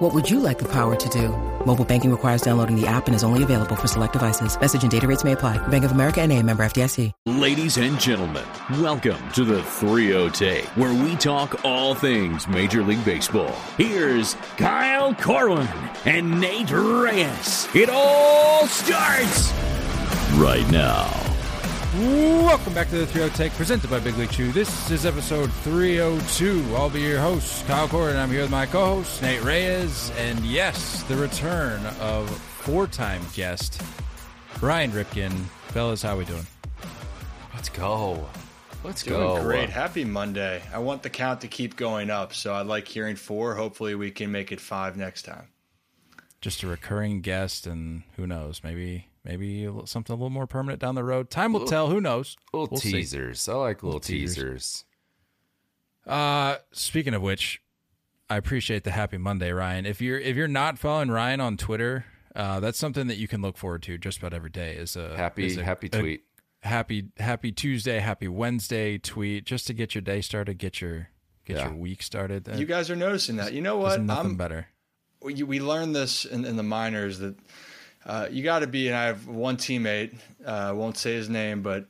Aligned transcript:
What 0.00 0.14
would 0.14 0.30
you 0.30 0.40
like 0.40 0.58
the 0.58 0.68
power 0.72 0.96
to 0.96 1.08
do? 1.10 1.28
Mobile 1.66 1.84
banking 1.84 2.10
requires 2.10 2.40
downloading 2.40 2.74
the 2.74 2.86
app 2.86 3.06
and 3.06 3.14
is 3.14 3.22
only 3.22 3.42
available 3.42 3.76
for 3.76 3.86
select 3.86 4.14
devices. 4.14 4.58
Message 4.58 4.80
and 4.80 4.90
data 4.90 5.06
rates 5.06 5.24
may 5.24 5.32
apply. 5.32 5.58
Bank 5.68 5.84
of 5.84 5.92
America 5.92 6.22
and 6.22 6.32
a 6.32 6.42
member 6.42 6.62
FDIC. 6.62 7.12
Ladies 7.26 7.76
and 7.76 8.00
gentlemen, 8.00 8.46
welcome 8.80 9.20
to 9.32 9.44
the 9.44 9.62
30 9.62 10.30
Take, 10.30 10.64
where 10.68 10.94
we 11.04 11.16
talk 11.16 11.66
all 11.66 11.94
things 11.94 12.48
Major 12.48 12.82
League 12.82 13.04
Baseball. 13.04 13.54
Here's 13.76 14.36
Kyle 14.56 15.14
Corwin 15.16 15.68
and 16.06 16.40
Nate 16.40 16.70
Reyes. 16.70 17.68
It 17.74 17.90
all 17.90 18.66
starts 18.68 19.52
right 20.38 20.66
now. 20.70 21.29
Welcome 21.92 22.72
back 22.72 22.88
to 22.90 22.98
the 22.98 23.06
30 23.06 23.34
Take, 23.34 23.52
presented 23.54 23.90
by 23.90 23.98
Big 23.98 24.16
League 24.16 24.30
Chew. 24.30 24.52
This 24.52 24.92
is 24.92 25.04
episode 25.04 25.52
302. 25.52 26.64
I'll 26.76 26.88
be 26.88 27.00
your 27.00 27.18
host, 27.18 27.66
Kyle 27.66 27.88
and 28.06 28.16
I'm 28.16 28.30
here 28.30 28.42
with 28.42 28.50
my 28.50 28.64
co-host, 28.64 29.20
Nate 29.22 29.42
Reyes. 29.42 30.12
And 30.16 30.38
yes, 30.44 31.02
the 31.04 31.16
return 31.16 31.84
of 32.00 32.30
four-time 32.30 33.22
guest, 33.34 33.82
Ryan 34.60 34.92
Ripken. 34.92 35.32
Fellas, 35.72 36.00
how 36.00 36.16
we 36.16 36.24
doing? 36.26 36.46
Let's 37.54 37.68
go. 37.70 38.24
Let's 38.84 39.02
Doing 39.02 39.20
go. 39.20 39.42
great. 39.42 39.68
Happy 39.68 40.04
Monday. 40.04 40.62
I 40.72 40.78
want 40.78 41.02
the 41.02 41.10
count 41.10 41.40
to 41.40 41.48
keep 41.48 41.74
going 41.74 42.08
up, 42.08 42.32
so 42.34 42.54
I 42.54 42.62
like 42.62 42.86
hearing 42.86 43.16
four. 43.16 43.56
Hopefully, 43.56 43.96
we 43.96 44.12
can 44.12 44.30
make 44.30 44.52
it 44.52 44.60
five 44.60 44.96
next 44.96 45.22
time. 45.22 45.48
Just 46.40 46.62
a 46.62 46.68
recurring 46.68 47.20
guest, 47.20 47.66
and 47.66 48.04
who 48.14 48.28
knows, 48.28 48.60
maybe 48.62 49.08
maybe 49.24 49.64
a 49.64 49.70
little- 49.70 49.86
something 49.86 50.12
a 50.12 50.16
little 50.16 50.30
more 50.30 50.46
permanent 50.46 50.80
down 50.80 50.94
the 50.94 51.04
road. 51.04 51.30
Time 51.30 51.52
will 51.52 51.66
tell. 51.66 51.88
Who 51.90 52.00
knows? 52.00 52.36
Little 52.52 52.68
We'll 52.70 52.80
see. 52.80 52.92
teasers. 52.92 53.48
I 53.48 53.54
like 53.54 53.82
little, 53.82 53.98
Little 53.98 54.00
teasers. 54.00 54.36
teasers. 54.36 54.84
Uh, 56.06 56.56
speaking 56.72 57.14
of 57.14 57.22
which, 57.22 57.60
I 58.28 58.36
appreciate 58.36 58.84
the 58.84 58.90
happy 58.92 59.18
Monday, 59.18 59.52
Ryan. 59.52 59.86
If 59.86 60.00
you're 60.00 60.18
if 60.18 60.36
you're 60.36 60.48
not 60.48 60.78
following 60.78 61.10
Ryan 61.10 61.40
on 61.40 61.56
Twitter, 61.56 62.04
uh, 62.34 62.60
that's 62.60 62.78
something 62.78 63.06
that 63.08 63.16
you 63.18 63.28
can 63.28 63.42
look 63.42 63.56
forward 63.56 63.82
to 63.84 63.98
just 63.98 64.18
about 64.18 64.32
every 64.32 64.50
day. 64.50 64.76
Is 64.76 64.96
a 64.96 65.16
Happy 65.16 65.46
is 65.46 65.56
a- 65.56 65.64
happy 65.64 65.88
a 65.92 65.98
tweet. 65.98 66.24
happy 66.62 67.08
happy 67.18 67.52
Tuesday, 67.52 67.98
happy 67.98 68.28
Wednesday 68.28 68.98
tweet, 68.98 69.44
just 69.44 69.66
to 69.66 69.74
get 69.74 69.94
your 69.94 70.02
day 70.02 70.20
started, 70.20 70.58
get 70.58 70.80
your 70.80 71.08
get 71.44 71.56
Yeah. 71.58 71.68
your 71.68 71.76
week 71.76 72.02
started. 72.02 72.48
You 72.56 72.66
guys 72.66 72.90
are 72.90 72.96
noticing 72.96 73.36
that. 73.36 73.52
You 73.52 73.60
know 73.60 73.80
there's 73.82 73.98
what? 73.98 74.02
nothing 74.06 74.30
I'm, 74.32 74.36
better. 74.36 74.68
we, 75.22 75.42
we 75.42 75.58
learned 75.60 75.94
this 75.94 76.24
in, 76.24 76.44
in 76.44 76.56
the 76.56 76.62
minors 76.62 77.18
that 77.18 77.36
uh, 78.04 78.28
you 78.30 78.42
got 78.42 78.60
to 78.60 78.66
be, 78.66 78.88
and 78.88 78.96
I 78.96 79.06
have 79.06 79.26
one 79.26 79.56
teammate, 79.56 80.16
uh, 80.44 80.72
won't 80.74 80.96
say 80.96 81.12
his 81.12 81.28
name, 81.28 81.62
but 81.62 81.86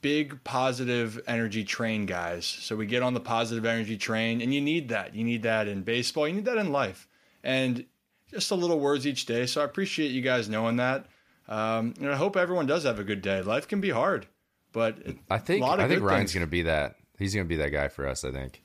big 0.00 0.42
positive 0.44 1.20
energy 1.26 1.64
train 1.64 2.06
guys. 2.06 2.46
So 2.46 2.76
we 2.76 2.86
get 2.86 3.02
on 3.02 3.14
the 3.14 3.20
positive 3.20 3.64
energy 3.64 3.96
train, 3.96 4.40
and 4.40 4.52
you 4.52 4.60
need 4.60 4.88
that. 4.88 5.14
You 5.14 5.24
need 5.24 5.42
that 5.42 5.68
in 5.68 5.82
baseball, 5.82 6.28
you 6.28 6.34
need 6.34 6.44
that 6.46 6.58
in 6.58 6.72
life. 6.72 7.08
And 7.42 7.84
just 8.30 8.50
a 8.50 8.54
little 8.54 8.80
words 8.80 9.06
each 9.06 9.26
day. 9.26 9.46
So 9.46 9.60
I 9.60 9.64
appreciate 9.64 10.10
you 10.10 10.22
guys 10.22 10.48
knowing 10.48 10.76
that. 10.76 11.06
Um, 11.48 11.94
and 12.00 12.10
I 12.10 12.16
hope 12.16 12.36
everyone 12.36 12.66
does 12.66 12.84
have 12.84 12.98
a 12.98 13.04
good 13.04 13.22
day. 13.22 13.42
Life 13.42 13.68
can 13.68 13.80
be 13.80 13.90
hard, 13.90 14.26
but 14.72 14.96
I 15.30 15.38
think 15.38 15.62
a 15.62 15.66
lot 15.66 15.78
of 15.78 15.84
I 15.84 15.88
think 15.88 16.02
Ryan's 16.02 16.32
gonna 16.32 16.46
be 16.46 16.62
that. 16.62 16.96
He's 17.18 17.34
gonna 17.34 17.44
be 17.44 17.56
that 17.56 17.68
guy 17.68 17.88
for 17.88 18.06
us. 18.08 18.24
I 18.24 18.30
think. 18.30 18.62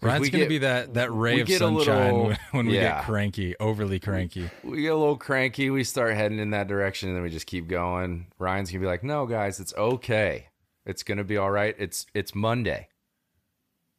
'Cause 0.00 0.08
Ryan's 0.08 0.30
gonna 0.30 0.46
be 0.46 0.58
that 0.58 0.94
that 0.94 1.12
ray 1.12 1.40
of 1.40 1.48
sunshine 1.48 2.04
little- 2.14 2.26
when- 2.28 2.38
when 2.52 2.66
we 2.68 2.76
yeah. 2.76 2.96
get 2.98 3.04
cranky, 3.04 3.54
overly 3.60 4.00
cranky. 4.00 4.48
We 4.64 4.82
get 4.82 4.92
a 4.92 4.96
little 4.96 5.16
cranky. 5.18 5.68
We 5.70 5.84
start 5.84 6.14
heading 6.14 6.38
in 6.38 6.50
that 6.50 6.68
direction, 6.68 7.08
and 7.10 7.16
then 7.16 7.22
we 7.22 7.28
just 7.30 7.46
keep 7.46 7.68
going. 7.68 8.26
Ryan's 8.38 8.70
gonna 8.70 8.80
be 8.80 8.86
like, 8.86 9.04
"No, 9.04 9.26
guys, 9.26 9.60
it's 9.60 9.74
okay. 9.74 10.48
It's 10.86 11.02
gonna 11.02 11.24
be 11.24 11.36
all 11.36 11.50
right. 11.50 11.74
It's 11.78 12.06
it's 12.14 12.34
Monday. 12.34 12.88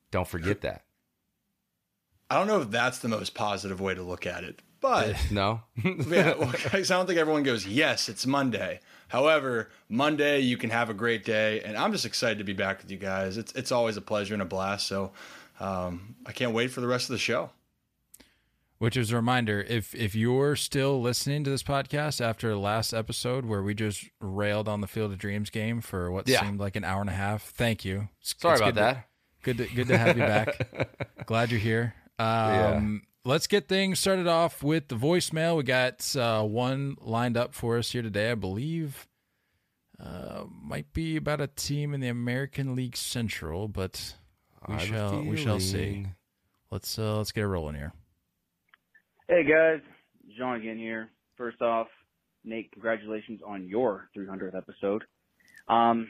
Don't 0.09 0.27
forget 0.27 0.61
that." 0.61 0.83
I 2.29 2.35
don't 2.35 2.47
know 2.47 2.61
if 2.61 2.71
that's 2.71 2.99
the 2.99 3.07
most 3.09 3.33
positive 3.35 3.81
way 3.81 3.93
to 3.93 4.01
look 4.01 4.25
at 4.25 4.43
it, 4.43 4.61
but 4.79 5.15
No. 5.31 5.61
yeah, 5.83 6.33
well, 6.37 6.53
I 6.73 6.79
don't 6.81 7.05
think 7.05 7.19
everyone 7.19 7.43
goes, 7.43 7.67
yes, 7.67 8.07
it's 8.07 8.25
Monday. 8.25 8.79
However, 9.09 9.69
Monday 9.89 10.39
you 10.39 10.55
can 10.55 10.69
have 10.69 10.89
a 10.89 10.93
great 10.93 11.25
day, 11.25 11.59
and 11.61 11.75
I'm 11.77 11.91
just 11.91 12.05
excited 12.05 12.37
to 12.37 12.45
be 12.45 12.53
back 12.53 12.81
with 12.81 12.89
you 12.89 12.97
guys. 12.97 13.37
It's 13.37 13.51
it's 13.51 13.71
always 13.71 13.97
a 13.97 14.01
pleasure 14.01 14.33
and 14.33 14.41
a 14.41 14.45
blast. 14.45 14.87
So 14.87 15.11
um, 15.61 16.15
I 16.25 16.31
can't 16.31 16.53
wait 16.53 16.71
for 16.71 16.81
the 16.81 16.87
rest 16.87 17.09
of 17.09 17.13
the 17.13 17.19
show. 17.19 17.51
Which 18.79 18.97
is 18.97 19.11
a 19.11 19.15
reminder, 19.15 19.61
if 19.69 19.93
if 19.93 20.15
you're 20.15 20.55
still 20.55 20.99
listening 21.01 21.43
to 21.43 21.51
this 21.51 21.61
podcast 21.61 22.19
after 22.19 22.49
the 22.49 22.57
last 22.57 22.93
episode 22.93 23.45
where 23.45 23.61
we 23.61 23.75
just 23.75 24.09
railed 24.19 24.67
on 24.67 24.81
the 24.81 24.87
Field 24.87 25.11
of 25.11 25.19
Dreams 25.19 25.51
game 25.51 25.81
for 25.81 26.09
what 26.11 26.27
Yeah. 26.27 26.41
seemed 26.41 26.59
like 26.59 26.75
an 26.75 26.83
hour 26.83 26.99
and 26.99 27.09
a 27.09 27.13
half, 27.13 27.43
thank 27.43 27.85
you. 27.85 27.95
It's- 28.21 28.33
Sorry 28.39 28.53
it's 28.53 28.61
about 28.61 28.67
good 28.73 28.75
to- 28.75 28.81
that. 28.81 29.07
Good 29.43 29.57
to, 29.57 29.75
good 29.75 29.87
to 29.89 29.97
have 29.99 30.17
you 30.17 30.23
back. 30.23 31.07
Glad 31.27 31.51
you're 31.51 31.59
here. 31.59 31.93
Um, 32.19 33.03
Let's 33.23 33.45
get 33.45 33.67
things 33.67 33.99
started 33.99 34.25
off 34.27 34.63
with 34.63 34.87
the 34.87 34.95
voicemail. 34.95 35.57
We 35.57 35.63
got 35.63 36.15
uh, 36.15 36.43
one 36.43 36.95
lined 37.01 37.37
up 37.37 37.53
for 37.53 37.77
us 37.77 37.91
here 37.91 38.01
today. 38.01 38.31
I 38.31 38.35
believe 38.35 39.07
uh, 39.99 40.45
might 40.49 40.91
be 40.93 41.17
about 41.17 41.39
a 41.41 41.45
team 41.47 41.93
in 41.93 42.01
the 42.01 42.07
American 42.07 42.75
League 42.75 42.97
Central, 42.97 43.67
but 43.67 44.15
we 44.71 44.77
I 44.77 44.85
shall 44.85 45.23
we 45.23 45.37
shall 45.37 45.59
see. 45.59 46.05
Let's 46.69 46.97
uh, 46.97 47.17
let's 47.17 47.31
get 47.31 47.41
it 47.43 47.47
rolling 47.47 47.75
here. 47.75 47.93
Hey 49.27 49.43
guys, 49.43 49.81
John 50.37 50.55
again 50.55 50.77
here. 50.77 51.09
First 51.37 51.61
off, 51.61 51.87
Nate, 52.43 52.71
congratulations 52.71 53.41
on 53.45 53.67
your 53.67 54.09
300th 54.17 54.55
episode. 54.55 55.03
Um, 55.67 56.07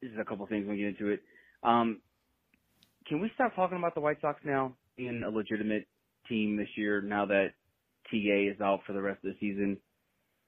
this 0.00 0.10
is 0.10 0.18
a 0.18 0.24
couple 0.24 0.46
things 0.46 0.66
when 0.66 0.76
we 0.76 0.82
get 0.82 0.88
into 0.88 1.08
it. 1.08 1.20
Um, 1.62 2.00
can 3.06 3.20
we 3.20 3.30
stop 3.34 3.54
talking 3.54 3.78
about 3.78 3.94
the 3.94 4.00
White 4.00 4.20
Sox 4.20 4.40
now 4.44 4.76
being 4.96 5.22
a 5.26 5.30
legitimate 5.30 5.86
team 6.28 6.56
this 6.56 6.68
year? 6.76 7.00
Now 7.00 7.26
that 7.26 7.48
TA 8.10 8.52
is 8.52 8.60
out 8.60 8.80
for 8.86 8.92
the 8.92 9.02
rest 9.02 9.24
of 9.24 9.32
the 9.32 9.36
season, 9.40 9.78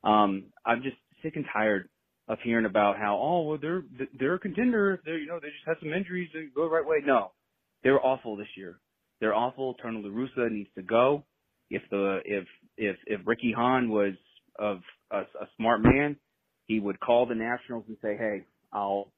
um, 0.04 0.44
I'm 0.64 0.82
just 0.82 0.96
sick 1.22 1.36
and 1.36 1.44
tired 1.52 1.88
of 2.28 2.38
hearing 2.42 2.66
about 2.66 2.98
how 2.98 3.18
oh 3.22 3.42
well 3.42 3.58
they're 3.60 3.84
they're 4.18 4.34
a 4.34 4.38
contender. 4.38 5.00
They're 5.04 5.18
you 5.18 5.26
know 5.26 5.38
they 5.40 5.48
just 5.48 5.66
had 5.66 5.76
some 5.80 5.92
injuries 5.92 6.30
and 6.34 6.52
go 6.54 6.64
the 6.64 6.70
right 6.70 6.86
way. 6.86 6.98
No, 7.04 7.32
they're 7.82 8.04
awful 8.04 8.36
this 8.36 8.48
year. 8.56 8.78
They're 9.20 9.34
awful. 9.34 9.74
Turner 9.74 10.00
La 10.00 10.10
Russa 10.10 10.50
needs 10.50 10.68
to 10.76 10.82
go 10.82 11.24
if 11.70 11.82
the 11.90 12.20
if 12.24 12.44
if 12.76 12.96
if 13.06 13.20
Ricky 13.24 13.52
Hahn 13.56 13.88
was 13.88 14.14
of 14.58 14.80
a, 15.10 15.20
a 15.20 15.48
smart 15.56 15.82
man, 15.82 16.16
he 16.66 16.80
would 16.80 17.00
call 17.00 17.26
the 17.26 17.34
Nationals 17.34 17.84
and 17.88 17.96
say, 18.02 18.16
"Hey, 18.16 18.44
I'll 18.72 19.12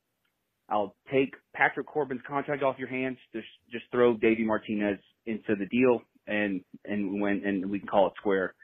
I'll 0.69 0.95
take 1.13 1.35
Patrick 1.55 1.87
Corbin's 1.87 2.23
contract 2.27 2.63
off 2.63 2.79
your 2.79 2.89
hands. 2.89 3.19
Just 3.33 3.49
just 3.71 3.85
throw 3.91 4.17
Davey 4.17 4.45
Martinez 4.45 4.99
into 5.27 5.55
the 5.57 5.67
deal, 5.67 6.03
and 6.27 6.63
and 6.85 7.21
when 7.21 7.43
and 7.45 7.71
we 7.71 7.79
can 7.79 7.89
call 7.89 8.09
it 8.09 8.15
square." 8.17 8.55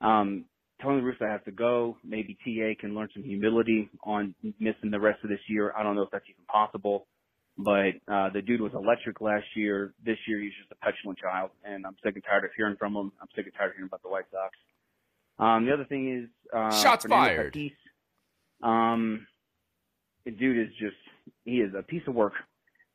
Um, 0.00 0.46
Tony 0.82 1.00
Russo 1.00 1.26
has 1.26 1.40
to 1.44 1.52
go. 1.52 1.96
Maybe 2.04 2.36
TA 2.44 2.80
can 2.80 2.94
learn 2.94 3.08
some 3.14 3.22
humility 3.22 3.88
on 4.04 4.34
missing 4.58 4.90
the 4.90 5.00
rest 5.00 5.22
of 5.22 5.30
this 5.30 5.40
year. 5.48 5.72
I 5.76 5.82
don't 5.82 5.94
know 5.96 6.02
if 6.02 6.10
that's 6.10 6.24
even 6.28 6.44
possible. 6.46 7.06
But 7.58 8.00
uh, 8.08 8.30
the 8.32 8.40
dude 8.40 8.62
was 8.62 8.72
electric 8.74 9.20
last 9.20 9.44
year. 9.54 9.92
This 10.04 10.16
year 10.26 10.40
he's 10.40 10.52
just 10.58 10.72
a 10.72 10.84
petulant 10.84 11.18
child, 11.18 11.50
and 11.64 11.86
I'm 11.86 11.96
sick 12.02 12.14
and 12.14 12.24
tired 12.24 12.44
of 12.44 12.50
hearing 12.56 12.76
from 12.76 12.94
him. 12.96 13.12
I'm 13.20 13.28
sick 13.36 13.44
and 13.44 13.54
tired 13.54 13.70
of 13.70 13.74
hearing 13.74 13.88
about 13.88 14.02
the 14.02 14.08
White 14.08 14.24
Sox. 14.30 14.56
Um, 15.38 15.66
the 15.66 15.72
other 15.72 15.84
thing 15.84 16.22
is 16.22 16.30
uh, 16.54 16.70
Shots 16.82 17.04
Fernando 17.04 17.26
fired. 17.26 17.54
Tatis. 17.54 17.72
Um, 18.62 19.26
the 20.24 20.30
dude 20.30 20.66
is 20.66 20.72
just 20.80 20.96
he 21.44 21.56
is 21.56 21.72
a 21.78 21.82
piece 21.82 22.02
of 22.06 22.14
work 22.14 22.34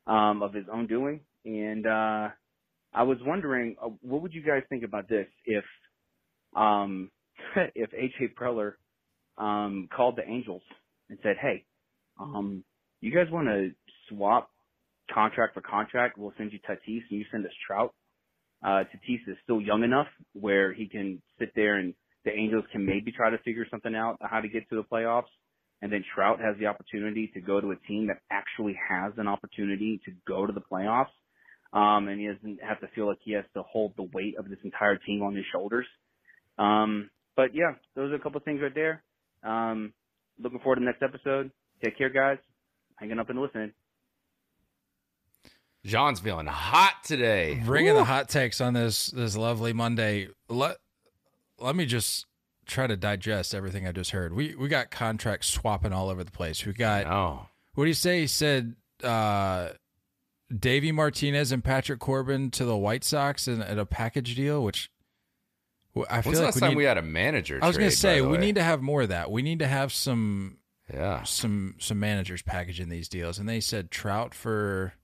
um, 0.06 0.42
of 0.42 0.52
his 0.52 0.64
own 0.72 0.88
doing, 0.88 1.20
and 1.44 1.86
uh, 1.86 2.28
I 2.92 3.02
was 3.04 3.18
wondering 3.24 3.76
uh, 3.80 3.90
what 4.00 4.22
would 4.22 4.34
you 4.34 4.42
guys 4.42 4.62
think 4.68 4.82
about 4.82 5.08
this 5.08 5.26
if 5.44 5.64
um, 6.56 7.10
if 7.74 7.90
AJ 7.90 8.34
Preller 8.34 8.72
um, 9.36 9.88
called 9.94 10.16
the 10.16 10.28
Angels 10.28 10.62
and 11.08 11.18
said, 11.22 11.36
"Hey, 11.40 11.64
um, 12.20 12.64
you 13.00 13.14
guys 13.14 13.30
want 13.30 13.48
to 13.48 13.70
swap 14.08 14.50
contract 15.12 15.54
for 15.54 15.60
contract? 15.60 16.18
We'll 16.18 16.34
send 16.36 16.52
you 16.52 16.58
Tatis 16.60 17.02
and 17.10 17.18
you 17.18 17.24
send 17.30 17.44
us 17.44 17.52
Trout. 17.66 17.94
Uh, 18.62 18.84
Tatis 18.84 19.28
is 19.28 19.36
still 19.44 19.60
young 19.60 19.84
enough 19.84 20.08
where 20.32 20.72
he 20.72 20.88
can 20.88 21.22
sit 21.38 21.52
there 21.54 21.76
and 21.76 21.94
the 22.24 22.32
Angels 22.32 22.64
can 22.72 22.84
maybe 22.84 23.12
try 23.12 23.30
to 23.30 23.38
figure 23.38 23.66
something 23.70 23.94
out 23.94 24.18
how 24.20 24.40
to 24.40 24.48
get 24.48 24.68
to 24.70 24.76
the 24.76 24.82
playoffs. 24.82 25.30
And 25.80 25.92
then 25.92 26.04
Trout 26.14 26.40
has 26.40 26.56
the 26.58 26.66
opportunity 26.66 27.30
to 27.34 27.40
go 27.40 27.60
to 27.60 27.70
a 27.70 27.76
team 27.86 28.08
that 28.08 28.18
actually 28.30 28.76
has 28.88 29.12
an 29.16 29.28
opportunity 29.28 30.00
to 30.04 30.12
go 30.26 30.44
to 30.44 30.52
the 30.52 30.60
playoffs. 30.60 31.14
Um, 31.72 32.08
and 32.08 32.18
he 32.18 32.26
doesn't 32.26 32.58
have 32.66 32.80
to 32.80 32.88
feel 32.94 33.06
like 33.06 33.18
he 33.22 33.32
has 33.32 33.44
to 33.54 33.62
hold 33.62 33.92
the 33.96 34.08
weight 34.12 34.36
of 34.38 34.48
this 34.48 34.58
entire 34.64 34.96
team 34.96 35.22
on 35.22 35.36
his 35.36 35.44
shoulders. 35.52 35.86
Um, 36.58 37.10
but 37.38 37.54
yeah, 37.54 37.74
those 37.94 38.10
are 38.10 38.16
a 38.16 38.18
couple 38.18 38.38
of 38.38 38.44
things 38.44 38.60
right 38.60 38.74
there. 38.74 39.04
Um, 39.44 39.92
looking 40.42 40.58
forward 40.58 40.74
to 40.74 40.80
the 40.80 40.86
next 40.86 41.04
episode. 41.04 41.52
Take 41.84 41.96
care, 41.96 42.10
guys. 42.10 42.38
Hanging 42.96 43.20
up 43.20 43.30
and 43.30 43.40
listening. 43.40 43.72
John's 45.84 46.18
feeling 46.18 46.46
hot 46.46 47.04
today. 47.04 47.62
Bringing 47.64 47.94
the 47.94 48.02
hot 48.02 48.28
takes 48.28 48.60
on 48.60 48.74
this 48.74 49.06
this 49.06 49.36
lovely 49.36 49.72
Monday. 49.72 50.30
Let 50.48 50.78
let 51.60 51.76
me 51.76 51.86
just 51.86 52.26
try 52.66 52.88
to 52.88 52.96
digest 52.96 53.54
everything 53.54 53.86
I 53.86 53.92
just 53.92 54.10
heard. 54.10 54.32
We 54.34 54.56
we 54.56 54.66
got 54.66 54.90
contracts 54.90 55.46
swapping 55.46 55.92
all 55.92 56.10
over 56.10 56.24
the 56.24 56.32
place. 56.32 56.66
We 56.66 56.72
got 56.72 57.06
Oh, 57.06 57.46
what 57.74 57.84
do 57.84 57.88
you 57.88 57.94
say? 57.94 58.22
He 58.22 58.26
said 58.26 58.74
uh 59.04 59.68
Davey 60.52 60.90
Martinez 60.90 61.52
and 61.52 61.62
Patrick 61.62 62.00
Corbin 62.00 62.50
to 62.50 62.64
the 62.64 62.76
White 62.76 63.04
Sox 63.04 63.46
in, 63.46 63.62
at 63.62 63.78
a 63.78 63.86
package 63.86 64.34
deal, 64.34 64.64
which 64.64 64.90
well, 64.90 64.97
I 65.96 66.22
feel 66.22 66.30
when's 66.30 66.38
the 66.38 66.44
like 66.44 66.46
last 66.46 66.54
we 66.56 66.60
time 66.60 66.70
need, 66.70 66.76
we 66.76 66.84
had 66.84 66.98
a 66.98 67.02
manager? 67.02 67.58
I 67.60 67.66
was 67.66 67.76
going 67.76 67.86
gonna 67.86 67.96
say 67.96 68.20
we 68.20 68.38
need 68.38 68.54
to 68.54 68.62
have 68.62 68.82
more 68.82 69.02
of 69.02 69.08
that. 69.08 69.30
We 69.30 69.42
need 69.42 69.58
to 69.60 69.66
have 69.66 69.92
some 69.92 70.58
Yeah, 70.92 71.22
some 71.24 71.74
some 71.78 71.98
managers 71.98 72.42
packaging 72.42 72.88
these 72.88 73.08
deals, 73.08 73.38
and 73.38 73.48
they 73.48 73.60
said 73.60 73.90
Trout 73.90 74.34
for 74.34 74.94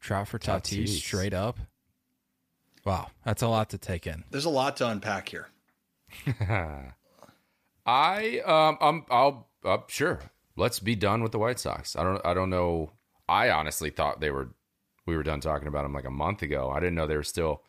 Trout 0.00 0.28
for 0.28 0.38
Tatis, 0.38 0.84
Tatis. 0.84 0.98
straight 0.98 1.34
up. 1.34 1.58
Wow, 2.84 3.10
that's 3.24 3.42
a 3.42 3.48
lot 3.48 3.70
to 3.70 3.78
take 3.78 4.06
in. 4.06 4.24
There's 4.30 4.44
a 4.44 4.50
lot 4.50 4.76
to 4.78 4.88
unpack 4.88 5.28
here. 5.28 5.48
I 7.86 8.40
um 8.40 8.78
I'm 8.80 9.04
I'll 9.10 9.48
uh, 9.64 9.78
sure. 9.88 10.20
Let's 10.56 10.78
be 10.80 10.94
done 10.94 11.22
with 11.22 11.32
the 11.32 11.38
White 11.38 11.58
Sox. 11.58 11.96
I 11.96 12.02
don't 12.04 12.24
I 12.24 12.34
don't 12.34 12.50
know. 12.50 12.92
I 13.28 13.50
honestly 13.50 13.90
thought 13.90 14.20
they 14.20 14.30
were 14.30 14.50
we 15.06 15.16
were 15.16 15.22
done 15.22 15.40
talking 15.40 15.68
about 15.68 15.82
them 15.82 15.92
like 15.92 16.04
a 16.04 16.10
month 16.10 16.42
ago. 16.42 16.70
I 16.70 16.78
didn't 16.80 16.94
know 16.94 17.06
they 17.06 17.16
were 17.16 17.22
still 17.22 17.62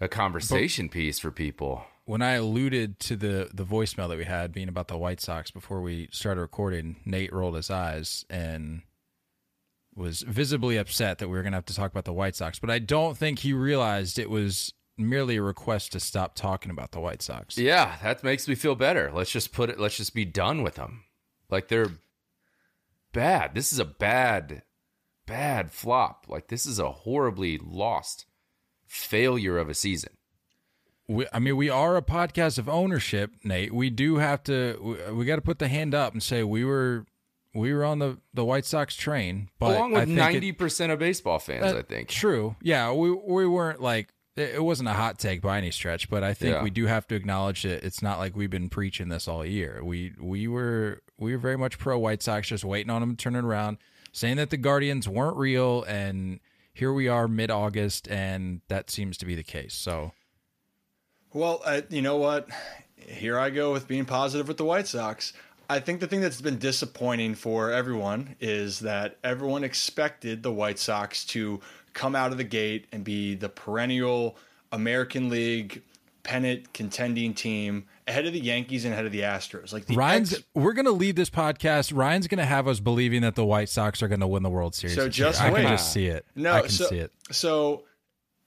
a 0.00 0.08
conversation 0.08 0.88
piece 0.88 1.18
for 1.18 1.30
people. 1.30 1.84
When 2.04 2.22
I 2.22 2.34
alluded 2.34 2.98
to 3.00 3.16
the 3.16 3.50
the 3.52 3.64
voicemail 3.64 4.08
that 4.08 4.18
we 4.18 4.24
had 4.24 4.52
being 4.52 4.68
about 4.68 4.88
the 4.88 4.96
White 4.96 5.20
Sox 5.20 5.50
before 5.50 5.80
we 5.80 6.08
started 6.10 6.40
recording, 6.40 6.96
Nate 7.04 7.32
rolled 7.32 7.56
his 7.56 7.70
eyes 7.70 8.24
and 8.30 8.82
was 9.94 10.22
visibly 10.22 10.76
upset 10.76 11.18
that 11.18 11.28
we 11.28 11.36
were 11.36 11.42
going 11.42 11.52
to 11.52 11.56
have 11.56 11.66
to 11.66 11.74
talk 11.74 11.90
about 11.90 12.04
the 12.04 12.12
White 12.12 12.36
Sox. 12.36 12.58
But 12.58 12.70
I 12.70 12.78
don't 12.78 13.18
think 13.18 13.40
he 13.40 13.52
realized 13.52 14.18
it 14.18 14.30
was 14.30 14.72
merely 14.96 15.36
a 15.36 15.42
request 15.42 15.92
to 15.92 16.00
stop 16.00 16.34
talking 16.34 16.70
about 16.70 16.92
the 16.92 17.00
White 17.00 17.20
Sox. 17.20 17.58
Yeah, 17.58 17.96
that 18.02 18.24
makes 18.24 18.48
me 18.48 18.54
feel 18.54 18.74
better. 18.74 19.10
Let's 19.12 19.30
just 19.30 19.52
put 19.52 19.70
it 19.70 19.78
let's 19.78 19.96
just 19.96 20.14
be 20.14 20.24
done 20.24 20.62
with 20.62 20.76
them. 20.76 21.04
Like 21.50 21.68
they're 21.68 21.92
bad. 23.12 23.54
This 23.54 23.72
is 23.72 23.78
a 23.78 23.84
bad 23.84 24.62
bad 25.26 25.70
flop. 25.70 26.26
Like 26.28 26.48
this 26.48 26.64
is 26.64 26.78
a 26.78 26.90
horribly 26.90 27.58
lost 27.58 28.24
failure 28.88 29.58
of 29.58 29.68
a 29.68 29.74
season. 29.74 30.10
we, 31.06 31.26
I 31.32 31.38
mean, 31.38 31.56
we 31.56 31.70
are 31.70 31.96
a 31.96 32.02
podcast 32.02 32.58
of 32.58 32.68
ownership, 32.68 33.32
Nate. 33.44 33.72
We 33.72 33.90
do 33.90 34.16
have 34.16 34.42
to. 34.44 34.78
We, 35.08 35.12
we 35.14 35.24
got 35.24 35.36
to 35.36 35.42
put 35.42 35.58
the 35.58 35.68
hand 35.68 35.94
up 35.94 36.12
and 36.12 36.22
say 36.22 36.42
we 36.42 36.64
were 36.64 37.06
we 37.54 37.72
were 37.72 37.84
on 37.84 37.98
the 37.98 38.18
the 38.34 38.44
White 38.44 38.66
Sox 38.66 38.94
train, 38.94 39.48
but 39.58 39.76
Along 39.76 39.92
with 39.92 40.08
ninety 40.08 40.52
percent 40.52 40.92
of 40.92 40.98
baseball 40.98 41.38
fans, 41.38 41.62
that- 41.62 41.76
I 41.76 41.82
think. 41.82 42.08
true. 42.08 42.56
Yeah, 42.62 42.92
we 42.92 43.10
we 43.10 43.46
weren't 43.46 43.80
like 43.80 44.08
it 44.36 44.54
it 44.56 44.62
wasn't 44.64 44.88
a 44.88 44.92
hot 44.92 45.18
take 45.18 45.40
by 45.40 45.58
any 45.58 45.70
stretch, 45.70 46.10
but 46.10 46.22
I 46.22 46.34
think 46.34 46.54
Yeah. 46.56 46.62
we 46.62 46.70
do 46.70 46.86
have 46.86 47.06
to 47.08 47.14
acknowledge 47.14 47.62
that 47.62 47.82
it's 47.84 48.02
not 48.02 48.18
like 48.18 48.36
we've 48.36 48.50
been 48.50 48.68
preaching 48.68 49.08
this 49.08 49.26
all 49.28 49.44
year. 49.46 49.80
We 49.82 50.12
we 50.20 50.46
were 50.46 51.02
we 51.18 51.32
were 51.32 51.38
very 51.38 51.56
much 51.56 51.78
pro 51.78 51.98
White 51.98 52.22
Sox, 52.22 52.48
just 52.48 52.64
waiting 52.64 52.90
on 52.90 53.00
them 53.00 53.16
to 53.16 53.22
turn 53.22 53.34
it 53.34 53.44
around, 53.44 53.78
saying 54.12 54.36
that 54.36 54.50
the 54.50 54.56
Guardians 54.58 55.08
weren't 55.08 55.36
real, 55.36 55.82
and 55.84 56.38
here 56.78 56.92
we 56.92 57.08
are 57.08 57.26
mid 57.26 57.50
August, 57.50 58.06
and 58.08 58.60
that 58.68 58.88
seems 58.88 59.18
to 59.18 59.26
be 59.26 59.34
the 59.34 59.42
case. 59.42 59.74
So. 59.74 60.12
Well, 61.32 61.60
uh, 61.64 61.80
you 61.88 62.02
know 62.02 62.16
what? 62.16 62.48
Here 62.96 63.36
I 63.36 63.50
go 63.50 63.72
with 63.72 63.88
being 63.88 64.04
positive 64.04 64.46
with 64.46 64.58
the 64.58 64.64
White 64.64 64.86
Sox. 64.86 65.32
I 65.68 65.80
think 65.80 65.98
the 65.98 66.06
thing 66.06 66.20
that's 66.20 66.40
been 66.40 66.58
disappointing 66.58 67.34
for 67.34 67.72
everyone 67.72 68.36
is 68.40 68.78
that 68.80 69.18
everyone 69.24 69.64
expected 69.64 70.42
the 70.42 70.52
White 70.52 70.78
Sox 70.78 71.24
to 71.26 71.60
come 71.94 72.14
out 72.14 72.30
of 72.30 72.38
the 72.38 72.44
gate 72.44 72.86
and 72.92 73.02
be 73.02 73.34
the 73.34 73.48
perennial 73.48 74.36
American 74.70 75.28
League 75.28 75.82
pennant 76.22 76.72
contending 76.72 77.34
team 77.34 77.86
ahead 78.08 78.26
of 78.26 78.32
the 78.32 78.40
Yankees 78.40 78.84
and 78.84 78.94
ahead 78.94 79.06
of 79.06 79.12
the 79.12 79.20
Astros. 79.20 79.72
Like 79.72 79.86
the 79.86 79.94
Ryan's, 79.94 80.42
we're 80.54 80.72
going 80.72 80.86
to 80.86 80.92
lead 80.92 81.14
this 81.14 81.30
podcast. 81.30 81.94
Ryan's 81.94 82.26
going 82.26 82.38
to 82.38 82.44
have 82.44 82.66
us 82.66 82.80
believing 82.80 83.22
that 83.22 83.34
the 83.34 83.44
White 83.44 83.68
Sox 83.68 84.02
are 84.02 84.08
going 84.08 84.20
to 84.20 84.26
win 84.26 84.42
the 84.42 84.50
World 84.50 84.74
Series. 84.74 84.96
So 84.96 85.08
just 85.08 85.40
I 85.40 85.50
can 85.50 85.68
just 85.68 85.92
see 85.92 86.06
it. 86.06 86.26
No, 86.34 86.52
I 86.52 86.60
can 86.62 86.70
so, 86.70 86.86
see 86.86 86.98
it. 86.98 87.12
So 87.30 87.84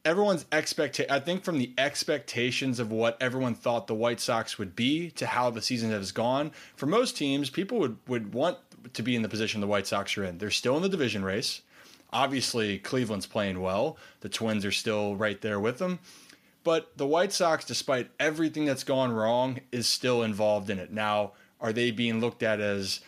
everyone's 0.04 0.46
expect 0.52 1.00
I 1.10 1.20
think 1.20 1.44
from 1.44 1.58
the 1.58 1.74
expectations 1.78 2.80
of 2.80 2.92
what 2.92 3.18
everyone 3.22 3.54
thought 3.54 3.88
the 3.88 3.96
White 3.96 4.20
Sox 4.20 4.58
would 4.58 4.76
be 4.76 5.12
to 5.12 5.28
how 5.28 5.50
the 5.52 5.62
season 5.62 5.92
has 5.92 6.12
gone, 6.12 6.52
for 6.76 6.88
most 6.88 7.16
teams, 7.16 7.50
people 7.50 7.80
would 7.80 7.98
would 8.08 8.34
want 8.34 8.58
to 8.94 9.04
be 9.04 9.16
in 9.16 9.22
the 9.22 9.30
position 9.30 9.62
the 9.62 9.68
White 9.68 9.88
Sox 9.88 10.18
are 10.18 10.24
in. 10.24 10.40
They're 10.40 10.50
still 10.50 10.76
in 10.76 10.82
the 10.82 10.90
division 10.90 11.24
race. 11.24 11.62
Obviously, 12.14 12.78
Cleveland's 12.80 13.26
playing 13.26 13.62
well. 13.62 13.98
The 14.20 14.28
Twins 14.28 14.66
are 14.66 14.72
still 14.72 15.16
right 15.16 15.40
there 15.40 15.62
with 15.62 15.78
them. 15.78 16.00
But 16.64 16.98
the 16.98 17.08
White 17.08 17.34
Sox, 17.34 17.66
despite 17.66 18.12
everything 18.20 18.66
that's 18.66 18.84
gone 18.84 19.12
wrong, 19.12 19.60
is 19.72 19.88
still 19.88 20.24
involved 20.24 20.70
in 20.70 20.80
it. 20.80 20.92
Now, 20.92 21.34
are 21.60 21.74
they 21.74 21.92
being 21.92 22.20
looked 22.20 22.44
at 22.44 22.60
as 22.60 23.00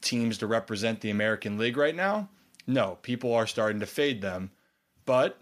teams 0.00 0.38
to 0.38 0.46
represent 0.46 1.00
the 1.00 1.10
American 1.10 1.58
League 1.58 1.76
right 1.76 1.94
now? 1.94 2.28
No, 2.66 2.98
people 3.02 3.34
are 3.34 3.46
starting 3.46 3.80
to 3.80 3.86
fade 3.86 4.22
them. 4.22 4.50
But 5.06 5.40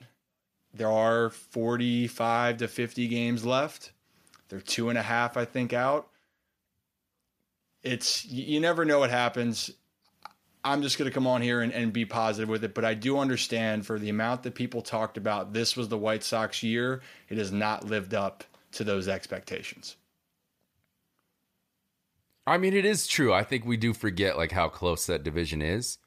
there 0.73 0.91
are 0.91 1.31
45 1.31 2.59
to 2.59 2.69
50 2.69 3.09
games 3.09 3.45
left. 3.45 3.93
They're 4.49 4.61
two 4.61 4.89
and 4.89 4.99
a 4.99 5.03
half, 5.03 5.37
I 5.37 5.45
think, 5.45 5.73
out. 5.73 6.09
It's 7.83 8.25
you 8.25 8.45
you 8.45 8.61
never 8.61 8.85
know 8.85 8.99
what 9.01 9.11
happens. 9.11 9.71
I'm 10.65 10.83
just 10.83 10.99
going 10.99 11.09
to 11.11 11.15
come 11.15 11.27
on 11.27 11.41
here 11.41 11.63
and, 11.63 11.73
and 11.73 11.93
be 11.93 12.05
positive 12.05 12.49
with 12.49 12.65
it, 12.65 12.75
but 12.75 12.85
I 12.85 12.95
do 12.95 13.19
understand 13.19 13.87
for 13.87 13.99
the 13.99 14.09
amount 14.09 14.43
that 14.43 14.55
people 14.55 14.83
talked 14.83 15.17
about 15.17 15.53
this 15.53 15.77
was 15.77 15.89
the 15.89 15.99
White 15.99 16.25
Sox 16.25 16.63
year, 16.63 17.01
it 17.29 17.39
has 17.39 17.53
not 17.53 17.85
lived 17.85 18.15
up 18.15 18.45
to 18.73 18.85
those 18.85 19.09
expectations. 19.09 19.97
I 22.47 22.59
mean, 22.59 22.75
it 22.75 22.85
is 22.85 23.07
true. 23.07 23.33
I 23.33 23.45
think 23.45 23.65
we 23.65 23.77
do 23.77 23.93
forget 23.93 24.37
like 24.37 24.53
how 24.53 24.69
close 24.69 25.07
that 25.07 25.23
division 25.23 25.61
is. 25.63 25.99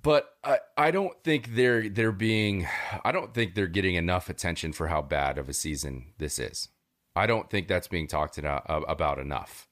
But 0.00 0.28
I, 0.44 0.58
I 0.76 0.90
don't 0.90 1.14
think 1.24 1.54
they're 1.54 1.88
they're 1.88 2.12
being 2.12 2.68
I 3.02 3.12
don't 3.12 3.32
think 3.32 3.54
they're 3.54 3.66
getting 3.66 3.94
enough 3.94 4.28
attention 4.28 4.72
for 4.72 4.88
how 4.88 5.00
bad 5.00 5.38
of 5.38 5.48
a 5.48 5.54
season 5.54 6.12
this 6.18 6.38
is. 6.38 6.68
I 7.16 7.26
don't 7.26 7.48
think 7.48 7.66
that's 7.66 7.88
being 7.88 8.06
talked 8.06 8.36
about, 8.36 8.66
about 8.68 9.18
enough. 9.18 9.65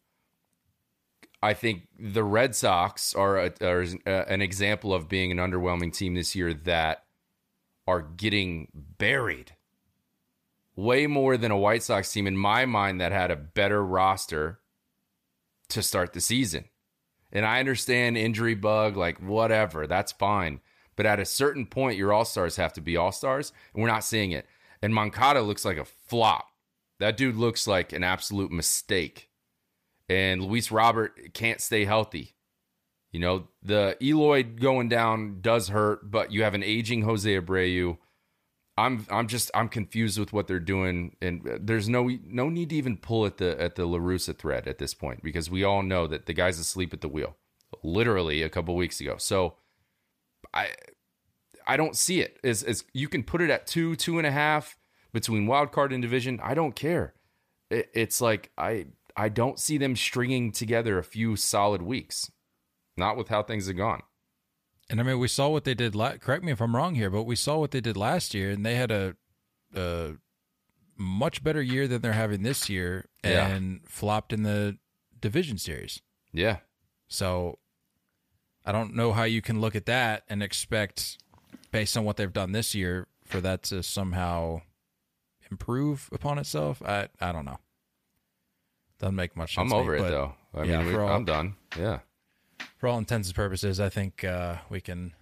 I 1.45 1.53
think 1.53 1.89
the 1.99 2.25
Red 2.25 2.57
Sox 2.57 3.15
are, 3.15 3.37
a, 3.39 3.53
are 3.61 3.85
uh, 4.07 4.25
an 4.29 4.41
example 4.41 4.95
of 4.95 5.11
being 5.11 5.31
an 5.31 5.37
underwhelming 5.37 5.93
team 5.93 6.15
this 6.15 6.35
year 6.35 6.55
that 6.55 7.05
are 7.87 8.01
getting 8.01 8.69
buried 8.75 9.53
way 10.75 11.07
more 11.07 11.37
than 11.37 11.51
a 11.51 11.59
White 11.59 11.83
Sox 11.83 12.11
team 12.11 12.27
in 12.27 12.35
my 12.35 12.65
mind 12.65 12.99
that 13.01 13.13
had 13.13 13.31
a 13.31 13.37
better 13.37 13.85
roster 13.85 14.61
to 15.69 15.83
start 15.83 16.15
the 16.15 16.21
season. 16.23 16.65
And 17.31 17.45
I 17.45 17.61
understand 17.61 18.17
injury 18.17 18.55
bug, 18.55 18.97
like 18.97 19.21
whatever, 19.21 19.87
that's 19.87 20.13
fine. 20.13 20.61
But 20.97 21.05
at 21.05 21.21
a 21.21 21.27
certain 21.27 21.67
point, 21.67 21.99
your 21.99 22.13
all 22.13 22.25
stars 22.25 22.57
have 22.57 22.73
to 22.73 22.81
be 22.81 22.97
all 22.97 23.13
stars, 23.13 23.53
and 23.75 23.83
we're 23.83 23.91
not 23.91 24.05
seeing 24.05 24.33
it. 24.33 24.47
And 24.81 24.95
Moncada 24.95 25.43
looks 25.43 25.67
like 25.67 25.77
a 25.77 25.85
flop. 25.85 26.47
That 27.01 27.19
dude 27.19 27.37
looks 27.37 27.67
like 27.67 27.93
an 27.93 28.03
absolute 28.03 28.51
mistake. 28.51 29.29
And 30.09 30.43
Luis 30.43 30.71
Robert 30.71 31.33
can't 31.33 31.61
stay 31.61 31.85
healthy. 31.85 32.35
You 33.13 33.21
know, 33.21 33.49
the 33.63 33.97
Eloy 34.03 34.43
going 34.43 34.89
down 34.89 35.41
does 35.41 35.69
hurt, 35.69 36.11
but 36.11 36.33
you 36.33 36.43
have 36.43 36.55
an 36.55 36.65
aging 36.65 37.03
Jose 37.03 37.31
Abreu. 37.41 37.97
I'm 38.77 39.07
I'm 39.09 39.29
just 39.29 39.53
I'm 39.55 39.69
confused 39.69 40.19
with 40.19 40.33
what 40.33 40.49
they're 40.49 40.59
doing, 40.59 41.15
and 41.23 41.61
there's 41.61 41.89
no 41.89 42.11
no 42.27 42.49
need 42.49 42.71
to 42.71 42.75
even 42.77 42.97
pull 42.97 43.25
at 43.25 43.37
the 43.37 43.61
at 43.61 43.77
the 43.77 43.87
La 43.87 43.99
Russa 43.99 44.37
thread 44.37 44.67
at 44.67 44.79
this 44.79 44.95
point 44.95 45.23
because 45.23 45.49
we 45.49 45.63
all 45.63 45.85
know 45.85 46.09
that 46.09 46.27
the 46.27 46.33
guy's 46.33 46.59
asleep 46.59 46.93
at 46.93 47.03
the 47.03 47.09
wheel, 47.09 47.37
literally 47.85 48.43
a 48.43 48.49
couple 48.49 48.75
weeks 48.75 49.01
ago. 49.01 49.15
So 49.17 49.55
I 50.53 50.71
I 51.69 51.77
don't 51.77 51.97
see 51.97 52.21
it 52.21 52.39
as 52.43 52.65
as 52.65 52.83
you 52.93 53.09
can 53.09 53.23
put 53.23 53.41
it 53.41 53.49
at 53.49 53.69
two 53.69 53.95
two 53.95 54.19
and 54.19 54.27
a 54.27 54.33
half 54.33 54.77
between 55.13 55.47
wild 55.47 55.71
card 55.71 55.93
and 55.93 56.03
division. 56.03 56.41
I 56.43 56.55
don't 56.55 56.75
care. 56.75 57.15
It, 57.71 57.91
it's 57.95 58.21
like 58.21 58.51
I 58.59 58.87
I 59.17 59.29
don't 59.29 59.59
see 59.59 59.79
them 59.79 59.95
stringing 59.97 60.51
together 60.53 60.99
a 60.99 61.05
few 61.05 61.37
solid 61.37 61.83
weeks, 61.83 62.31
not 62.97 63.17
with 63.17 63.29
how 63.29 63.43
things 63.43 63.67
have 63.69 63.77
gone. 63.77 64.03
And 64.91 65.01
I 65.01 65.03
mean, 65.05 65.19
we 65.19 65.29
saw 65.29 65.49
what 65.49 65.65
they 65.65 65.75
did. 65.75 65.95
La- 65.95 66.17
correct 66.17 66.45
me 66.45 66.53
if 66.53 66.61
I'm 66.61 66.75
wrong 66.77 66.95
here, 66.95 67.11
but 67.11 67.23
we 67.25 67.37
saw 67.37 67.59
what 67.59 67.71
they 67.71 67.81
did 67.81 67.97
last 67.97 68.35
year, 68.35 68.51
and 68.51 68.67
they 68.67 68.75
had 68.75 68.91
a, 68.91 69.17
a 69.75 70.15
much 70.97 71.43
better 71.43 71.63
year 71.63 71.87
than 71.89 72.03
they're 72.03 72.13
having 72.13 72.43
this 72.43 72.69
year, 72.69 73.07
Yeah. 73.25 73.47
and 73.49 73.81
flopped 73.89 74.33
in 74.33 74.43
the 74.43 74.79
division 75.21 75.59
series. 75.59 76.01
Yeah, 76.33 76.59
So 77.09 77.59
I 78.67 78.73
don't 78.73 78.95
know 78.95 79.13
how 79.13 79.25
you 79.25 79.41
can 79.41 79.61
look 79.61 79.75
at 79.77 79.87
that 79.87 80.25
and 80.29 80.43
expect, 80.43 81.19
based 81.71 81.97
on 81.97 82.05
what 82.05 82.17
they've 82.17 82.33
done 82.33 82.53
this 82.53 82.75
year, 82.75 83.07
for 83.25 83.41
that 83.41 83.63
to 83.65 83.83
somehow 83.83 84.63
improve 85.51 86.09
upon 86.13 86.39
itself. 86.39 86.83
I 86.83 87.09
I 87.21 87.33
don't 87.33 87.45
know. 87.45 87.59
Doesn't 88.99 89.15
make 89.15 89.37
much 89.37 89.55
sense. 89.55 89.65
I'm 89.65 89.69
to 89.71 89.75
me, 89.75 89.81
over 89.81 89.97
it 89.97 90.03
though. 90.03 90.35
I 90.55 90.65
yeah, 90.65 90.83
mean, 90.83 90.95
we, 90.95 90.99
all, 90.99 91.09
I'm 91.09 91.25
done. 91.25 91.57
Yeah. 91.79 92.01
For 92.79 92.89
all 92.89 92.99
intents 92.99 93.29
and 93.29 93.35
purposes, 93.35 93.81
I 93.81 93.89
think 93.89 94.25
uh, 94.25 94.57
we 94.71 94.81
can 94.81 95.15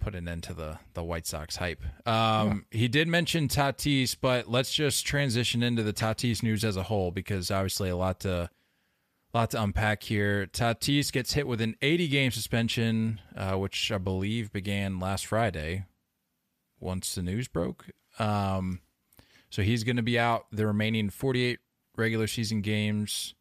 put 0.00 0.14
an 0.14 0.28
end 0.28 0.42
to 0.44 0.54
the 0.54 0.78
the 0.94 1.02
White 1.02 1.26
Sox 1.26 1.56
hype. 1.56 1.82
Um, 2.06 2.66
He 2.70 2.88
did 2.88 3.08
mention 3.08 3.48
Tatis, 3.48 4.16
but 4.20 4.48
let's 4.48 4.72
just 4.72 5.06
transition 5.06 5.62
into 5.62 5.82
the 5.82 5.92
Tatis 5.92 6.42
news 6.42 6.64
as 6.64 6.76
a 6.76 6.84
whole 6.84 7.10
because 7.10 7.50
obviously 7.50 7.88
a 7.90 7.96
lot 7.96 8.20
to 8.20 8.50
lot 9.34 9.50
to 9.50 9.62
unpack 9.62 10.02
here. 10.02 10.46
Tatis 10.46 11.12
gets 11.12 11.34
hit 11.34 11.46
with 11.46 11.60
an 11.60 11.76
80 11.82 12.08
game 12.08 12.30
suspension, 12.30 13.20
uh, 13.36 13.54
which 13.54 13.92
I 13.92 13.98
believe 13.98 14.52
began 14.52 14.98
last 14.98 15.26
Friday. 15.26 15.84
Once 16.80 17.16
the 17.16 17.22
news 17.22 17.48
broke, 17.48 17.86
um, 18.20 18.80
so 19.50 19.62
he's 19.62 19.82
going 19.82 19.96
to 19.96 20.02
be 20.02 20.16
out 20.16 20.46
the 20.52 20.64
remaining 20.64 21.10
48 21.10 21.58
regular 21.98 22.26
season 22.26 22.60
games, 22.60 23.34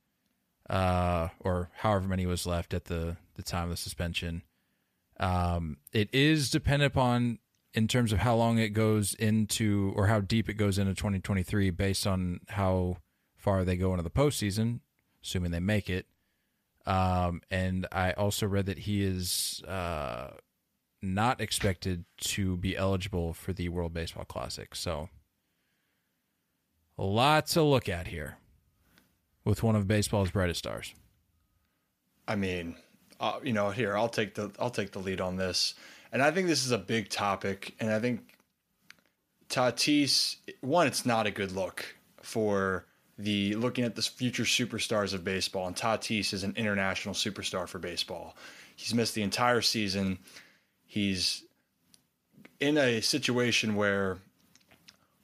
uh, 0.69 1.29
or 1.39 1.69
however 1.77 2.07
many 2.07 2.25
was 2.25 2.45
left 2.45 2.73
at 2.73 2.85
the 2.85 3.17
the 3.35 3.43
time 3.43 3.65
of 3.65 3.69
the 3.69 3.77
suspension. 3.77 4.41
Um, 5.19 5.77
it 5.93 6.09
is 6.13 6.49
dependent 6.49 6.91
upon 6.91 7.39
in 7.73 7.87
terms 7.87 8.11
of 8.11 8.19
how 8.19 8.35
long 8.35 8.57
it 8.57 8.69
goes 8.69 9.13
into 9.13 9.93
or 9.95 10.07
how 10.07 10.19
deep 10.19 10.49
it 10.49 10.55
goes 10.55 10.77
into 10.77 10.93
2023 10.93 11.69
based 11.69 12.07
on 12.07 12.39
how 12.49 12.97
far 13.35 13.63
they 13.63 13.77
go 13.77 13.91
into 13.91 14.03
the 14.03 14.09
postseason, 14.09 14.79
assuming 15.23 15.51
they 15.51 15.59
make 15.59 15.89
it. 15.89 16.07
Um, 16.85 17.41
and 17.51 17.85
I 17.91 18.11
also 18.13 18.47
read 18.47 18.65
that 18.67 18.79
he 18.79 19.03
is 19.03 19.61
uh, 19.67 20.31
not 21.01 21.41
expected 21.41 22.05
to 22.19 22.57
be 22.57 22.77
eligible 22.77 23.33
for 23.33 23.53
the 23.53 23.69
World 23.69 23.93
Baseball 23.93 24.25
Classic. 24.25 24.73
So, 24.73 25.09
a 26.97 27.03
lot 27.03 27.45
to 27.47 27.61
look 27.61 27.87
at 27.89 28.07
here 28.07 28.37
with 29.47 29.63
one 29.63 29.75
of 29.75 29.87
baseball's 29.87 30.29
brightest 30.29 30.59
stars. 30.59 30.93
I 32.27 32.35
mean, 32.35 32.75
uh, 33.19 33.39
you 33.41 33.53
know, 33.53 33.69
here 33.69 33.97
I'll 33.97 34.09
take 34.09 34.35
the 34.35 34.51
I'll 34.59 34.69
take 34.69 34.91
the 34.91 34.99
lead 34.99 35.21
on 35.21 35.37
this, 35.37 35.73
and 36.11 36.21
I 36.21 36.31
think 36.31 36.47
this 36.47 36.65
is 36.65 36.71
a 36.71 36.77
big 36.77 37.09
topic, 37.09 37.73
and 37.79 37.89
I 37.89 37.99
think 37.99 38.21
Tatis 39.49 40.35
one, 40.61 40.85
it's 40.85 41.05
not 41.05 41.25
a 41.25 41.31
good 41.31 41.53
look 41.53 41.95
for 42.21 42.85
the 43.17 43.55
looking 43.55 43.85
at 43.85 43.95
the 43.95 44.01
future 44.01 44.43
superstars 44.43 45.13
of 45.13 45.23
baseball, 45.23 45.65
and 45.65 45.75
Tatis 45.75 46.33
is 46.33 46.43
an 46.43 46.53
international 46.57 47.15
superstar 47.15 47.67
for 47.67 47.79
baseball. 47.79 48.35
He's 48.75 48.93
missed 48.93 49.15
the 49.15 49.23
entire 49.23 49.61
season. 49.61 50.19
He's 50.85 51.43
in 52.59 52.77
a 52.77 53.01
situation 53.01 53.75
where 53.75 54.17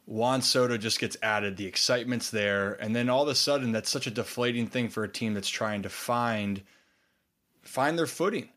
Juan 0.06 0.42
Soto 0.42 0.78
just 0.78 1.00
gets 1.00 1.16
added, 1.24 1.56
the 1.56 1.68
excitement's 1.68 2.30
there, 2.30 2.74
and 2.74 2.96
then 2.96 3.10
all 3.10 3.24
of 3.24 3.30
a 3.30 3.36
sudden 3.36 3.72
that's 3.72 3.90
such 3.90 4.08
a 4.08 4.12
deflating 4.12 4.68
thing 4.68 4.90
for 4.90 5.04
a 5.04 5.10
team 5.10 5.34
that's 5.34 5.50
trying 5.50 5.82
to 5.84 5.90
find 5.90 6.62
find 7.62 7.98
their 7.98 8.08
footing. 8.08 8.50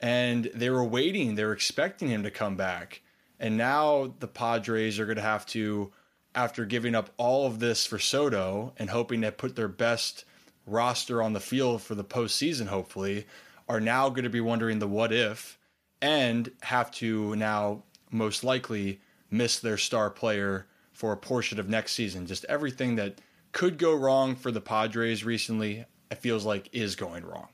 And 0.00 0.50
they 0.54 0.70
were 0.70 0.84
waiting, 0.84 1.34
they 1.34 1.44
were 1.44 1.52
expecting 1.52 2.08
him 2.08 2.22
to 2.22 2.30
come 2.30 2.56
back. 2.56 3.02
And 3.38 3.56
now 3.56 4.14
the 4.18 4.28
Padres 4.28 4.98
are 4.98 5.04
going 5.04 5.16
to 5.16 5.22
have 5.22 5.44
to 5.46 5.92
after 6.34 6.64
giving 6.64 6.94
up 6.94 7.10
all 7.16 7.46
of 7.46 7.58
this 7.58 7.84
for 7.84 7.98
Soto 7.98 8.72
and 8.78 8.90
hoping 8.90 9.22
to 9.22 9.32
put 9.32 9.56
their 9.56 9.68
best 9.68 10.24
roster 10.66 11.22
on 11.22 11.32
the 11.32 11.40
field 11.40 11.82
for 11.82 11.94
the 11.94 12.04
postseason, 12.04 12.66
hopefully, 12.66 13.26
are 13.68 13.80
now 13.80 14.08
going 14.08 14.24
to 14.24 14.30
be 14.30 14.40
wondering 14.40 14.78
the 14.78 14.88
what 14.88 15.12
if 15.12 15.58
and 16.00 16.50
have 16.62 16.90
to 16.92 17.34
now 17.36 17.82
most 18.10 18.44
likely 18.44 19.00
miss 19.30 19.58
their 19.58 19.76
star 19.76 20.10
player 20.10 20.66
for 20.98 21.12
a 21.12 21.16
portion 21.16 21.60
of 21.60 21.68
next 21.68 21.92
season. 21.92 22.26
Just 22.26 22.44
everything 22.46 22.96
that 22.96 23.20
could 23.52 23.78
go 23.78 23.94
wrong 23.94 24.34
for 24.34 24.50
the 24.50 24.60
Padres 24.60 25.22
recently, 25.24 25.84
it 26.10 26.18
feels 26.18 26.44
like 26.44 26.68
is 26.72 26.96
going 26.96 27.24
wrong. 27.24 27.46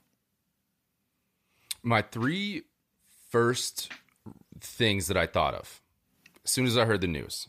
My 1.82 2.00
three 2.00 2.62
first 3.28 3.92
things 4.58 5.08
that 5.08 5.18
I 5.18 5.26
thought 5.26 5.52
of 5.52 5.82
as 6.42 6.52
soon 6.52 6.64
as 6.64 6.78
I 6.78 6.86
heard 6.86 7.02
the 7.02 7.06
news. 7.06 7.46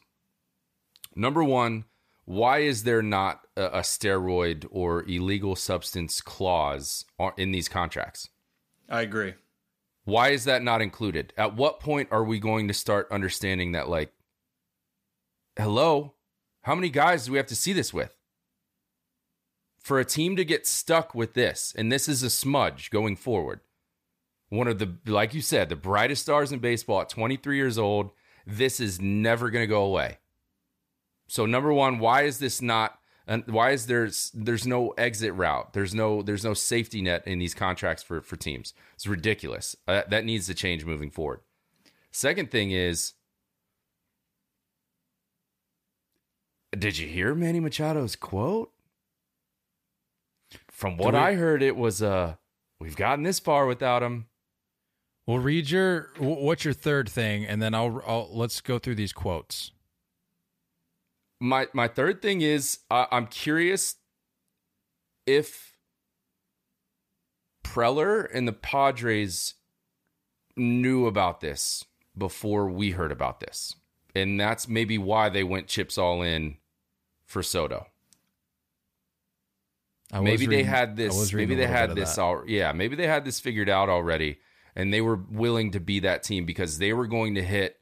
Number 1.16 1.46
one, 1.46 1.86
why 2.26 2.60
is 2.60 2.84
there 2.84 3.02
not 3.02 3.48
a, 3.56 3.66
a 3.66 3.80
steroid 3.80 4.68
or 4.72 5.04
illegal 5.04 5.56
substance 5.56 6.20
clause 6.20 7.06
in 7.38 7.54
these 7.54 7.70
contracts? 7.70 8.28
I 8.90 9.02
agree. 9.02 9.36
Why 10.04 10.30
is 10.30 10.44
that 10.44 10.62
not 10.62 10.82
included? 10.82 11.32
At 11.38 11.56
what 11.56 11.80
point 11.80 12.10
are 12.12 12.26
we 12.26 12.38
going 12.38 12.68
to 12.68 12.74
start 12.74 13.08
understanding 13.12 13.72
that, 13.72 13.88
like, 13.88 14.12
hello, 15.58 16.14
how 16.62 16.76
many 16.76 16.90
guys 16.90 17.26
do 17.26 17.32
we 17.32 17.38
have 17.38 17.48
to 17.48 17.56
see 17.56 17.74
this 17.74 17.94
with? 17.94 18.16
For 19.80 20.00
a 20.00 20.06
team 20.06 20.36
to 20.36 20.46
get 20.46 20.66
stuck 20.66 21.14
with 21.14 21.34
this, 21.34 21.74
and 21.78 21.92
this 21.92 22.10
is 22.10 22.24
a 22.24 22.30
smudge 22.30 22.90
going 22.90 23.16
forward, 23.16 23.62
one 24.50 24.68
of 24.68 24.80
the, 24.80 24.98
like 25.06 25.34
you 25.34 25.42
said, 25.42 25.70
the 25.70 25.76
brightest 25.76 26.24
stars 26.24 26.52
in 26.52 26.60
baseball 26.60 27.02
at 27.02 27.10
23 27.10 27.56
years 27.56 27.78
old, 27.78 28.12
this 28.46 28.80
is 28.80 29.00
never 29.02 29.50
going 29.50 29.64
to 29.64 29.68
go 29.68 29.84
away. 29.84 30.20
So, 31.28 31.46
number 31.46 31.74
one, 31.74 32.00
why 32.00 32.24
is 32.24 32.40
this 32.40 32.62
not? 32.62 33.00
And 33.28 33.44
why 33.48 33.72
is 33.72 33.88
there's 33.88 34.32
there's 34.36 34.68
no 34.68 34.90
exit 34.92 35.34
route? 35.34 35.74
There's 35.74 35.96
no 35.96 36.22
there's 36.22 36.44
no 36.44 36.54
safety 36.54 37.02
net 37.02 37.26
in 37.26 37.40
these 37.40 37.56
contracts 37.56 38.04
for 38.04 38.22
for 38.22 38.36
teams. 38.36 38.76
It's 38.94 39.08
ridiculous. 39.08 39.76
Uh, 39.88 40.04
that 40.10 40.26
needs 40.26 40.46
to 40.46 40.54
change 40.54 40.86
moving 40.86 41.10
forward. 41.10 41.40
Second 42.12 42.52
thing 42.52 42.70
is, 42.70 43.14
did 46.76 46.98
you 46.98 47.08
hear 47.08 47.34
Manny 47.36 47.60
Machado's 47.60 48.16
quote? 48.16 48.72
From 50.70 50.98
what 50.98 51.14
we- 51.14 51.20
I 51.20 51.34
heard, 51.36 51.62
it 51.64 51.76
was 51.76 52.02
uh, 52.02 52.36
we've 52.80 52.96
gotten 52.96 53.24
this 53.24 53.40
far 53.40 53.66
without 53.66 54.04
him. 54.04 54.28
Well, 55.28 55.40
read 55.40 55.70
your 55.72 56.12
what's 56.20 56.64
your 56.66 56.74
third 56.74 57.10
thing, 57.10 57.46
and 57.46 57.62
then 57.62 57.74
I'll, 57.74 58.02
I'll 58.06 58.30
let's 58.32 58.62
go 58.62 58.78
through 58.78 58.96
these 58.96 59.14
quotes. 59.14 59.72
my 61.40 61.68
my 61.74 61.88
third 61.88 62.22
thing 62.22 62.42
is 62.42 62.80
uh, 62.92 63.06
I'm 63.12 63.26
curious 63.28 63.96
if 65.26 65.76
Preller 67.64 68.28
and 68.32 68.48
the 68.48 68.54
Padres 68.54 69.56
knew 70.56 71.08
about 71.08 71.42
this 71.42 71.84
before 72.18 72.70
we 72.70 72.92
heard 72.92 73.12
about 73.12 73.40
this, 73.40 73.76
and 74.14 74.40
that's 74.40 74.68
maybe 74.68 74.98
why 75.00 75.30
they 75.30 75.44
went 75.44 75.68
chips 75.68 75.98
all 75.98 76.22
in 76.22 76.58
for 77.26 77.44
Soto. 77.44 77.88
I 80.12 80.20
was 80.20 80.26
maybe 80.26 80.46
they 80.46 80.64
had 80.64 80.96
this. 80.96 81.34
Maybe 81.34 81.56
they 81.56 81.68
had 81.68 81.96
this 81.96 82.18
all. 82.18 82.44
Yeah, 82.48 82.72
maybe 82.72 82.96
they 82.96 83.08
had 83.08 83.26
this 83.26 83.40
figured 83.40 83.70
out 83.70 83.90
already, 83.90 84.38
and 84.76 84.94
they 84.94 85.02
were 85.02 85.16
willing 85.30 85.72
to 85.72 85.80
be 85.80 86.00
that 86.02 86.24
team 86.24 86.46
because 86.46 86.78
they 86.78 86.94
were 86.94 87.08
going 87.08 87.36
to 87.36 87.44
hit 87.44 87.78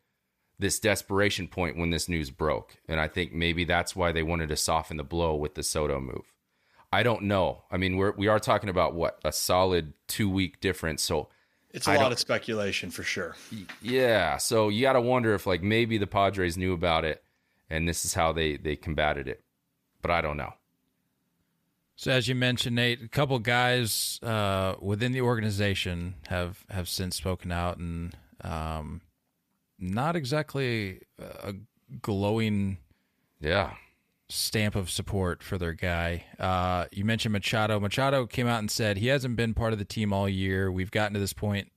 this 0.60 0.80
desperation 0.80 1.48
point 1.48 1.78
when 1.78 1.90
this 1.90 2.08
news 2.08 2.30
broke. 2.30 2.78
And 2.88 3.00
I 3.00 3.08
think 3.08 3.34
maybe 3.34 3.66
that's 3.66 3.96
why 3.96 4.12
they 4.12 4.24
wanted 4.24 4.50
to 4.50 4.56
soften 4.56 4.98
the 4.98 5.04
blow 5.04 5.36
with 5.36 5.56
the 5.56 5.64
Soto 5.64 6.00
move. 6.00 6.32
I 6.92 7.04
don't 7.04 7.24
know. 7.24 7.64
I 7.72 7.78
mean, 7.78 7.98
we're 7.98 8.12
we 8.12 8.28
are 8.28 8.40
talking 8.40 8.70
about 8.70 8.94
what 8.94 9.20
a 9.26 9.32
solid 9.32 9.94
two 10.08 10.30
week 10.30 10.62
difference. 10.62 11.02
So 11.04 11.30
It's 11.72 11.88
a 11.88 11.92
I 11.92 11.98
lot 11.98 12.12
of 12.12 12.20
speculation 12.20 12.92
for 12.92 13.04
sure. 13.04 13.36
yeah, 13.82 14.38
so 14.38 14.70
you 14.70 14.82
got 14.84 14.94
to 14.94 15.02
wonder 15.02 15.34
if 15.34 15.46
like 15.48 15.62
maybe 15.64 15.98
the 15.98 16.08
Padres 16.08 16.56
knew 16.56 16.72
about 16.74 17.04
it, 17.04 17.23
and 17.74 17.90
this 17.90 18.06
is 18.06 18.14
how 18.14 18.32
they 18.32 18.58
they 18.58 18.76
combated 18.76 19.28
it. 19.28 19.42
But 20.02 20.12
I 20.12 20.22
don't 20.22 20.38
know. 20.38 20.54
So 21.96 22.12
as 22.12 22.28
you 22.28 22.36
mentioned, 22.36 22.76
Nate, 22.76 23.02
a 23.02 23.08
couple 23.08 23.38
guys 23.40 24.20
uh, 24.24 24.76
within 24.82 25.12
the 25.12 25.22
organization 25.22 26.16
have 26.28 26.66
have 26.70 26.88
since 26.88 27.16
spoken 27.16 27.52
out, 27.52 27.78
and 27.78 28.16
um, 28.42 29.02
not 29.80 30.16
exactly 30.16 31.02
a 31.20 31.54
glowing 32.02 32.78
Yeah, 33.40 33.74
stamp 34.30 34.76
of 34.76 34.90
support 34.90 35.42
for 35.44 35.58
their 35.58 35.74
guy. 35.74 36.26
Uh, 36.40 36.86
you 36.92 37.06
mentioned 37.06 37.34
Machado. 37.34 37.80
Machado 37.80 38.26
came 38.26 38.48
out 38.48 38.60
and 38.60 38.70
said 38.72 38.98
he 38.98 39.08
hasn't 39.08 39.36
been 39.36 39.54
part 39.54 39.74
of 39.74 39.80
the 39.80 39.86
team 39.86 40.14
all 40.14 40.30
year. 40.30 40.72
We've 40.72 40.92
gotten 40.92 41.14
to 41.14 41.20
this 41.20 41.34
point 41.34 41.72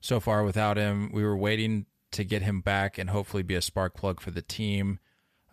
so 0.00 0.20
far 0.20 0.44
without 0.44 0.76
him. 0.76 1.10
We 1.12 1.24
were 1.24 1.36
waiting 1.36 1.86
to 2.12 2.24
get 2.24 2.42
him 2.42 2.60
back 2.60 2.98
and 2.98 3.10
hopefully 3.10 3.42
be 3.42 3.54
a 3.54 3.62
spark 3.62 3.94
plug 3.94 4.20
for 4.20 4.30
the 4.30 4.42
team. 4.42 5.00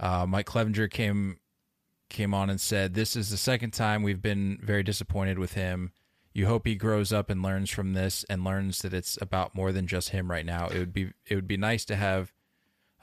Uh, 0.02 0.26
Mike 0.28 0.48
Clevinger 0.48 0.90
came 0.90 1.38
came 2.10 2.34
on 2.34 2.50
and 2.50 2.60
said, 2.60 2.96
"This 2.96 3.16
is 3.16 3.30
the 3.30 3.38
second 3.38 3.72
time 3.72 4.02
we've 4.02 4.22
been 4.22 4.60
very 4.62 4.82
disappointed 4.82 5.38
with 5.38 5.54
him. 5.54 5.92
You 6.34 6.48
hope 6.48 6.66
he 6.66 6.76
grows 6.76 7.14
up 7.14 7.30
and 7.30 7.44
learns 7.44 7.70
from 7.70 7.94
this 7.94 8.26
and 8.30 8.44
learns 8.44 8.80
that 8.80 8.94
it's 8.94 9.18
about 9.22 9.54
more 9.54 9.72
than 9.72 9.86
just 9.86 10.10
him 10.10 10.32
right 10.32 10.46
now. 10.46 10.68
It 10.68 10.80
would 10.80 10.94
be 10.94 11.14
it 11.28 11.36
would 11.36 11.48
be 11.48 11.56
nice 11.56 11.86
to 11.86 11.96
have 11.96 12.34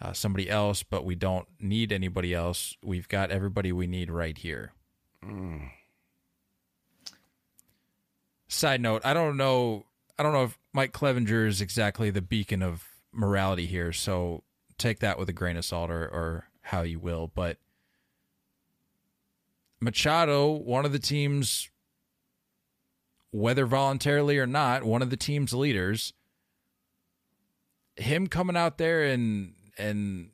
uh, 0.03 0.13
somebody 0.13 0.51
else, 0.51 0.83
but 0.83 1.05
we 1.05 1.15
don't 1.15 1.47
need 1.61 1.93
anybody 1.93 2.35
else. 2.35 2.77
We've 2.83 3.09
got 3.09 3.31
everybody 3.31 3.71
we 3.71 3.87
need 3.87 4.11
right 4.11 4.37
here." 4.37 4.73
Side 8.49 8.81
note: 8.81 9.03
I 9.05 9.15
don't 9.15 9.37
know. 9.37 9.87
I 10.19 10.25
don't 10.25 10.33
know 10.33 10.45
if 10.45 10.59
Mike 10.73 10.93
Clevinger 10.93 11.47
is 11.47 11.61
exactly 11.61 12.11
the 12.11 12.23
beacon 12.23 12.61
of 12.61 12.89
morality 13.13 13.67
here, 13.67 13.93
so 13.93 14.43
take 14.79 14.99
that 14.99 15.17
with 15.19 15.29
a 15.29 15.33
grain 15.33 15.57
of 15.57 15.65
salt 15.65 15.91
or, 15.91 16.03
or 16.03 16.48
how 16.69 16.83
you 16.83 16.99
will. 16.99 17.31
But 17.35 17.57
Machado, 19.81 20.51
one 20.51 20.85
of 20.85 20.93
the 20.93 20.99
team's 20.99 21.71
whether 23.31 23.67
voluntarily 23.67 24.39
or 24.39 24.47
not, 24.47 24.85
one 24.85 25.03
of 25.03 25.11
the 25.11 25.17
team's 25.17 25.53
leaders. 25.53 26.13
Him 27.97 28.27
coming 28.27 28.57
out 28.57 28.79
there 28.79 29.03
and 29.05 29.55
and 29.77 30.31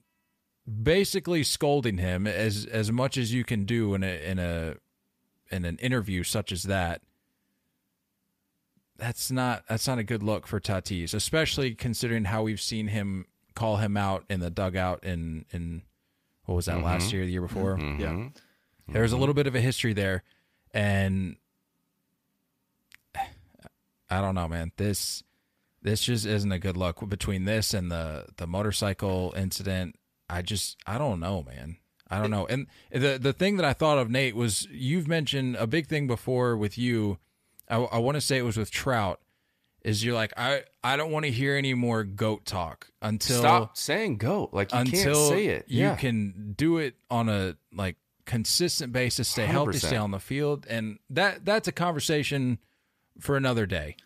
basically 0.83 1.45
scolding 1.45 1.99
him 1.99 2.27
as 2.27 2.67
as 2.67 2.93
much 2.93 3.17
as 3.17 3.33
you 3.33 3.45
can 3.45 3.65
do 3.65 3.95
in 3.95 4.03
a 4.03 4.31
in 4.31 4.39
a 4.39 4.75
in 5.51 5.65
an 5.65 5.79
interview 5.79 6.23
such 6.23 6.53
as 6.53 6.65
that. 6.65 7.01
That's 8.97 9.31
not 9.31 9.65
that's 9.69 9.87
not 9.87 9.99
a 9.99 10.05
good 10.05 10.23
look 10.23 10.47
for 10.47 10.61
Tatis, 10.61 11.15
especially 11.15 11.75
considering 11.75 12.25
how 12.25 12.43
we've 12.43 12.61
seen 12.61 12.89
him 12.89 13.27
call 13.55 13.77
him 13.77 13.97
out 13.97 14.25
in 14.29 14.41
the 14.41 14.51
dugout 14.51 15.03
in 15.05 15.47
in 15.53 15.83
what 16.45 16.55
was 16.55 16.67
that 16.67 16.77
mm-hmm. 16.77 16.85
last 16.85 17.13
year, 17.13 17.25
the 17.25 17.33
year 17.33 17.41
before? 17.41 17.77
Mm-hmm. 17.77 18.01
Yeah. 18.01 18.29
There's 18.89 19.13
a 19.13 19.17
little 19.17 19.35
bit 19.35 19.47
of 19.47 19.55
a 19.55 19.61
history 19.61 19.93
there 19.95 20.23
and 20.75 21.37
I 24.11 24.21
don't 24.21 24.35
know, 24.35 24.49
man. 24.49 24.73
This 24.77 25.23
this 25.83 26.03
just 26.03 26.27
isn't 26.27 26.53
a 26.53 26.59
good 26.59 26.77
look 26.77 27.09
between 27.09 27.45
this 27.45 27.73
and 27.73 27.91
the 27.91 28.27
the 28.37 28.47
motorcycle 28.47 29.33
incident. 29.37 29.97
I 30.29 30.43
just 30.43 30.77
I 30.87 30.99
don't 30.99 31.21
know, 31.21 31.43
man. 31.43 31.77
I 32.11 32.21
don't 32.21 32.31
know. 32.31 32.47
And 32.47 32.67
the 32.91 33.19
the 33.21 33.33
thing 33.33 33.57
that 33.57 33.65
I 33.65 33.73
thought 33.73 33.99
of 33.99 34.11
Nate 34.11 34.37
was 34.37 34.69
you've 34.71 35.09
mentioned 35.09 35.57
a 35.57 35.67
big 35.67 35.87
thing 35.87 36.07
before 36.07 36.57
with 36.57 36.77
you. 36.77 37.19
I, 37.69 37.77
I 37.77 37.99
want 37.99 38.17
to 38.17 38.21
say 38.21 38.37
it 38.37 38.43
was 38.43 38.59
with 38.59 38.71
Trout. 38.71 39.21
Is 39.85 40.03
you're 40.03 40.15
like 40.15 40.33
I 40.37 40.63
I 40.83 40.97
don't 40.97 41.13
want 41.13 41.27
to 41.27 41.31
hear 41.31 41.57
any 41.57 41.75
more 41.75 42.05
goat 42.05 42.47
talk 42.47 42.89
until 43.03 43.39
stop 43.39 43.77
saying 43.77 44.17
goat 44.17 44.51
like 44.53 44.73
you 44.73 44.79
until 44.79 45.15
can't 45.15 45.29
say 45.29 45.47
it. 45.47 45.67
You 45.69 45.95
can 45.99 46.55
do 46.57 46.79
it 46.79 46.95
on 47.11 47.29
a 47.29 47.57
like 47.73 47.97
consistent 48.25 48.93
basis, 48.93 49.29
stay 49.29 49.47
100%. 49.47 49.51
healthy, 49.51 49.79
stay 49.79 49.97
on 49.97 50.11
the 50.11 50.19
field, 50.19 50.67
and 50.69 50.99
that 51.11 51.45
that's 51.45 51.69
a 51.69 51.73
conversation 51.73 52.59
for 53.21 53.37
another 53.37 53.67
day. 53.67 53.97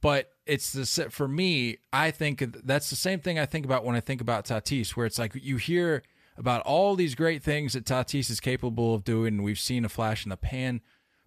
But 0.00 0.30
it's 0.46 0.72
the 0.72 1.10
for 1.10 1.26
me. 1.26 1.78
I 1.92 2.10
think 2.10 2.44
that's 2.64 2.90
the 2.90 2.96
same 2.96 3.20
thing 3.20 3.38
I 3.38 3.46
think 3.46 3.64
about 3.64 3.84
when 3.84 3.96
I 3.96 4.00
think 4.00 4.20
about 4.20 4.44
Tatis, 4.44 4.90
where 4.90 5.06
it's 5.06 5.18
like 5.18 5.34
you 5.34 5.56
hear 5.56 6.02
about 6.36 6.62
all 6.62 6.94
these 6.94 7.14
great 7.14 7.42
things 7.42 7.72
that 7.72 7.84
Tatis 7.84 8.30
is 8.30 8.40
capable 8.40 8.94
of 8.94 9.04
doing, 9.04 9.34
and 9.34 9.44
we've 9.44 9.58
seen 9.58 9.84
a 9.84 9.88
flash 9.88 10.24
in 10.24 10.30
the 10.30 10.36
pan. 10.36 10.82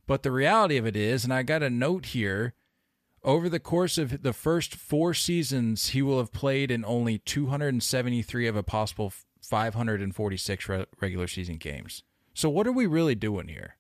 But 0.08 0.24
the 0.24 0.32
reality 0.32 0.78
of 0.78 0.86
it 0.86 0.96
is, 0.96 1.24
and 1.24 1.34
I 1.34 1.44
got 1.44 1.62
a 1.62 1.70
note 1.70 2.08
here, 2.08 2.54
over 3.24 3.50
the 3.50 3.60
course 3.60 3.98
of 3.98 4.24
the 4.24 4.34
first 4.34 4.76
four 4.76 5.14
seasons, 5.14 5.90
he 5.90 6.02
will 6.02 6.20
have 6.20 6.32
played 6.32 6.72
in 6.72 6.86
only 6.86 7.18
273 7.20 8.48
of 8.48 8.56
a 8.56 8.64
possible 8.64 9.14
546 9.42 10.70
re- 10.70 10.86
regular 11.02 11.28
season 11.28 11.58
games. 11.58 12.04
So 12.34 12.50
what 12.50 12.68
are 12.68 12.72
we 12.72 12.86
really 12.86 13.16
doing 13.16 13.48
here? 13.48 13.76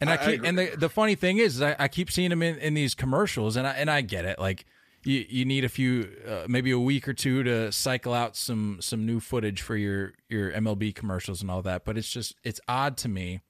And 0.00 0.08
I, 0.08 0.14
I 0.14 0.16
keep, 0.16 0.44
and 0.44 0.58
the, 0.58 0.76
the 0.76 0.88
funny 0.88 1.14
thing 1.14 1.38
is, 1.38 1.60
I, 1.60 1.76
I 1.78 1.88
keep 1.88 2.10
seeing 2.10 2.32
him 2.32 2.42
in, 2.42 2.56
in 2.56 2.72
these 2.72 2.94
commercials, 2.94 3.56
and 3.56 3.66
I 3.66 3.72
and 3.72 3.90
I 3.90 4.00
get 4.00 4.24
it. 4.24 4.38
Like 4.38 4.64
you 5.04 5.26
you 5.28 5.44
need 5.44 5.62
a 5.62 5.68
few, 5.68 6.10
uh, 6.26 6.46
maybe 6.48 6.70
a 6.70 6.78
week 6.78 7.06
or 7.06 7.12
two 7.12 7.42
to 7.42 7.70
cycle 7.70 8.14
out 8.14 8.34
some 8.34 8.78
some 8.80 9.04
new 9.04 9.20
footage 9.20 9.60
for 9.60 9.76
your 9.76 10.14
your 10.30 10.52
MLB 10.52 10.94
commercials 10.94 11.42
and 11.42 11.50
all 11.50 11.60
that. 11.62 11.84
But 11.84 11.98
it's 11.98 12.10
just 12.10 12.34
it's 12.42 12.60
odd 12.66 12.96
to 12.98 13.08
me 13.08 13.40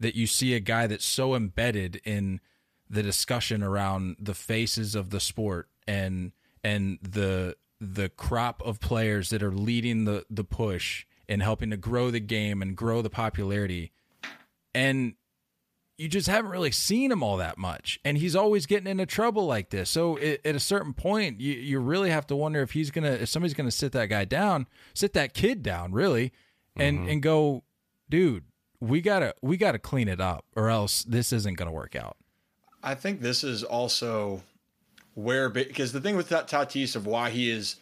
that 0.00 0.16
you 0.16 0.26
see 0.26 0.54
a 0.54 0.60
guy 0.60 0.88
that's 0.88 1.04
so 1.04 1.34
embedded 1.36 2.00
in 2.04 2.40
the 2.90 3.02
discussion 3.02 3.62
around 3.62 4.16
the 4.18 4.34
faces 4.34 4.94
of 4.94 5.10
the 5.10 5.20
sport 5.20 5.68
and 5.86 6.32
and 6.64 6.98
the 7.02 7.56
the 7.80 8.08
crop 8.08 8.62
of 8.64 8.80
players 8.80 9.30
that 9.30 9.42
are 9.42 9.52
leading 9.52 10.04
the 10.04 10.24
the 10.28 10.44
push 10.44 11.06
and 11.28 11.42
helping 11.42 11.70
to 11.70 11.76
grow 11.76 12.10
the 12.10 12.20
game 12.20 12.62
and 12.62 12.76
grow 12.76 13.02
the 13.02 13.10
popularity. 13.10 13.92
And 14.74 15.14
you 15.98 16.08
just 16.08 16.28
haven't 16.28 16.52
really 16.52 16.70
seen 16.70 17.10
him 17.10 17.22
all 17.22 17.36
that 17.36 17.58
much. 17.58 17.98
And 18.04 18.16
he's 18.16 18.36
always 18.36 18.66
getting 18.66 18.86
into 18.86 19.04
trouble 19.04 19.46
like 19.46 19.70
this. 19.70 19.90
So 19.90 20.16
it, 20.16 20.40
at 20.44 20.54
a 20.54 20.60
certain 20.60 20.94
point, 20.94 21.40
you, 21.40 21.54
you 21.54 21.80
really 21.80 22.10
have 22.10 22.26
to 22.28 22.36
wonder 22.36 22.62
if 22.62 22.70
he's 22.70 22.90
going 22.90 23.04
to, 23.04 23.22
if 23.22 23.28
somebody's 23.28 23.54
going 23.54 23.68
to 23.68 23.76
sit 23.76 23.92
that 23.92 24.06
guy 24.06 24.24
down, 24.24 24.68
sit 24.94 25.12
that 25.14 25.34
kid 25.34 25.62
down, 25.62 25.92
really, 25.92 26.32
and, 26.76 27.00
mm-hmm. 27.00 27.08
and 27.10 27.22
go, 27.22 27.64
dude, 28.08 28.44
we 28.80 29.00
gotta, 29.00 29.34
we 29.42 29.56
gotta 29.56 29.80
clean 29.80 30.06
it 30.06 30.20
up 30.20 30.44
or 30.54 30.70
else 30.70 31.02
this 31.02 31.32
isn't 31.32 31.54
going 31.58 31.68
to 31.68 31.74
work 31.74 31.96
out. 31.96 32.16
I 32.82 32.94
think 32.94 33.20
this 33.20 33.44
is 33.44 33.64
also 33.64 34.42
where, 35.14 35.48
because 35.48 35.92
the 35.92 36.00
thing 36.00 36.16
with 36.16 36.28
Tatis 36.30 36.94
of 36.94 37.06
why 37.06 37.30
he 37.30 37.50
is 37.50 37.76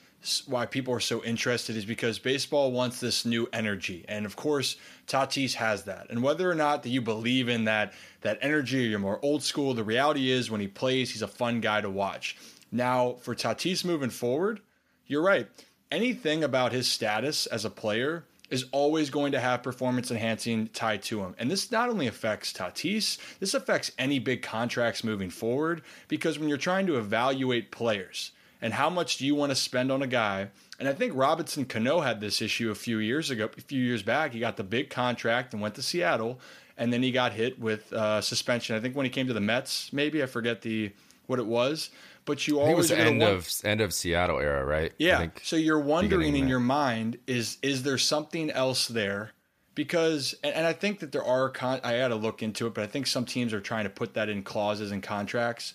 why 0.46 0.66
people 0.66 0.92
are 0.92 1.00
so 1.00 1.22
interested 1.22 1.76
is 1.76 1.84
because 1.84 2.18
baseball 2.18 2.72
wants 2.72 2.98
this 2.98 3.24
new 3.24 3.48
energy. 3.52 4.04
And 4.08 4.26
of 4.26 4.34
course 4.34 4.76
Tatis 5.06 5.54
has 5.54 5.84
that. 5.84 6.06
And 6.10 6.22
whether 6.22 6.50
or 6.50 6.54
not 6.54 6.82
that 6.82 6.88
you 6.88 7.00
believe 7.00 7.48
in 7.48 7.64
that 7.64 7.92
that 8.22 8.38
energy 8.40 8.86
or 8.86 8.88
you're 8.88 8.98
more 8.98 9.20
old 9.22 9.42
school 9.42 9.74
the 9.74 9.84
reality 9.84 10.30
is 10.30 10.50
when 10.50 10.60
he 10.60 10.66
plays 10.66 11.10
he's 11.10 11.22
a 11.22 11.28
fun 11.28 11.60
guy 11.60 11.80
to 11.80 11.90
watch. 11.90 12.36
Now 12.72 13.12
for 13.20 13.34
Tatis 13.34 13.84
moving 13.84 14.10
forward 14.10 14.60
you're 15.06 15.22
right. 15.22 15.46
Anything 15.92 16.42
about 16.42 16.72
his 16.72 16.90
status 16.90 17.46
as 17.46 17.64
a 17.64 17.70
player 17.70 18.24
is 18.50 18.66
always 18.72 19.10
going 19.10 19.32
to 19.32 19.40
have 19.40 19.62
performance 19.62 20.10
enhancing 20.10 20.68
tied 20.68 21.02
to 21.02 21.20
him. 21.20 21.34
And 21.38 21.50
this 21.50 21.70
not 21.70 21.88
only 21.88 22.06
affects 22.06 22.52
Tatis, 22.52 23.18
this 23.40 23.54
affects 23.54 23.92
any 23.98 24.18
big 24.18 24.42
contracts 24.42 25.02
moving 25.02 25.30
forward 25.30 25.82
because 26.08 26.38
when 26.38 26.48
you're 26.48 26.58
trying 26.58 26.86
to 26.86 26.96
evaluate 26.96 27.70
players, 27.70 28.32
and 28.62 28.72
how 28.72 28.88
much 28.88 29.18
do 29.18 29.26
you 29.26 29.34
want 29.34 29.50
to 29.50 29.56
spend 29.56 29.92
on 29.92 30.02
a 30.02 30.06
guy? 30.06 30.48
And 30.78 30.88
I 30.88 30.92
think 30.92 31.12
Robinson 31.14 31.66
Cano 31.66 32.00
had 32.00 32.20
this 32.20 32.40
issue 32.40 32.70
a 32.70 32.74
few 32.74 32.98
years 32.98 33.30
ago, 33.30 33.50
a 33.56 33.60
few 33.60 33.82
years 33.82 34.02
back. 34.02 34.32
He 34.32 34.40
got 34.40 34.56
the 34.56 34.64
big 34.64 34.90
contract 34.90 35.52
and 35.52 35.62
went 35.62 35.74
to 35.74 35.82
Seattle, 35.82 36.40
and 36.76 36.92
then 36.92 37.02
he 37.02 37.12
got 37.12 37.32
hit 37.32 37.58
with 37.58 37.92
uh, 37.92 38.20
suspension. 38.20 38.74
I 38.74 38.80
think 38.80 38.96
when 38.96 39.04
he 39.04 39.10
came 39.10 39.26
to 39.26 39.34
the 39.34 39.40
Mets, 39.40 39.92
maybe 39.92 40.22
I 40.22 40.26
forget 40.26 40.62
the 40.62 40.92
what 41.26 41.38
it 41.38 41.46
was. 41.46 41.90
But 42.26 42.46
you 42.46 42.60
always 42.60 42.90
it 42.90 42.98
end 42.98 43.22
of 43.22 43.48
end 43.64 43.80
of 43.80 43.94
Seattle 43.94 44.38
era, 44.40 44.64
right? 44.64 44.92
Yeah. 44.98 45.28
So 45.42 45.56
you're 45.56 45.80
wondering 45.80 46.36
in 46.36 46.48
your 46.48 46.60
mind 46.60 47.18
is 47.26 47.56
is 47.62 47.84
there 47.84 47.98
something 47.98 48.50
else 48.50 48.88
there? 48.88 49.30
Because 49.74 50.34
and, 50.42 50.54
and 50.54 50.66
I 50.66 50.72
think 50.72 50.98
that 50.98 51.12
there 51.12 51.24
are. 51.24 51.48
Con- 51.48 51.80
I 51.84 51.92
had 51.92 52.08
to 52.08 52.16
look 52.16 52.42
into 52.42 52.66
it, 52.66 52.74
but 52.74 52.82
I 52.82 52.88
think 52.88 53.06
some 53.06 53.24
teams 53.24 53.54
are 53.54 53.60
trying 53.60 53.84
to 53.84 53.90
put 53.90 54.14
that 54.14 54.28
in 54.28 54.42
clauses 54.42 54.90
and 54.90 55.02
contracts. 55.02 55.74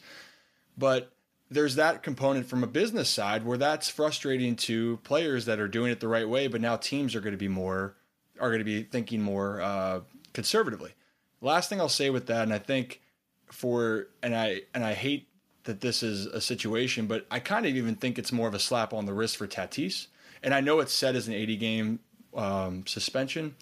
But 0.78 1.12
there's 1.50 1.76
that 1.76 2.04
component 2.04 2.48
from 2.48 2.64
a 2.64 2.68
business 2.68 3.10
side 3.10 3.46
where 3.46 3.58
that's 3.58 3.90
frustrating 3.90 4.56
to 4.56 4.98
players 5.04 5.46
that 5.46 5.60
are 5.60 5.68
doing 5.68 5.92
it 5.92 6.00
the 6.00 6.08
right 6.08 6.28
way, 6.28 6.48
but 6.48 6.62
now 6.62 6.76
teams 6.76 7.16
are 7.16 7.22
going 7.22 7.34
to 7.34 7.38
be 7.38 7.48
more 7.48 7.96
are 8.40 8.50
going 8.50 8.60
to 8.60 8.66
be 8.66 8.84
thinking 8.84 9.22
more 9.22 9.62
uh, 9.62 10.02
conservatively. 10.34 10.92
Last 11.40 11.70
thing 11.70 11.80
I'll 11.80 11.90
say 11.90 12.10
with 12.10 12.28
that, 12.28 12.44
and 12.44 12.54
I 12.54 12.58
think 12.58 13.02
for 13.46 14.08
and 14.22 14.36
I 14.36 14.62
and 14.74 14.84
I 14.84 14.94
hate 14.94 15.28
that 15.64 15.82
this 15.82 16.04
is 16.04 16.26
a 16.26 16.42
situation, 16.42 17.06
but 17.08 17.26
I 17.30 17.40
kind 17.40 17.66
of 17.66 17.76
even 17.76 17.96
think 17.96 18.18
it's 18.18 18.32
more 18.32 18.48
of 18.48 18.54
a 18.54 18.60
slap 18.60 18.94
on 18.94 19.06
the 19.06 19.14
wrist 19.14 19.38
for 19.38 19.48
Tatis. 19.48 20.08
And 20.44 20.54
I 20.54 20.62
know 20.62 20.80
it's 20.80 20.94
set 20.94 21.16
as 21.16 21.28
an 21.28 21.34
80 21.34 21.56
game 21.58 22.00
um, 22.34 22.86
suspension, 22.88 23.56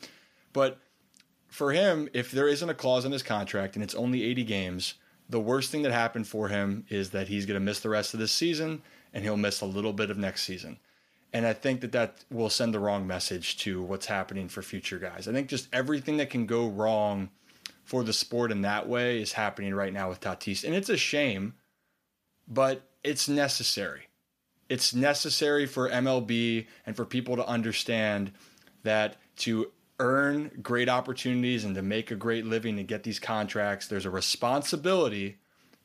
but 0.54 0.80
for 1.48 1.74
him, 1.74 2.08
if 2.14 2.32
there 2.32 2.48
isn't 2.48 2.70
a 2.70 2.74
clause 2.74 3.06
in 3.06 3.12
his 3.12 3.24
contract 3.24 3.76
and 3.76 3.84
it's 3.84 3.96
only 3.96 4.24
80 4.24 4.44
games, 4.44 4.94
the 5.30 5.40
worst 5.40 5.72
thing 5.72 5.82
that 5.84 5.92
happened 5.92 6.28
for 6.28 6.48
him 6.48 6.86
is 6.90 7.10
that 7.12 7.28
he's 7.28 7.46
going 7.46 7.60
to 7.60 7.66
miss 7.66 7.82
the 7.82 7.90
rest 7.90 8.14
of 8.14 8.20
this 8.20 8.32
season 8.32 8.82
and 9.14 9.24
he'll 9.24 9.38
miss 9.38 9.62
a 9.62 9.66
little 9.66 9.94
bit 9.94 10.10
of 10.10 10.18
next 10.18 10.44
season. 10.44 10.80
And 11.34 11.46
I 11.46 11.54
think 11.54 11.82
that 11.82 11.92
that 11.92 12.24
will 12.32 12.50
send 12.50 12.74
the 12.74 12.80
wrong 12.80 13.06
message 13.06 13.58
to 13.58 13.82
what's 13.82 14.08
happening 14.08 14.48
for 14.48 14.62
future 14.62 14.98
guys. 14.98 15.28
I 15.28 15.32
think 15.32 15.48
just 15.48 15.68
everything 15.72 16.18
that 16.18 16.30
can 16.30 16.46
go 16.46 16.68
wrong 16.68 17.30
for 17.84 18.04
the 18.04 18.14
sport 18.14 18.52
in 18.52 18.62
that 18.62 18.88
way 18.88 19.22
is 19.22 19.34
happening 19.34 19.74
right 19.74 19.94
now 19.94 20.10
with 20.10 20.22
Tatis. 20.22 20.64
And 20.64 20.74
it's 20.74 20.90
a 20.90 20.98
shame, 20.98 21.54
but 22.50 22.82
it's 23.04 23.30
necessary. 23.30 24.08
It's 24.68 24.94
necessary 24.94 25.66
for 25.66 25.90
MLB 25.90 26.68
and 26.86 26.96
for 26.96 27.06
people 27.06 27.36
to 27.38 27.48
understand 27.48 28.32
that 28.84 29.18
to 29.38 29.72
earn 30.00 30.52
great 30.62 30.90
opportunities 30.90 31.64
and 31.64 31.76
to 31.76 31.82
make 31.82 32.12
a 32.12 32.16
great 32.16 32.46
living 32.46 32.80
and 32.80 32.88
get 32.88 33.04
these 33.04 33.20
contracts, 33.20 33.88
there's 33.88 34.06
a 34.06 34.10
responsibility 34.10 35.38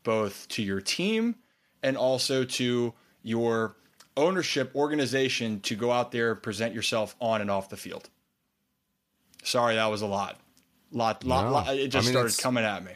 both 0.03 0.47
to 0.49 0.63
your 0.63 0.81
team 0.81 1.35
and 1.83 1.97
also 1.97 2.45
to 2.45 2.95
your 3.23 3.77
ownership 4.17 4.71
organization 4.75 5.61
to 5.61 5.75
go 5.75 5.91
out 5.91 6.13
there 6.13 6.33
and 6.33 6.43
present 6.43 6.75
yourself 6.75 7.17
on 7.21 7.41
and 7.41 7.51
off 7.51 7.69
the 7.69 7.77
field. 7.77 8.09
Sorry, 9.43 9.75
that 9.75 9.87
was 9.87 10.03
a 10.03 10.07
lot. 10.07 10.39
Lot, 10.93 11.25
lot, 11.25 11.45
no. 11.45 11.51
lot 11.51 11.77
it 11.77 11.89
just 11.89 12.09
I 12.09 12.13
mean, 12.13 12.13
started 12.13 12.39
coming 12.43 12.65
at 12.65 12.85
me. 12.85 12.93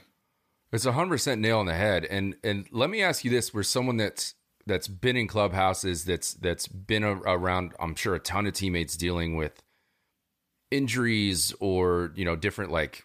It's 0.73 0.87
a 0.87 0.93
hundred 0.93 1.11
percent 1.11 1.41
nail 1.41 1.59
on 1.59 1.67
the 1.67 1.75
head. 1.75 2.05
And 2.05 2.37
and 2.45 2.67
let 2.71 2.91
me 2.91 3.03
ask 3.03 3.25
you 3.25 3.31
this: 3.31 3.55
We're 3.55 3.63
someone 3.63 3.97
that's 3.97 4.35
that's 4.67 4.89
been 4.89 5.17
in 5.17 5.27
clubhouses, 5.27 6.05
that's 6.05 6.35
that's 6.35 6.67
been 6.67 7.03
around, 7.03 7.73
I'm 7.81 7.95
sure, 7.95 8.15
a 8.15 8.21
ton 8.21 8.47
of 8.47 8.53
teammates 8.53 8.97
dealing 8.97 9.37
with 9.37 9.63
injuries 10.71 11.55
or 11.61 12.13
you 12.15 12.25
know 12.25 12.37
different 12.37 12.71
like 12.71 13.05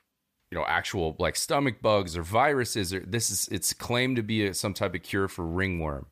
you 0.52 0.58
know 0.58 0.66
actual 0.68 1.16
like 1.18 1.36
stomach 1.36 1.82
bugs 1.82 2.18
or 2.18 2.24
viruses 2.24 2.94
or 2.94 3.00
this 3.00 3.32
is 3.32 3.48
it's 3.52 3.74
claimed 3.74 4.18
to 4.18 4.24
be 4.24 4.46
a, 4.46 4.54
some 4.54 4.74
type 4.74 4.94
of 4.94 5.02
cure 5.02 5.28
for 5.28 5.46
ringworm 5.46 6.08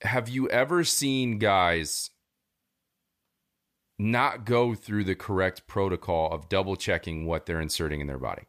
have 0.00 0.28
you 0.28 0.48
ever 0.48 0.84
seen 0.84 1.38
guys 1.38 2.10
not 3.98 4.46
go 4.46 4.74
through 4.74 5.04
the 5.04 5.14
correct 5.14 5.66
protocol 5.66 6.32
of 6.32 6.48
double 6.48 6.76
checking 6.76 7.26
what 7.26 7.44
they're 7.44 7.60
inserting 7.60 8.00
in 8.00 8.06
their 8.06 8.18
body 8.18 8.44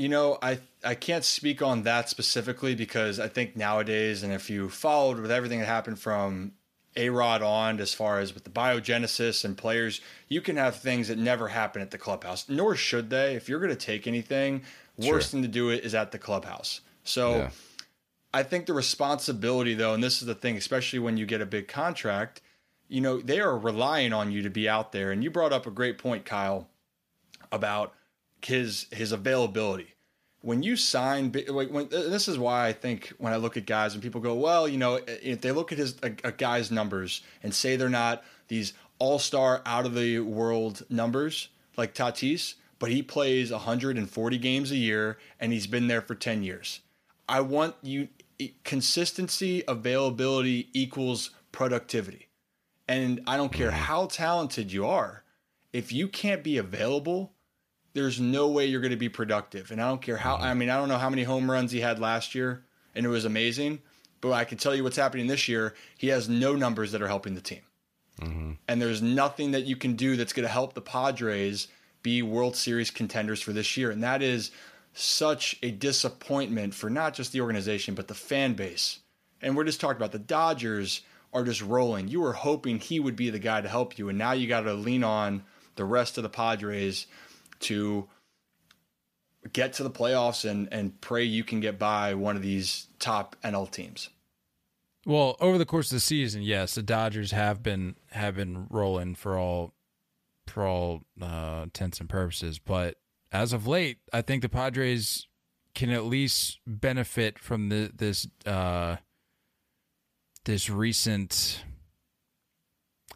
You 0.00 0.08
know, 0.08 0.38
I 0.40 0.60
I 0.82 0.94
can't 0.94 1.26
speak 1.26 1.60
on 1.60 1.82
that 1.82 2.08
specifically 2.08 2.74
because 2.74 3.20
I 3.20 3.28
think 3.28 3.54
nowadays, 3.54 4.22
and 4.22 4.32
if 4.32 4.48
you 4.48 4.70
followed 4.70 5.20
with 5.20 5.30
everything 5.30 5.58
that 5.58 5.66
happened 5.66 5.98
from 5.98 6.52
A 6.96 7.10
Rod 7.10 7.42
on, 7.42 7.78
as 7.80 7.92
far 7.92 8.18
as 8.18 8.32
with 8.32 8.44
the 8.44 8.50
biogenesis 8.50 9.44
and 9.44 9.58
players, 9.58 10.00
you 10.26 10.40
can 10.40 10.56
have 10.56 10.76
things 10.76 11.08
that 11.08 11.18
never 11.18 11.48
happen 11.48 11.82
at 11.82 11.90
the 11.90 11.98
clubhouse, 11.98 12.48
nor 12.48 12.76
should 12.76 13.10
they. 13.10 13.34
If 13.34 13.46
you're 13.46 13.60
going 13.60 13.76
to 13.76 13.76
take 13.76 14.06
anything, 14.06 14.62
worst 14.96 15.32
thing 15.32 15.42
to 15.42 15.48
do 15.48 15.68
it 15.68 15.84
is 15.84 15.94
at 15.94 16.12
the 16.12 16.18
clubhouse. 16.18 16.80
So. 17.04 17.36
Yeah. 17.36 17.50
I 18.32 18.44
think 18.44 18.66
the 18.66 18.74
responsibility, 18.74 19.74
though, 19.74 19.92
and 19.92 20.04
this 20.04 20.22
is 20.22 20.26
the 20.28 20.36
thing, 20.36 20.56
especially 20.56 21.00
when 21.00 21.16
you 21.16 21.26
get 21.26 21.40
a 21.40 21.46
big 21.46 21.66
contract, 21.66 22.40
you 22.86 23.00
know, 23.00 23.20
they 23.20 23.40
are 23.40 23.58
relying 23.58 24.12
on 24.12 24.30
you 24.30 24.42
to 24.42 24.50
be 24.50 24.68
out 24.68 24.92
there. 24.92 25.10
And 25.10 25.24
you 25.24 25.32
brought 25.32 25.52
up 25.52 25.66
a 25.66 25.70
great 25.72 25.98
point, 25.98 26.24
Kyle, 26.24 26.68
about 27.50 27.92
his 28.44 28.86
his 28.90 29.12
availability. 29.12 29.94
When 30.42 30.62
you 30.62 30.76
sign, 30.76 31.32
like 31.48 31.70
when 31.70 31.88
this 31.88 32.26
is 32.26 32.38
why 32.38 32.66
I 32.66 32.72
think 32.72 33.12
when 33.18 33.32
I 33.32 33.36
look 33.36 33.58
at 33.58 33.66
guys 33.66 33.92
and 33.92 34.02
people 34.02 34.22
go, 34.22 34.34
well, 34.34 34.66
you 34.66 34.78
know, 34.78 34.98
if 35.06 35.42
they 35.42 35.52
look 35.52 35.70
at 35.70 35.78
his 35.78 35.96
a, 36.02 36.12
a 36.24 36.32
guy's 36.32 36.70
numbers 36.70 37.22
and 37.42 37.54
say 37.54 37.76
they're 37.76 37.90
not 37.90 38.24
these 38.48 38.72
all 38.98 39.18
star 39.18 39.62
out 39.66 39.86
of 39.86 39.94
the 39.94 40.20
world 40.20 40.84
numbers 40.88 41.48
like 41.76 41.94
Tatis, 41.94 42.54
but 42.78 42.90
he 42.90 43.02
plays 43.02 43.50
140 43.52 44.38
games 44.38 44.70
a 44.70 44.76
year 44.76 45.18
and 45.38 45.52
he's 45.52 45.66
been 45.66 45.88
there 45.88 46.02
for 46.02 46.14
10 46.14 46.42
years. 46.42 46.80
I 47.28 47.42
want 47.42 47.74
you 47.82 48.08
consistency, 48.64 49.62
availability 49.68 50.68
equals 50.72 51.30
productivity. 51.52 52.28
And 52.88 53.20
I 53.26 53.36
don't 53.36 53.52
care 53.52 53.68
mm-hmm. 53.68 53.84
how 53.84 54.06
talented 54.06 54.72
you 54.72 54.86
are, 54.86 55.22
if 55.72 55.92
you 55.92 56.08
can't 56.08 56.42
be 56.42 56.58
available, 56.58 57.32
there's 57.92 58.20
no 58.20 58.48
way 58.48 58.66
you're 58.66 58.80
going 58.80 58.90
to 58.90 58.96
be 58.96 59.08
productive. 59.08 59.70
And 59.70 59.80
I 59.80 59.88
don't 59.88 60.02
care 60.02 60.16
how, 60.16 60.34
mm-hmm. 60.34 60.44
I 60.44 60.54
mean, 60.54 60.70
I 60.70 60.76
don't 60.76 60.88
know 60.88 60.98
how 60.98 61.10
many 61.10 61.24
home 61.24 61.50
runs 61.50 61.72
he 61.72 61.80
had 61.80 61.98
last 61.98 62.34
year, 62.34 62.64
and 62.94 63.04
it 63.04 63.08
was 63.08 63.24
amazing. 63.24 63.80
But 64.20 64.32
I 64.32 64.44
can 64.44 64.58
tell 64.58 64.74
you 64.74 64.84
what's 64.84 64.96
happening 64.96 65.26
this 65.26 65.48
year. 65.48 65.74
He 65.96 66.08
has 66.08 66.28
no 66.28 66.54
numbers 66.54 66.92
that 66.92 67.02
are 67.02 67.08
helping 67.08 67.34
the 67.34 67.40
team. 67.40 67.62
Mm-hmm. 68.20 68.52
And 68.68 68.82
there's 68.82 69.00
nothing 69.00 69.52
that 69.52 69.64
you 69.64 69.76
can 69.76 69.94
do 69.94 70.16
that's 70.16 70.34
going 70.34 70.46
to 70.46 70.52
help 70.52 70.74
the 70.74 70.82
Padres 70.82 71.68
be 72.02 72.22
World 72.22 72.54
Series 72.54 72.90
contenders 72.90 73.40
for 73.40 73.52
this 73.52 73.76
year. 73.76 73.90
And 73.90 74.02
that 74.02 74.22
is 74.22 74.50
such 74.92 75.58
a 75.62 75.70
disappointment 75.70 76.74
for 76.74 76.90
not 76.90 77.14
just 77.14 77.32
the 77.32 77.40
organization, 77.40 77.94
but 77.94 78.08
the 78.08 78.14
fan 78.14 78.54
base. 78.54 78.98
And 79.40 79.56
we're 79.56 79.64
just 79.64 79.80
talking 79.80 79.96
about 79.96 80.12
the 80.12 80.18
Dodgers 80.18 81.00
are 81.32 81.44
just 81.44 81.62
rolling. 81.62 82.08
You 82.08 82.20
were 82.20 82.32
hoping 82.32 82.78
he 82.78 83.00
would 83.00 83.16
be 83.16 83.30
the 83.30 83.38
guy 83.38 83.60
to 83.60 83.68
help 83.68 83.98
you. 83.98 84.08
And 84.08 84.18
now 84.18 84.32
you 84.32 84.48
got 84.48 84.62
to 84.62 84.74
lean 84.74 85.04
on 85.04 85.44
the 85.76 85.84
rest 85.84 86.18
of 86.18 86.22
the 86.22 86.28
Padres 86.28 87.06
to 87.60 88.08
get 89.52 89.72
to 89.74 89.82
the 89.82 89.90
playoffs 89.90 90.48
and 90.48 90.68
and 90.72 91.00
pray 91.00 91.24
you 91.24 91.44
can 91.44 91.60
get 91.60 91.78
by 91.78 92.14
one 92.14 92.36
of 92.36 92.42
these 92.42 92.88
top 92.98 93.36
NL 93.44 93.70
teams. 93.70 94.10
Well, 95.06 95.36
over 95.40 95.56
the 95.56 95.66
course 95.66 95.90
of 95.90 95.96
the 95.96 96.00
season, 96.00 96.42
yes, 96.42 96.74
the 96.74 96.82
Dodgers 96.82 97.30
have 97.32 97.62
been 97.62 97.96
have 98.10 98.36
been 98.36 98.66
rolling 98.68 99.14
for 99.14 99.38
all 99.38 99.74
for 100.46 100.66
all 100.66 101.02
uh, 101.20 101.60
intents 101.64 102.00
and 102.00 102.08
purposes, 102.08 102.58
but 102.58 102.96
as 103.32 103.52
of 103.52 103.66
late, 103.66 103.98
I 104.12 104.22
think 104.22 104.42
the 104.42 104.48
Padres 104.48 105.28
can 105.74 105.90
at 105.90 106.04
least 106.04 106.58
benefit 106.66 107.38
from 107.38 107.68
the, 107.68 107.90
this 107.94 108.26
uh, 108.44 108.96
this 110.44 110.68
recent 110.68 111.64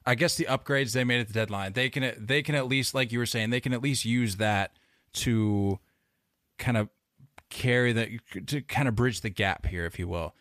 I 0.07 0.15
guess 0.15 0.37
the 0.37 0.45
upgrades 0.45 0.93
they 0.93 1.05
made 1.05 1.21
at 1.21 1.29
the 1.29 1.35
deadline, 1.35 1.73
they 1.73 1.89
can 1.89 2.15
they 2.19 2.43
can 2.43 2.55
at 2.55 2.67
least, 2.67 2.95
like 2.95 3.11
you 3.13 3.19
were 3.19 3.27
saying, 3.27 3.51
they 3.51 3.61
can 3.61 3.73
at 3.73 3.83
least 3.83 4.05
use 4.05 4.37
that 4.37 4.73
to 5.15 5.79
kind 6.59 6.77
of 6.77 6.89
carry 7.51 7.93
the 7.93 8.19
to 8.47 8.61
kind 8.63 8.89
of 8.89 8.95
bridge 8.95 9.23
the 9.23 9.31
gap 9.31 9.67
here, 9.67 9.87
if 9.87 9.99
you 9.99 10.09
will. 10.09 10.35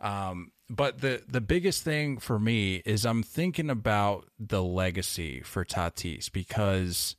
Um, 0.00 0.52
but 0.68 1.00
the 1.00 1.22
the 1.26 1.40
biggest 1.40 1.82
thing 1.82 2.18
for 2.18 2.38
me 2.38 2.82
is 2.84 3.06
I'm 3.06 3.22
thinking 3.22 3.70
about 3.70 4.26
the 4.38 4.62
legacy 4.62 5.40
for 5.40 5.64
Tatis 5.64 6.30
because 6.30 7.16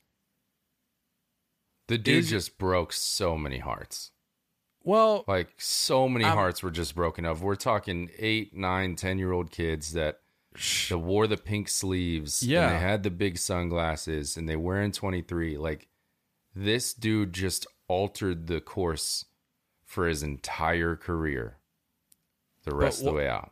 the 1.88 1.98
dude 1.98 2.26
is, 2.26 2.30
just 2.30 2.58
broke 2.60 2.94
so 2.94 3.38
many 3.38 3.58
hearts. 3.58 4.12
Well, 4.84 5.26
like 5.28 5.50
so 5.58 6.08
many 6.08 6.26
I'm, 6.26 6.38
hearts 6.38 6.62
were 6.62 6.72
just 6.72 6.94
broken 6.94 7.26
of. 7.26 7.42
We're 7.42 7.56
talking 7.56 8.12
eight, 8.20 8.56
nine, 8.56 8.96
ten 8.96 9.18
year 9.18 9.32
old 9.32 9.52
kids 9.52 9.94
that 9.94 10.20
that 10.90 10.98
wore 10.98 11.28
the 11.28 11.38
pink 11.38 11.70
sleeves. 11.70 12.44
Yeah. 12.44 12.68
And 12.68 12.76
they 12.76 12.80
had 12.80 13.04
the 13.04 13.12
big 13.12 13.38
sunglasses 13.38 14.38
and 14.38 14.48
they 14.48 14.56
were 14.56 14.82
in 14.82 14.92
23. 14.92 15.58
Like 15.58 15.88
this 16.56 16.94
dude 16.94 17.34
just 17.34 17.68
altered 17.88 18.48
the 18.48 18.62
course 18.62 19.26
for 19.86 20.08
his 20.08 20.24
entire 20.24 20.96
career 20.96 21.58
the 22.64 22.76
rest 22.76 23.00
of 23.00 23.06
the 23.06 23.14
way 23.14 23.28
out. 23.28 23.52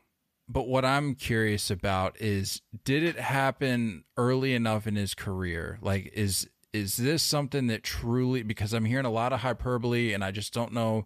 But 0.50 0.68
what 0.68 0.86
I'm 0.86 1.16
curious 1.16 1.70
about 1.70 2.20
is 2.22 2.62
did 2.84 3.04
it 3.04 3.18
happen 3.18 4.06
early 4.16 4.54
enough 4.54 4.88
in 4.88 4.96
his 4.96 5.14
career? 5.14 5.78
Like 5.82 6.12
is 6.14 6.50
is 6.74 6.98
this 6.98 7.24
something 7.24 7.68
that 7.68 7.84
truly 7.84 8.44
because 8.44 8.74
I'm 8.74 8.86
hearing 8.86 9.06
a 9.06 9.12
lot 9.12 9.34
of 9.34 9.40
hyperbole 9.40 10.14
and 10.14 10.24
I 10.24 10.32
just 10.32 10.54
don't 10.54 10.74
know 10.74 11.06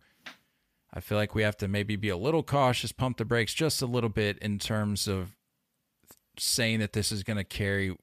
I 0.94 1.00
feel 1.00 1.18
like 1.18 1.34
we 1.34 1.44
have 1.44 1.58
to 1.58 1.68
maybe 1.68 1.96
be 1.96 2.10
a 2.10 2.18
little 2.18 2.44
cautious, 2.44 2.92
pump 2.92 3.18
the 3.18 3.26
brakes 3.26 3.54
just 3.54 3.82
a 3.82 3.86
little 3.86 4.10
bit 4.10 4.38
in 4.40 4.60
terms 4.60 5.08
of 5.08 5.38
saying 6.38 6.80
that 6.80 6.94
this 6.94 7.12
is 7.12 7.24
going 7.24 7.38
to 7.38 7.44
carry 7.44 7.96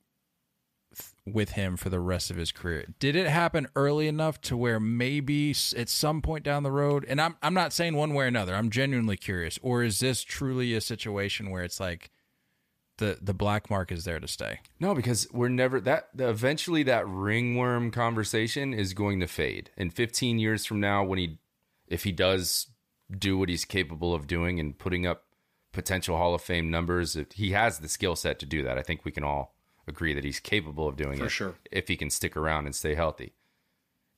with 1.27 1.51
him 1.51 1.77
for 1.77 1.91
the 1.91 2.01
rest 2.01 2.31
of 2.31 2.37
his 2.37 2.53
career. 2.53 2.87
Did 2.99 3.15
it 3.17 3.29
happen 3.29 3.69
early 3.77 4.09
enough 4.09 4.41
to 4.43 4.57
where 4.57 4.81
maybe 4.81 5.51
at 5.77 5.89
some 5.89 6.23
point 6.23 6.45
down 6.45 6.63
the 6.63 6.71
road, 6.71 7.05
and 7.09 7.21
I'm 7.21 7.37
I'm 7.43 7.55
not 7.55 7.73
saying 7.73 7.95
one 7.95 8.15
way 8.15 8.25
or 8.25 8.29
another. 8.29 8.55
I'm 8.55 8.71
genuinely 8.71 9.17
curious, 9.17 9.59
or 9.63 9.83
is 9.83 10.01
this 10.01 10.23
truly 10.23 10.75
a 10.75 10.81
situation 10.81 11.51
where 11.51 11.63
it's 11.63 11.81
like 11.81 12.11
the 12.99 13.19
the 13.21 13.35
black 13.35 13.71
mark 13.71 13.93
is 13.93 14.05
there 14.05 14.21
to 14.21 14.29
stay? 14.29 14.61
No, 14.81 14.95
because 14.95 15.29
we're 15.33 15.49
never 15.49 15.81
that 15.81 16.09
eventually 16.19 16.83
that 16.85 17.07
ringworm 17.07 17.91
conversation 17.91 18.73
is 18.75 18.95
going 18.95 19.21
to 19.21 19.27
fade. 19.27 19.71
In 19.77 19.91
15 19.91 20.39
years 20.39 20.65
from 20.65 20.81
now 20.81 21.05
when 21.05 21.19
he 21.19 21.39
if 21.87 22.05
he 22.05 22.13
does 22.13 22.67
do 23.17 23.39
what 23.39 23.49
he's 23.49 23.65
capable 23.65 24.15
of 24.15 24.27
doing 24.27 24.61
and 24.61 24.79
putting 24.79 25.07
up 25.07 25.25
potential 25.73 26.17
Hall 26.17 26.35
of 26.35 26.43
Fame 26.43 26.71
numbers. 26.71 27.17
He 27.35 27.53
has 27.53 27.79
the 27.79 27.89
skill 27.89 28.17
set 28.17 28.39
to 28.39 28.47
do 28.47 28.63
that. 28.63 28.79
I 28.79 28.83
think 28.83 29.05
we 29.05 29.13
can 29.13 29.25
all 29.25 29.55
agree 29.87 30.15
that 30.15 30.25
he's 30.25 30.41
capable 30.41 30.89
of 30.89 30.97
doing 30.97 31.19
For 31.19 31.27
it. 31.27 31.31
sure. 31.31 31.55
If 31.71 31.89
he 31.89 31.97
can 31.97 32.11
stick 32.11 32.37
around 32.37 32.67
and 32.67 32.75
stay 32.75 32.95
healthy. 32.95 33.33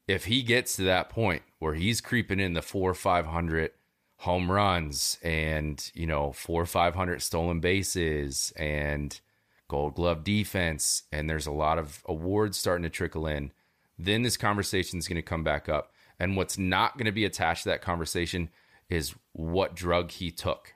If 0.08 0.24
he 0.24 0.42
gets 0.42 0.76
to 0.76 0.82
that 0.82 1.10
point 1.10 1.42
where 1.58 1.74
he's 1.74 2.00
creeping 2.00 2.40
in 2.40 2.54
the 2.54 2.62
four 2.62 2.90
or 2.90 2.94
five 2.94 3.26
hundred 3.26 3.70
home 4.16 4.50
runs 4.50 5.18
and, 5.22 5.90
you 5.94 6.06
know, 6.06 6.32
four 6.32 6.60
or 6.60 6.66
five 6.66 6.94
hundred 6.94 7.22
stolen 7.22 7.60
bases 7.60 8.52
and 8.56 9.20
gold 9.68 9.94
glove 9.94 10.24
defense, 10.24 11.04
and 11.12 11.30
there's 11.30 11.46
a 11.46 11.52
lot 11.52 11.78
of 11.78 12.02
awards 12.06 12.58
starting 12.58 12.82
to 12.82 12.90
trickle 12.90 13.26
in, 13.26 13.52
then 13.96 14.22
this 14.22 14.36
conversation 14.36 14.98
is 14.98 15.06
going 15.06 15.14
to 15.16 15.22
come 15.22 15.44
back 15.44 15.68
up. 15.68 15.92
And 16.18 16.36
what's 16.36 16.58
not 16.58 16.98
going 16.98 17.06
to 17.06 17.12
be 17.12 17.24
attached 17.24 17.62
to 17.62 17.68
that 17.68 17.80
conversation 17.80 18.50
is 18.88 19.14
what 19.32 19.76
drug 19.76 20.10
he 20.10 20.32
took 20.32 20.74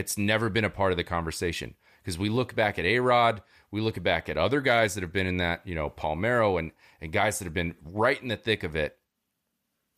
it's 0.00 0.18
never 0.18 0.48
been 0.48 0.64
a 0.64 0.70
part 0.70 0.92
of 0.92 0.96
the 0.96 1.04
conversation 1.04 1.74
because 2.02 2.18
we 2.18 2.28
look 2.28 2.54
back 2.54 2.78
at 2.78 2.84
A 2.84 2.98
Rod, 2.98 3.42
we 3.70 3.80
look 3.80 4.02
back 4.02 4.28
at 4.28 4.38
other 4.38 4.60
guys 4.60 4.94
that 4.94 5.02
have 5.02 5.12
been 5.12 5.26
in 5.26 5.36
that, 5.36 5.64
you 5.66 5.74
know, 5.74 5.90
Palmeiro 5.90 6.58
and, 6.58 6.72
and 7.00 7.12
guys 7.12 7.38
that 7.38 7.44
have 7.44 7.54
been 7.54 7.74
right 7.84 8.20
in 8.20 8.28
the 8.28 8.36
thick 8.36 8.64
of 8.64 8.74
it. 8.74 8.96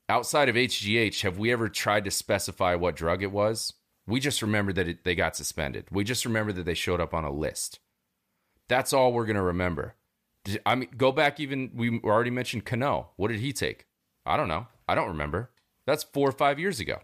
Outside 0.09 0.49
of 0.49 0.57
HGH, 0.57 1.23
have 1.23 1.39
we 1.39 1.53
ever 1.53 1.69
tried 1.69 2.05
to 2.05 2.11
specify 2.11 2.75
what 2.75 2.97
drug 2.97 3.23
it 3.23 3.33
was? 3.33 3.75
We 4.07 4.19
just 4.19 4.43
remember 4.43 4.73
that 4.73 4.89
it, 4.89 5.05
they 5.05 5.15
got 5.15 5.37
suspended. 5.37 5.87
We 5.91 6.03
just 6.05 6.25
remember 6.25 6.53
that 6.53 6.65
they 6.65 6.75
showed 6.75 7.01
up 7.01 7.15
on 7.15 7.25
a 7.25 7.33
list. 7.33 7.79
That's 8.69 8.93
all 8.93 9.13
we're 9.13 9.27
going 9.27 9.37
to 9.37 9.43
remember. 9.43 9.95
I 10.67 10.75
mean, 10.75 10.89
go 10.97 11.13
back 11.13 11.39
even, 11.39 11.71
we 11.75 12.01
already 12.01 12.31
mentioned 12.31 12.65
Cano. 12.65 13.11
What 13.17 13.29
did 13.29 13.39
he 13.39 13.53
take? 13.53 13.87
I 14.27 14.37
don't 14.37 14.49
know. 14.49 14.67
I 14.89 14.97
don't 14.97 15.09
remember. 15.09 15.51
That's 15.87 16.03
four 16.03 16.29
or 16.29 16.33
five 16.33 16.59
years 16.59 16.81
ago. 16.81 16.99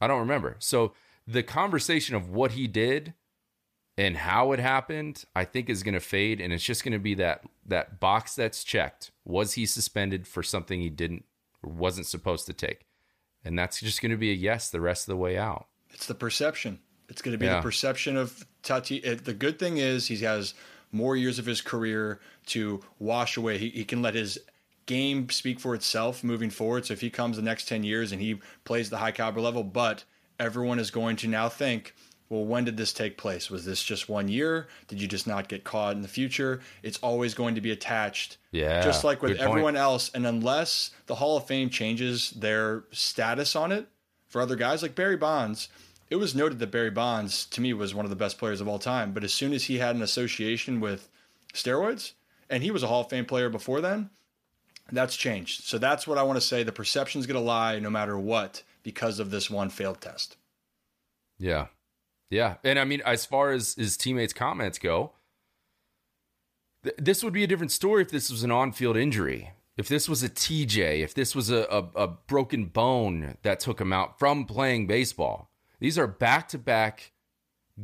I 0.00 0.06
don't 0.06 0.20
remember. 0.20 0.56
So 0.58 0.94
the 1.26 1.42
conversation 1.42 2.14
of 2.14 2.28
what 2.28 2.52
he 2.52 2.66
did 2.66 3.14
and 3.96 4.16
how 4.16 4.52
it 4.52 4.58
happened, 4.58 5.24
I 5.34 5.44
think 5.44 5.70
is 5.70 5.82
going 5.82 5.94
to 5.94 6.00
fade, 6.00 6.40
and 6.40 6.52
it's 6.52 6.64
just 6.64 6.84
going 6.84 6.92
to 6.92 6.98
be 6.98 7.14
that 7.14 7.42
that 7.66 8.00
box 8.00 8.34
that's 8.34 8.64
checked. 8.64 9.10
Was 9.24 9.54
he 9.54 9.66
suspended 9.66 10.26
for 10.26 10.42
something 10.42 10.80
he 10.80 10.90
didn't 10.90 11.24
or 11.62 11.70
wasn't 11.70 12.06
supposed 12.06 12.46
to 12.46 12.52
take? 12.52 12.86
And 13.44 13.58
that's 13.58 13.80
just 13.80 14.00
going 14.00 14.10
to 14.10 14.16
be 14.16 14.30
a 14.30 14.34
yes 14.34 14.70
the 14.70 14.80
rest 14.80 15.06
of 15.06 15.12
the 15.12 15.16
way 15.16 15.36
out. 15.36 15.66
It's 15.92 16.06
the 16.06 16.14
perception. 16.14 16.80
It's 17.08 17.22
going 17.22 17.32
to 17.32 17.38
be 17.38 17.46
yeah. 17.46 17.56
the 17.56 17.62
perception 17.62 18.16
of 18.16 18.46
Tati. 18.62 18.96
It, 18.96 19.24
the 19.24 19.34
good 19.34 19.58
thing 19.58 19.76
is 19.76 20.08
he 20.08 20.16
has 20.18 20.54
more 20.90 21.16
years 21.16 21.38
of 21.38 21.46
his 21.46 21.60
career 21.60 22.20
to 22.46 22.82
wash 22.98 23.36
away. 23.36 23.58
He, 23.58 23.68
he 23.68 23.84
can 23.84 24.00
let 24.00 24.14
his 24.14 24.38
game 24.86 25.28
speak 25.30 25.60
for 25.60 25.74
itself 25.74 26.24
moving 26.24 26.50
forward. 26.50 26.86
So 26.86 26.94
if 26.94 27.00
he 27.00 27.10
comes 27.10 27.36
the 27.36 27.42
next 27.42 27.68
10 27.68 27.84
years 27.84 28.12
and 28.12 28.20
he 28.20 28.40
plays 28.64 28.90
the 28.90 28.98
high 28.98 29.12
caliber 29.12 29.40
level, 29.40 29.62
but 29.62 30.04
everyone 30.38 30.78
is 30.78 30.90
going 30.90 31.16
to 31.16 31.28
now 31.28 31.48
think, 31.48 31.94
well, 32.28 32.44
when 32.44 32.64
did 32.64 32.76
this 32.76 32.92
take 32.92 33.18
place? 33.18 33.50
Was 33.50 33.64
this 33.64 33.82
just 33.82 34.08
one 34.08 34.28
year? 34.28 34.68
Did 34.88 35.00
you 35.00 35.06
just 35.06 35.26
not 35.26 35.48
get 35.48 35.62
caught 35.62 35.94
in 35.94 36.02
the 36.02 36.08
future? 36.08 36.60
It's 36.82 36.98
always 36.98 37.34
going 37.34 37.54
to 37.54 37.60
be 37.60 37.70
attached. 37.70 38.38
Yeah. 38.50 38.82
Just 38.82 39.04
like 39.04 39.22
with 39.22 39.32
good 39.32 39.38
point. 39.38 39.50
everyone 39.50 39.76
else. 39.76 40.10
And 40.14 40.26
unless 40.26 40.90
the 41.06 41.16
Hall 41.16 41.36
of 41.36 41.46
Fame 41.46 41.70
changes 41.70 42.30
their 42.30 42.84
status 42.90 43.54
on 43.54 43.72
it 43.72 43.86
for 44.26 44.40
other 44.40 44.56
guys 44.56 44.82
like 44.82 44.94
Barry 44.94 45.16
Bonds, 45.16 45.68
it 46.10 46.16
was 46.16 46.34
noted 46.34 46.58
that 46.58 46.70
Barry 46.70 46.90
Bonds, 46.90 47.46
to 47.46 47.60
me, 47.60 47.72
was 47.72 47.94
one 47.94 48.06
of 48.06 48.10
the 48.10 48.16
best 48.16 48.38
players 48.38 48.60
of 48.60 48.68
all 48.68 48.78
time. 48.78 49.12
But 49.12 49.24
as 49.24 49.32
soon 49.32 49.52
as 49.52 49.64
he 49.64 49.78
had 49.78 49.94
an 49.94 50.02
association 50.02 50.80
with 50.80 51.08
steroids, 51.52 52.12
and 52.50 52.62
he 52.62 52.70
was 52.70 52.82
a 52.82 52.86
Hall 52.86 53.02
of 53.02 53.10
Fame 53.10 53.26
player 53.26 53.48
before 53.48 53.80
then, 53.80 54.10
that's 54.92 55.16
changed. 55.16 55.64
So 55.64 55.78
that's 55.78 56.06
what 56.06 56.18
I 56.18 56.22
want 56.22 56.36
to 56.36 56.46
say. 56.46 56.62
The 56.62 56.72
perception's 56.72 57.26
going 57.26 57.40
to 57.40 57.46
lie 57.46 57.78
no 57.78 57.90
matter 57.90 58.18
what 58.18 58.62
because 58.84 59.18
of 59.18 59.30
this 59.30 59.50
one 59.50 59.70
failed 59.70 60.00
test. 60.00 60.36
Yeah. 61.38 61.66
Yeah. 62.30 62.56
And 62.62 62.78
I 62.78 62.84
mean, 62.84 63.02
as 63.04 63.26
far 63.26 63.50
as 63.50 63.74
his 63.74 63.96
teammates' 63.96 64.32
comments 64.32 64.78
go, 64.78 65.12
th- 66.84 66.94
this 66.98 67.24
would 67.24 67.32
be 67.32 67.42
a 67.42 67.48
different 67.48 67.72
story 67.72 68.02
if 68.02 68.10
this 68.10 68.30
was 68.30 68.44
an 68.44 68.52
on 68.52 68.70
field 68.70 68.96
injury. 68.96 69.50
If 69.76 69.88
this 69.88 70.08
was 70.08 70.22
a 70.22 70.28
TJ, 70.28 71.02
if 71.02 71.14
this 71.14 71.34
was 71.34 71.50
a, 71.50 71.66
a, 71.70 72.02
a 72.02 72.06
broken 72.06 72.66
bone 72.66 73.36
that 73.42 73.58
took 73.58 73.80
him 73.80 73.92
out 73.92 74.20
from 74.20 74.44
playing 74.44 74.86
baseball. 74.86 75.50
These 75.80 75.98
are 75.98 76.06
back 76.06 76.48
to 76.50 76.58
back 76.58 77.12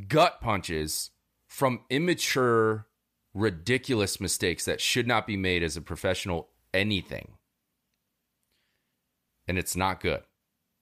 gut 0.07 0.39
punches 0.39 1.11
from 1.47 1.81
immature, 1.89 2.87
ridiculous 3.33 4.21
mistakes 4.21 4.63
that 4.65 4.79
should 4.79 5.05
not 5.05 5.27
be 5.27 5.35
made 5.35 5.63
as 5.63 5.75
a 5.75 5.81
professional 5.81 6.47
anything. 6.73 7.33
And 9.47 9.57
it's 9.57 9.75
not 9.75 9.99
good. 9.99 10.21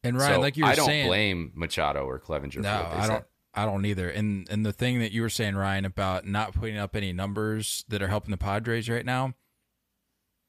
And 0.03 0.17
Ryan, 0.17 0.35
so 0.35 0.39
like 0.41 0.57
you 0.57 0.63
were 0.63 0.71
I 0.71 0.75
don't 0.75 0.85
saying, 0.85 1.07
blame 1.07 1.51
Machado 1.55 2.05
or 2.05 2.19
Clevinger. 2.19 2.57
No, 2.61 2.77
for 2.77 2.83
what 2.83 2.91
they 2.91 2.97
I 2.97 3.01
said. 3.01 3.07
don't. 3.07 3.25
I 3.53 3.65
don't 3.65 3.85
either. 3.85 4.09
And 4.09 4.47
and 4.49 4.65
the 4.65 4.71
thing 4.71 4.99
that 4.99 5.11
you 5.11 5.21
were 5.21 5.29
saying, 5.29 5.55
Ryan, 5.55 5.85
about 5.85 6.25
not 6.25 6.53
putting 6.53 6.77
up 6.77 6.95
any 6.95 7.11
numbers 7.11 7.83
that 7.89 8.01
are 8.01 8.07
helping 8.07 8.31
the 8.31 8.37
Padres 8.37 8.87
right 8.89 9.05
now. 9.05 9.33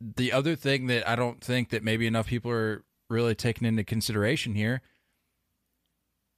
The 0.01 0.33
other 0.33 0.55
thing 0.55 0.87
that 0.87 1.09
I 1.09 1.17
don't 1.17 1.43
think 1.43 1.71
that 1.71 1.83
maybe 1.83 2.07
enough 2.07 2.29
people 2.29 2.51
are 2.51 2.85
really 3.09 3.35
taking 3.35 3.67
into 3.67 3.85
consideration 3.85 4.55
here. 4.55 4.83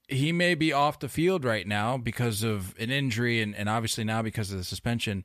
He 0.09 0.33
may 0.33 0.55
be 0.55 0.73
off 0.73 0.99
the 0.99 1.09
field 1.09 1.45
right 1.45 1.67
now 1.67 1.97
because 1.97 2.43
of 2.43 2.75
an 2.79 2.91
injury 2.91 3.41
and, 3.41 3.55
and 3.55 3.69
obviously 3.69 4.05
now 4.05 4.21
because 4.23 4.51
of 4.51 4.59
the 4.59 4.65
suspension. 4.65 5.25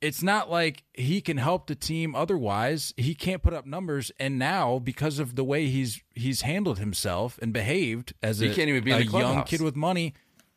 It's 0.00 0.22
not 0.22 0.48
like 0.48 0.84
he 0.94 1.20
can 1.20 1.38
help 1.38 1.66
the 1.66 1.74
team 1.74 2.14
otherwise. 2.14 2.94
He 2.96 3.14
can't 3.14 3.42
put 3.42 3.52
up 3.52 3.66
numbers 3.66 4.12
and 4.20 4.38
now 4.38 4.78
because 4.78 5.18
of 5.18 5.34
the 5.34 5.42
way 5.42 5.66
he's 5.66 6.00
he's 6.14 6.42
handled 6.42 6.78
himself 6.78 7.38
and 7.42 7.52
behaved 7.52 8.12
as 8.22 8.38
He 8.38 8.48
a, 8.48 8.54
can't 8.54 8.68
even 8.68 8.84
be 8.84 8.92
a 8.92 9.00
young 9.00 9.42
kid 9.42 9.60
with 9.60 9.74
money, 9.74 10.14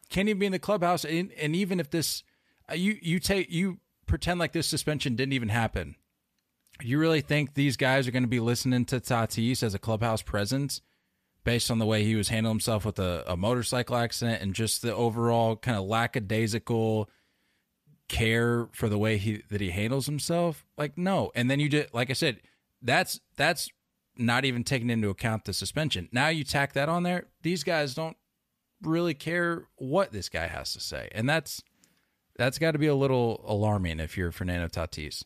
can't 0.09 0.29
even 0.29 0.39
be 0.39 0.45
in 0.45 0.51
the 0.51 0.59
clubhouse 0.59 1.03
and, 1.03 1.31
and 1.33 1.55
even 1.55 1.79
if 1.79 1.89
this 1.89 2.23
uh, 2.69 2.75
you 2.75 2.97
you 3.01 3.19
take 3.19 3.51
you 3.51 3.79
pretend 4.05 4.39
like 4.39 4.51
this 4.51 4.67
suspension 4.67 5.15
didn't 5.15 5.33
even 5.33 5.49
happen. 5.49 5.95
You 6.83 6.99
really 6.99 7.21
think 7.21 7.53
these 7.53 7.77
guys 7.77 8.07
are 8.07 8.11
going 8.11 8.23
to 8.23 8.29
be 8.29 8.39
listening 8.39 8.85
to 8.85 8.99
Tatis 8.99 9.63
as 9.63 9.73
a 9.73 9.79
clubhouse 9.79 10.21
presence 10.21 10.81
based 11.43 11.71
on 11.71 11.79
the 11.79 11.85
way 11.85 12.03
he 12.03 12.15
was 12.15 12.29
handling 12.29 12.53
himself 12.53 12.85
with 12.85 12.99
a, 12.99 13.23
a 13.27 13.35
motorcycle 13.35 13.95
accident 13.95 14.41
and 14.41 14.53
just 14.53 14.81
the 14.81 14.93
overall 14.93 15.55
kind 15.55 15.77
of 15.77 15.85
lackadaisical 15.85 17.09
care 18.11 18.67
for 18.73 18.89
the 18.89 18.97
way 18.97 19.17
he 19.17 19.41
that 19.49 19.61
he 19.61 19.69
handles 19.69 20.05
himself? 20.05 20.65
Like 20.77 20.97
no. 20.97 21.31
And 21.33 21.49
then 21.49 21.59
you 21.59 21.69
just 21.69 21.93
like 21.93 22.09
I 22.09 22.13
said, 22.13 22.41
that's 22.81 23.21
that's 23.37 23.69
not 24.17 24.43
even 24.43 24.63
taking 24.63 24.89
into 24.89 25.09
account 25.09 25.45
the 25.45 25.53
suspension. 25.53 26.09
Now 26.11 26.27
you 26.27 26.43
tack 26.43 26.73
that 26.73 26.89
on 26.89 27.03
there, 27.03 27.27
these 27.41 27.63
guys 27.63 27.95
don't 27.95 28.17
really 28.81 29.13
care 29.13 29.63
what 29.77 30.11
this 30.11 30.27
guy 30.27 30.47
has 30.47 30.73
to 30.73 30.81
say. 30.81 31.07
And 31.13 31.29
that's 31.29 31.63
that's 32.35 32.59
got 32.59 32.71
to 32.71 32.79
be 32.79 32.87
a 32.87 32.95
little 32.95 33.43
alarming 33.47 33.99
if 34.01 34.17
you're 34.17 34.31
Fernando 34.31 34.67
Tatis. 34.67 35.23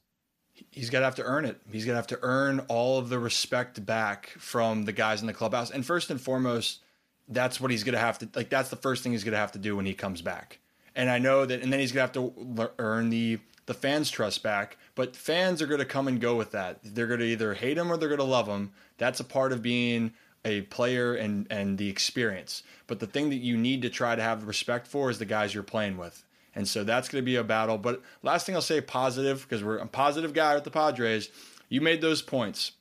he's 0.53 0.89
got 0.89 0.99
to 0.99 1.05
have 1.05 1.15
to 1.15 1.23
earn 1.23 1.45
it. 1.45 1.59
He's 1.71 1.85
got 1.85 1.93
to 1.93 1.97
have 1.97 2.07
to 2.07 2.19
earn 2.21 2.59
all 2.67 2.99
of 2.99 3.09
the 3.09 3.19
respect 3.19 3.83
back 3.85 4.29
from 4.37 4.85
the 4.85 4.91
guys 4.91 5.21
in 5.21 5.27
the 5.27 5.33
clubhouse. 5.33 5.71
And 5.71 5.85
first 5.85 6.11
and 6.11 6.21
foremost, 6.21 6.81
that's 7.27 7.59
what 7.59 7.71
he's 7.71 7.83
going 7.83 7.93
to 7.93 7.99
have 7.99 8.19
to 8.19 8.29
like. 8.35 8.49
That's 8.49 8.69
the 8.69 8.75
first 8.75 9.01
thing 9.01 9.11
he's 9.13 9.23
going 9.23 9.33
to 9.33 9.39
have 9.39 9.53
to 9.53 9.59
do 9.59 9.75
when 9.75 9.85
he 9.85 9.93
comes 9.93 10.21
back. 10.21 10.59
And 10.95 11.09
I 11.09 11.19
know 11.19 11.45
that, 11.45 11.61
and 11.61 11.71
then 11.71 11.79
he's 11.79 11.91
to 11.91 11.99
have 11.99 12.11
to 12.13 12.71
earn 12.79 13.09
the 13.09 13.39
the 13.65 13.73
fans' 13.73 14.11
trust 14.11 14.43
back. 14.43 14.77
But 14.93 15.15
fans 15.15 15.61
are 15.61 15.67
to 15.77 15.85
come 15.85 16.07
and 16.07 16.21
go 16.21 16.35
with 16.35 16.51
that. 16.51 16.79
They're 16.83 17.07
to 17.19 17.25
either 17.25 17.53
hate 17.55 17.77
him 17.77 17.91
or 17.91 17.97
they're 17.97 18.09
to 18.15 18.23
love 18.23 18.47
him. 18.47 18.71
That's 18.97 19.19
a 19.19 19.25
part 19.25 19.51
of 19.51 19.61
being 19.61 20.13
a 20.45 20.61
player 20.61 21.15
and 21.15 21.47
and 21.49 21.77
the 21.77 21.89
experience. 21.89 22.63
But 22.87 22.99
the 22.99 23.07
thing 23.07 23.29
that 23.29 23.37
you 23.37 23.57
need 23.57 23.81
to 23.81 23.89
try 23.89 24.15
to 24.15 24.21
have 24.21 24.47
respect 24.47 24.87
for 24.87 25.09
is 25.09 25.19
the 25.19 25.25
guys 25.25 25.53
you're 25.53 25.63
playing 25.63 25.97
with. 25.97 26.23
And 26.53 26.67
so 26.67 26.85
that's 26.85 27.09
going 27.09 27.21
to 27.21 27.25
be 27.25 27.35
a 27.35 27.43
battle. 27.43 27.77
But 27.77 28.01
last 28.23 28.45
thing 28.45 28.55
I'll 28.55 28.61
say 28.61 28.79
positive 28.79 29.41
because 29.41 29.63
we're 29.63 29.77
a 29.77 29.87
positive 29.87 30.33
guy 30.33 30.55
with 30.55 30.63
the 30.63 30.71
Padres. 30.71 31.29
You 31.67 31.81
made 31.81 31.99
those 31.99 32.21
points 32.21 32.71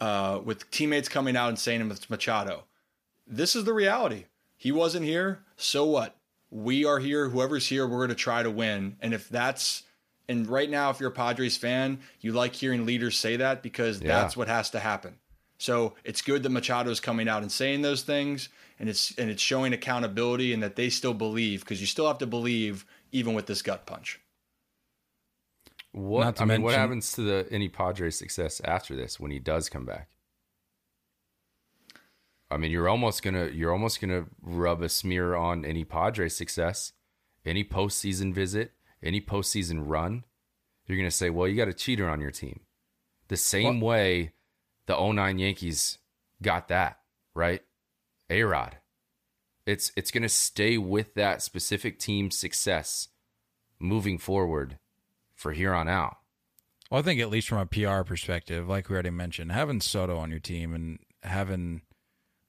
uh, 0.00 0.40
with 0.42 0.70
teammates 0.70 1.08
coming 1.08 1.36
out 1.36 1.50
and 1.50 1.58
saying 1.58 1.86
with 1.88 2.08
Machado. 2.08 2.64
This 3.26 3.54
is 3.54 3.64
the 3.64 3.74
reality. 3.74 4.24
He 4.56 4.72
wasn't 4.72 5.04
here. 5.04 5.40
So 5.56 5.84
what? 5.84 6.15
We 6.50 6.84
are 6.84 6.98
here. 6.98 7.28
Whoever's 7.28 7.66
here, 7.66 7.86
we're 7.86 7.98
going 7.98 8.08
to 8.10 8.14
try 8.14 8.42
to 8.42 8.50
win. 8.50 8.96
And 9.00 9.12
if 9.12 9.28
that's 9.28 9.82
and 10.28 10.46
right 10.48 10.68
now, 10.68 10.90
if 10.90 10.98
you're 10.98 11.10
a 11.10 11.12
Padres 11.12 11.56
fan, 11.56 12.00
you 12.20 12.32
like 12.32 12.54
hearing 12.54 12.84
leaders 12.84 13.16
say 13.16 13.36
that 13.36 13.62
because 13.62 14.00
Yeah. 14.00 14.08
that's 14.08 14.36
what 14.36 14.48
has 14.48 14.70
to 14.70 14.80
happen. 14.80 15.18
So 15.58 15.94
it's 16.04 16.20
good 16.20 16.42
that 16.42 16.50
Machado's 16.50 17.00
coming 17.00 17.28
out 17.28 17.42
and 17.42 17.50
saying 17.50 17.82
those 17.82 18.02
things, 18.02 18.48
and 18.78 18.88
it's 18.88 19.16
and 19.16 19.30
it's 19.30 19.42
showing 19.42 19.72
accountability 19.72 20.52
and 20.52 20.62
that 20.62 20.76
they 20.76 20.90
still 20.90 21.14
believe 21.14 21.60
because 21.60 21.80
you 21.80 21.86
still 21.86 22.06
have 22.06 22.18
to 22.18 22.26
believe 22.26 22.84
even 23.12 23.34
with 23.34 23.46
this 23.46 23.62
gut 23.62 23.86
punch. 23.86 24.20
What 25.92 26.24
Not 26.24 26.36
to 26.36 26.42
I 26.42 26.44
mean, 26.44 26.62
what 26.62 26.74
happens 26.74 27.12
to 27.12 27.22
the 27.22 27.48
any 27.50 27.68
Padres 27.68 28.18
success 28.18 28.60
after 28.64 28.94
this 28.94 29.18
when 29.18 29.30
he 29.30 29.38
does 29.38 29.70
come 29.70 29.86
back? 29.86 30.08
I 32.50 32.56
mean, 32.56 32.70
you're 32.70 32.88
almost 32.88 33.22
gonna 33.22 33.46
you're 33.46 33.72
almost 33.72 34.00
gonna 34.00 34.26
rub 34.40 34.82
a 34.82 34.88
smear 34.88 35.34
on 35.34 35.64
any 35.64 35.84
Padres 35.84 36.36
success, 36.36 36.92
any 37.44 37.64
postseason 37.64 38.32
visit, 38.32 38.72
any 39.02 39.20
postseason 39.20 39.82
run. 39.84 40.24
You're 40.86 40.98
gonna 40.98 41.10
say, 41.10 41.30
well, 41.30 41.48
you 41.48 41.56
got 41.56 41.68
a 41.68 41.74
cheater 41.74 42.08
on 42.08 42.20
your 42.20 42.30
team, 42.30 42.60
the 43.28 43.36
same 43.36 43.80
way 43.80 44.32
the 44.86 44.96
09 44.96 45.38
Yankees 45.38 45.98
got 46.40 46.68
that 46.68 47.00
right, 47.34 47.62
A 48.30 48.42
Rod. 48.44 48.76
It's 49.66 49.90
it's 49.96 50.12
gonna 50.12 50.28
stay 50.28 50.78
with 50.78 51.14
that 51.14 51.42
specific 51.42 51.98
team's 51.98 52.38
success 52.38 53.08
moving 53.80 54.18
forward 54.18 54.78
for 55.34 55.52
here 55.52 55.74
on 55.74 55.88
out. 55.88 56.18
Well, 56.90 57.00
I 57.00 57.02
think 57.02 57.20
at 57.20 57.30
least 57.30 57.48
from 57.48 57.58
a 57.58 57.66
PR 57.66 58.02
perspective, 58.04 58.68
like 58.68 58.88
we 58.88 58.94
already 58.94 59.10
mentioned, 59.10 59.50
having 59.50 59.80
Soto 59.80 60.16
on 60.18 60.30
your 60.30 60.38
team 60.38 60.72
and 60.72 61.00
having 61.24 61.82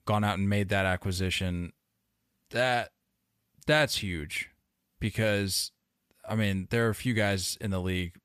gone 0.08 0.24
out 0.24 0.40
and 0.40 0.50
made 0.50 0.70
that 0.70 0.86
acquisition, 0.88 1.74
that 2.50 2.92
that's 3.68 3.98
huge 3.98 4.50
because 5.00 5.72
I 6.28 6.36
mean, 6.36 6.68
there 6.72 6.88
are 6.88 6.90
a 6.90 6.96
few 6.96 7.14
guys 7.14 7.58
in 7.62 7.70
the 7.72 7.80
league 7.80 8.16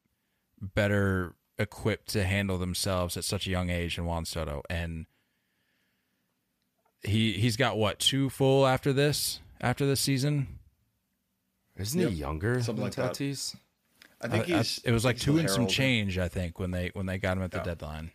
better 0.61 1.35
equipped 1.59 2.09
to 2.09 2.25
handle 2.25 2.57
themselves 2.57 3.17
at 3.17 3.25
such 3.25 3.47
a 3.47 3.51
young 3.51 3.69
age 3.69 3.97
than 3.97 4.07
Juan 4.07 4.25
Soto 4.25 4.63
and 4.71 5.07
he 7.03 7.33
he's 7.33 7.57
got 7.57 7.77
what, 7.77 7.99
two 7.99 8.31
full 8.31 8.67
after 8.67 8.93
this 8.93 9.41
after 9.61 9.85
this 9.87 10.01
season? 10.01 10.59
Isn't 11.77 12.01
Yep. 12.01 12.11
he 12.11 12.17
younger 12.17 12.55
Something 12.63 12.77
than 12.77 12.85
like 12.85 13.17
that. 13.17 13.21
I 14.21 14.29
think 14.29 14.49
I- 14.51 14.55
I- 14.55 14.59
he's. 14.59 14.79
it 14.85 14.93
was 14.93 15.05
like 15.05 15.19
two 15.19 15.39
and 15.39 15.49
some 15.49 15.63
Harold. 15.63 15.71
change, 15.71 16.19
I 16.19 16.29
think, 16.29 16.59
when 16.61 16.71
they 16.71 16.91
when 16.95 17.07
they 17.07 17.19
got 17.19 17.37
him 17.37 17.43
at 17.43 17.51
the 17.51 17.59
Yeah. 17.59 17.65
deadline. 17.65 18.13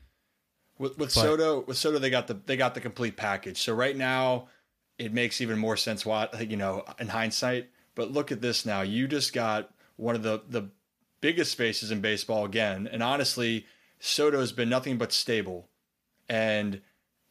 With, 0.79 0.97
with 0.97 1.13
But- 1.13 1.21
Soto, 1.21 1.61
with 1.61 1.77
Soto, 1.77 1.99
they 1.99 2.09
got 2.09 2.27
the 2.27 2.35
they 2.45 2.57
got 2.57 2.73
the 2.75 2.81
complete 2.81 3.17
package. 3.17 3.61
So 3.61 3.73
right 3.73 3.95
now, 3.95 4.47
it 4.97 5.13
makes 5.13 5.41
even 5.41 5.57
more 5.57 5.77
sense. 5.77 6.05
What 6.05 6.49
you 6.49 6.57
know 6.57 6.83
in 6.99 7.07
hindsight, 7.07 7.69
but 7.95 8.11
look 8.11 8.31
at 8.31 8.41
this 8.41 8.65
now. 8.65 8.81
You 8.81 9.07
just 9.07 9.33
got 9.33 9.71
one 9.95 10.15
of 10.15 10.23
the 10.23 10.41
the 10.47 10.69
biggest 11.21 11.57
faces 11.57 11.89
in 11.91 12.01
baseball 12.01 12.45
again, 12.45 12.87
and 12.91 13.01
honestly, 13.01 13.65
Soto 13.99 14.39
has 14.39 14.51
been 14.51 14.69
nothing 14.69 14.97
but 14.97 15.11
stable, 15.11 15.67
and 16.29 16.81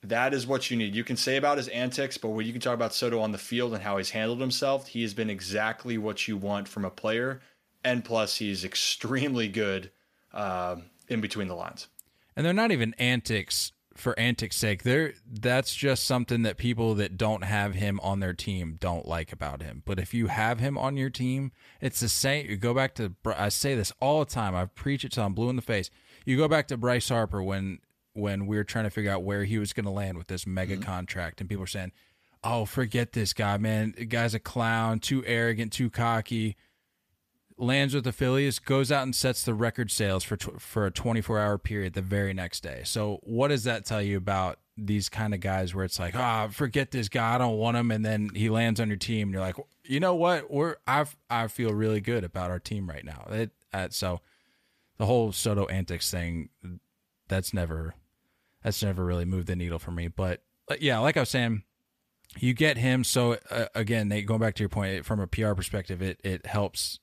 that 0.03 0.35
is 0.35 0.47
what 0.47 0.71
you 0.71 0.77
need. 0.77 0.95
You 0.95 1.05
can 1.05 1.17
say 1.17 1.37
about 1.37 1.59
his 1.59 1.69
antics, 1.69 2.19
but 2.19 2.29
when 2.31 2.47
you 2.47 2.53
can 2.53 2.61
talk 2.61 2.75
about 2.75 2.95
Soto 2.95 3.21
on 3.21 3.33
the 3.33 3.39
field 3.39 3.75
and 3.75 3.83
how 3.83 3.97
he's 3.97 4.11
handled 4.11 4.41
himself, 4.41 4.89
he 4.89 5.03
has 5.03 5.15
been 5.15 5.31
exactly 5.31 5.99
what 5.99 6.27
you 6.29 6.37
want 6.37 6.69
from 6.69 6.85
a 6.85 6.91
player, 6.91 7.41
and 7.85 8.05
plus 8.05 8.37
he's 8.39 8.65
extremely 8.65 9.47
good 9.49 9.91
um 10.33 10.85
in 11.09 11.21
between 11.21 11.47
the 11.47 11.55
lines. 11.55 11.87
And 12.37 12.45
they're 12.45 12.53
not 12.53 12.73
even 12.73 12.95
antics 12.99 13.73
for 13.95 14.19
antics 14.19 14.57
sake. 14.57 14.83
They're 14.83 15.15
that's 15.27 15.75
just 15.75 16.05
something 16.05 16.43
that 16.43 16.59
people 16.59 16.95
that 16.97 17.17
don't 17.17 17.45
have 17.45 17.75
him 17.75 17.99
on 18.03 18.21
their 18.21 18.35
team 18.35 18.77
don't 18.79 19.09
like 19.09 19.33
about 19.33 19.63
him. 19.63 19.83
But 19.85 19.99
if 19.99 20.13
you 20.13 20.27
have 20.27 20.61
him 20.61 20.77
on 20.77 20.97
your 20.97 21.11
team 21.11 21.53
it's 21.81 22.01
the 22.01 22.09
same. 22.09 22.47
You 22.49 22.57
go 22.57 22.75
back 22.75 22.95
to 22.97 23.15
i 23.37 23.49
say 23.49 23.75
this 23.75 23.93
all 24.01 24.21
the 24.21 24.31
time. 24.31 24.55
I 24.55 24.67
preach 24.67 25.05
it 25.05 25.13
till 25.13 25.25
i'm 25.25 25.35
blue 25.35 25.49
in 25.49 25.57
the 25.57 25.63
face. 25.63 25.91
You 26.25 26.37
go 26.37 26.49
back 26.49 26.69
to 26.69 26.77
bryce 26.77 27.09
harper 27.09 27.43
when 27.43 27.79
when 28.13 28.47
we 28.47 28.57
were 28.57 28.65
trying 28.65 28.85
to 28.85 28.91
figure 28.91 29.11
out 29.11 29.23
where 29.23 29.45
he 29.45 29.59
was 29.59 29.73
going 29.73 29.85
to 29.85 29.91
land 29.91 30.17
with 30.17 30.27
this 30.27 30.47
mega 30.47 30.75
mm-hmm. 30.75 30.83
contract 30.83 31.41
and 31.41 31.49
people 31.49 31.63
were 31.63 31.67
saying 31.67 31.93
oh, 32.45 32.65
forget 32.65 33.13
this 33.13 33.33
guy, 33.33 33.57
man. 33.57 33.95
The 33.97 34.05
guy's 34.05 34.35
a 34.35 34.39
clown, 34.39 35.01
too 35.01 35.25
arrogant, 35.27 35.73
too 35.73 35.91
cocky. 35.91 36.57
Lands 37.59 37.95
with 37.95 38.05
the 38.05 38.13
Phillies, 38.13 38.59
goes 38.59 38.93
out 38.93 39.05
and 39.05 39.15
sets 39.15 39.43
the 39.43 39.55
record 39.55 39.91
sales 39.91 40.25
for 40.25 40.37
tw- 40.37 40.61
for 40.61 40.87
a 40.87 40.91
24 40.91 41.39
hour 41.39 41.59
period 41.59 41.95
the 41.95 42.03
very 42.03 42.35
next 42.35 42.63
day. 42.63 42.83
So, 42.85 43.21
what 43.23 43.49
does 43.49 43.65
that 43.65 43.85
tell 43.87 44.03
you 44.03 44.17
about 44.17 44.59
these 44.77 45.09
kind 45.09 45.33
of 45.33 45.41
guys 45.41 45.75
where 45.75 45.85
it's 45.85 45.99
like, 45.99 46.15
ah, 46.15 46.45
oh, 46.45 46.51
forget 46.51 46.91
this 46.91 47.09
guy, 47.09 47.35
I 47.35 47.39
don't 47.39 47.57
want 47.57 47.79
him, 47.79 47.91
and 47.91 48.05
then 48.05 48.31
he 48.35 48.51
lands 48.51 48.79
on 48.79 48.89
your 48.89 48.99
team, 48.99 49.29
and 49.29 49.33
you're 49.33 49.41
like, 49.41 49.57
you 49.85 50.01
know 50.01 50.15
what, 50.15 50.51
we're 50.51 50.77
I 50.87 51.07
I 51.31 51.47
feel 51.49 51.73
really 51.73 52.01
good 52.01 52.25
about 52.25 52.51
our 52.51 52.59
team 52.59 52.89
right 52.89 53.05
now. 53.05 53.27
It, 53.31 53.53
uh, 53.73 53.89
so, 53.91 54.21
the 54.99 55.07
whole 55.07 55.33
Soto 55.33 55.67
antics 55.67 56.11
thing, 56.11 56.51
that's 57.29 57.55
never 57.55 57.95
that's 58.63 58.83
never 58.83 59.05
really 59.05 59.25
moved 59.25 59.47
the 59.47 59.57
needle 59.57 59.79
for 59.79 59.93
me. 59.93 60.09
But 60.09 60.43
yeah, 60.81 60.99
like 60.99 61.17
I 61.17 61.21
was 61.21 61.29
saying, 61.29 61.63
you 62.39 62.55
get 62.55 62.77
him. 62.77 63.05
So 63.05 63.39
uh, 63.51 63.67
again, 63.75 64.09
Nate, 64.09 64.27
going 64.27 64.41
back 64.41 64.55
to 64.57 64.63
your 64.63 64.69
point, 64.69 65.05
from 65.05 65.21
a 65.21 65.27
PR 65.27 65.53
perspective, 65.53 66.03
it 66.03 66.21
it 66.25 66.47
helps 66.47 66.99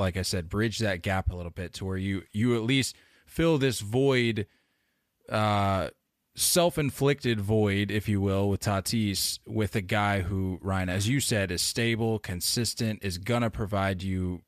like 0.00 0.16
I 0.16 0.22
said, 0.22 0.48
bridge 0.48 0.78
that 0.78 1.02
gap 1.02 1.30
a 1.30 1.36
little 1.36 1.52
bit 1.52 1.74
to 1.74 1.84
where 1.84 1.96
you 1.96 2.22
you 2.32 2.56
at 2.56 2.62
least 2.62 2.96
fill 3.26 3.58
this 3.58 3.80
void, 3.80 4.46
uh, 5.28 5.90
self-inflicted 6.34 7.40
void, 7.40 7.90
if 7.90 8.08
you 8.08 8.20
will, 8.20 8.48
with 8.48 8.60
Tatis, 8.60 9.38
with 9.46 9.76
a 9.76 9.80
guy 9.80 10.22
who 10.22 10.58
Ryan, 10.62 10.88
as 10.88 11.08
you 11.08 11.20
said, 11.20 11.52
is 11.52 11.62
stable, 11.62 12.18
consistent, 12.18 13.04
is 13.04 13.18
gonna 13.18 13.50
provide 13.50 14.02
you 14.02 14.42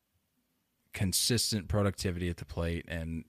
consistent 0.93 1.69
productivity 1.69 2.29
at 2.29 2.39
the 2.39 2.45
plate, 2.45 2.85
and 2.89 3.25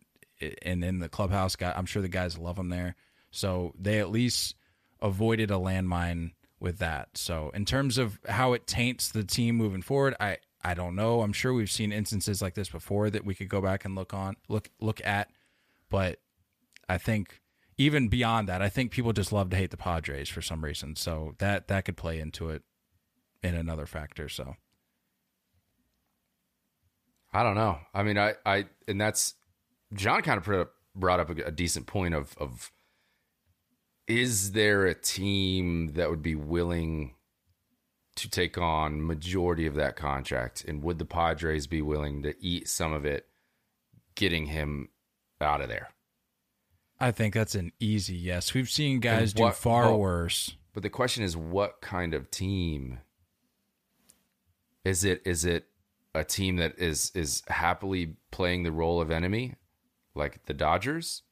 and 0.62 0.83
in 0.83 0.99
the 0.99 1.09
clubhouse, 1.09 1.55
guy, 1.55 1.73
I'm 1.75 1.86
sure 1.86 2.01
the 2.01 2.07
guys 2.07 2.38
love 2.38 2.57
him 2.57 2.69
there. 2.69 2.95
So 3.31 3.73
they 3.79 3.99
at 3.99 4.09
least 4.09 4.55
avoided 5.01 5.51
a 5.51 5.55
landmine 5.55 6.31
with 6.59 6.79
that. 6.79 7.09
So 7.17 7.51
in 7.53 7.65
terms 7.65 7.97
of 7.97 8.19
how 8.27 8.53
it 8.53 8.65
taints 8.65 9.12
the 9.12 9.23
team 9.23 9.55
moving 9.55 9.81
forward, 9.81 10.15
I 10.19 10.38
I 10.63 10.73
don't 10.73 10.95
know. 10.95 11.21
I'm 11.21 11.34
sure 11.34 11.54
we've 11.54 11.71
seen 11.71 11.91
instances 11.91 12.41
like 12.41 12.54
this 12.54 12.69
before 12.69 13.10
that 13.10 13.26
we 13.26 13.36
could 13.36 13.49
go 13.49 13.62
back 13.62 13.84
and 13.84 13.95
look 13.95 14.13
on 14.13 14.38
look 14.47 14.69
look 14.80 15.02
at, 15.06 15.30
but 15.89 16.19
I 16.88 16.97
think 16.97 17.41
even 17.78 18.08
beyond 18.08 18.47
that, 18.47 18.62
I 18.62 18.69
think 18.69 18.91
people 18.91 19.13
just 19.13 19.32
love 19.32 19.49
to 19.49 19.58
hate 19.58 19.71
the 19.71 19.78
Padres 19.78 20.30
for 20.30 20.41
some 20.41 20.63
reason. 20.63 20.95
So 20.95 21.36
that 21.39 21.67
that 21.67 21.86
could 21.86 21.97
play 21.97 22.19
into 22.19 22.49
it 22.49 22.63
in 23.41 23.56
another 23.56 23.86
factor. 23.86 24.30
So 24.30 24.56
I 27.34 27.43
don't 27.43 27.56
know. 27.56 27.80
I 27.93 28.04
mean, 28.04 28.17
I 28.17 28.36
I 28.45 28.65
and 28.88 29.02
that's 29.02 29.36
John 29.93 30.21
kind 30.21 30.45
of 30.45 30.67
brought 30.95 31.19
up 31.19 31.30
a, 31.30 31.43
a 31.43 31.52
decent 31.52 31.88
point 31.88 32.13
of 32.13 32.36
of 32.38 32.71
is 34.08 34.52
there 34.52 34.86
a 34.86 34.93
team 34.93 35.93
that 35.93 36.10
would 36.10 36.21
be 36.21 36.36
willing 36.36 37.15
to 38.15 38.30
take 38.30 38.58
on 38.58 39.06
majority 39.06 39.65
of 39.65 39.76
that 39.76 39.95
contract 39.95 40.63
and 40.67 40.84
would 40.84 40.99
the 40.99 41.06
Padres 41.06 41.67
be 41.67 41.82
willing 41.82 42.23
to 42.23 42.36
eat 42.39 42.67
some 42.67 42.93
of 42.93 43.06
it 43.06 43.28
getting 44.15 44.45
him 44.45 44.89
out 45.41 45.62
of 45.62 45.69
there? 45.69 45.89
I 46.99 47.12
think 47.12 47.34
that's 47.34 47.56
an 47.56 47.71
easy 47.80 48.15
yes. 48.15 48.54
We've 48.54 48.69
seen 48.69 48.99
guys 48.99 49.34
what, 49.36 49.49
do 49.49 49.56
far 49.56 49.86
well, 49.86 49.99
worse. 49.99 50.56
But 50.73 50.84
the 50.84 50.89
question 50.89 51.23
is 51.23 51.36
what 51.36 51.82
kind 51.82 52.13
of 52.13 52.32
team 52.32 52.99
is 54.86 55.04
it 55.04 55.21
is 55.26 55.45
it 55.45 55.65
a 56.15 56.23
team 56.23 56.58
that 56.58 56.78
is 56.78 57.12
is 57.15 57.41
happily 57.47 58.15
playing 58.32 58.63
the 58.63 58.71
role 58.71 59.02
of 59.02 59.12
enemy 59.12 59.56
like 60.15 60.45
the 60.45 60.54
Dodgers 60.54 61.23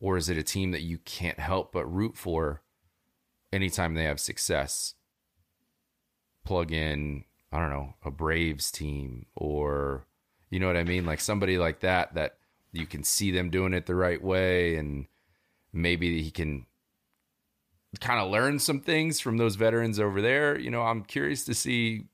or 0.00 0.16
is 0.16 0.28
it 0.28 0.38
a 0.38 0.42
team 0.42 0.70
that 0.72 0.82
you 0.82 0.98
can't 0.98 1.38
help 1.38 1.72
but 1.72 1.86
root 1.86 2.16
for 2.16 2.62
anytime 3.52 3.94
they 3.94 4.04
have 4.04 4.20
success? 4.20 4.94
Plug 6.44 6.72
in, 6.72 7.24
I 7.52 7.58
don't 7.58 7.70
know, 7.70 7.94
a 8.04 8.10
Braves 8.10 8.70
team 8.70 9.26
or 9.34 10.06
you 10.50 10.60
know 10.60 10.66
what 10.66 10.76
I 10.76 10.84
mean? 10.84 11.04
Like 11.04 11.20
somebody 11.20 11.58
like 11.58 11.80
that 11.80 12.14
that 12.14 12.36
you 12.72 12.86
can 12.86 13.02
see 13.02 13.30
them 13.30 13.50
doing 13.50 13.74
it 13.74 13.86
the 13.86 13.94
right 13.94 14.22
way 14.22 14.76
and 14.76 15.06
maybe 15.72 16.22
he 16.22 16.30
can 16.30 16.66
kind 18.00 18.20
of 18.20 18.30
learn 18.30 18.58
some 18.58 18.80
things 18.80 19.20
from 19.20 19.36
those 19.36 19.56
veterans 19.56 19.98
over 19.98 20.20
there. 20.20 20.58
You 20.58 20.70
know, 20.70 20.82
I'm 20.82 21.02
curious 21.02 21.44
to 21.46 21.54
see 21.54 22.04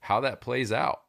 how 0.00 0.20
that 0.20 0.40
plays 0.40 0.72
out. 0.72 1.02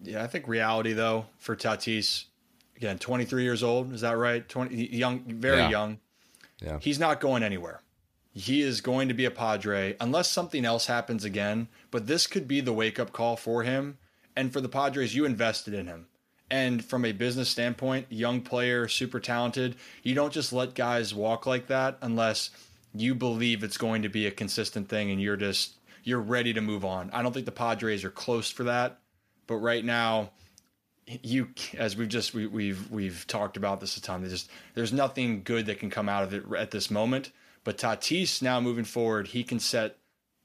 Yeah, 0.00 0.22
I 0.22 0.26
think 0.26 0.48
reality 0.48 0.94
though 0.94 1.26
for 1.38 1.54
Tatis, 1.54 2.24
again, 2.76 2.98
23 2.98 3.42
years 3.42 3.62
old, 3.62 3.92
is 3.92 4.00
that 4.00 4.16
right? 4.16 4.46
20 4.48 4.94
young, 4.96 5.20
very 5.26 5.58
yeah. 5.58 5.70
young. 5.70 5.98
Yeah. 6.60 6.78
He's 6.80 6.98
not 6.98 7.20
going 7.20 7.42
anywhere 7.42 7.82
he 8.32 8.62
is 8.62 8.80
going 8.80 9.08
to 9.08 9.14
be 9.14 9.24
a 9.24 9.30
Padre 9.30 9.96
unless 10.00 10.30
something 10.30 10.64
else 10.64 10.86
happens 10.86 11.24
again. 11.24 11.68
But 11.90 12.06
this 12.06 12.26
could 12.26 12.48
be 12.48 12.60
the 12.60 12.72
wake 12.72 12.98
up 12.98 13.12
call 13.12 13.36
for 13.36 13.62
him. 13.62 13.98
And 14.34 14.52
for 14.52 14.60
the 14.60 14.68
Padres, 14.68 15.14
you 15.14 15.24
invested 15.24 15.74
in 15.74 15.86
him. 15.86 16.06
And 16.50 16.84
from 16.84 17.04
a 17.04 17.12
business 17.12 17.48
standpoint, 17.48 18.06
young 18.10 18.40
player, 18.40 18.88
super 18.88 19.20
talented, 19.20 19.76
you 20.02 20.14
don't 20.14 20.32
just 20.32 20.52
let 20.52 20.74
guys 20.74 21.14
walk 21.14 21.46
like 21.46 21.68
that 21.68 21.98
unless 22.02 22.50
you 22.94 23.14
believe 23.14 23.62
it's 23.62 23.78
going 23.78 24.02
to 24.02 24.08
be 24.08 24.26
a 24.26 24.30
consistent 24.30 24.88
thing 24.88 25.10
and 25.10 25.20
you're 25.20 25.36
just 25.36 25.74
you're 26.04 26.20
ready 26.20 26.52
to 26.52 26.60
move 26.60 26.84
on. 26.84 27.10
I 27.12 27.22
don't 27.22 27.32
think 27.32 27.46
the 27.46 27.52
Padres 27.52 28.04
are 28.04 28.10
close 28.10 28.50
for 28.50 28.64
that, 28.64 28.98
but 29.46 29.56
right 29.56 29.84
now 29.84 30.30
you 31.22 31.48
as 31.76 31.96
we've 31.96 32.08
just 32.08 32.34
we, 32.34 32.42
have 32.44 32.52
we've, 32.52 32.90
we've 32.90 33.26
talked 33.26 33.56
about 33.56 33.80
this 33.80 33.96
a 33.96 34.02
ton. 34.02 34.20
There's 34.20 34.32
just 34.32 34.50
there's 34.74 34.92
nothing 34.92 35.42
good 35.44 35.66
that 35.66 35.78
can 35.78 35.90
come 35.90 36.08
out 36.08 36.24
of 36.24 36.34
it 36.34 36.44
at 36.56 36.70
this 36.70 36.90
moment. 36.90 37.30
But 37.64 37.78
Tatis 37.78 38.42
now 38.42 38.60
moving 38.60 38.84
forward, 38.84 39.28
he 39.28 39.44
can 39.44 39.60
set 39.60 39.96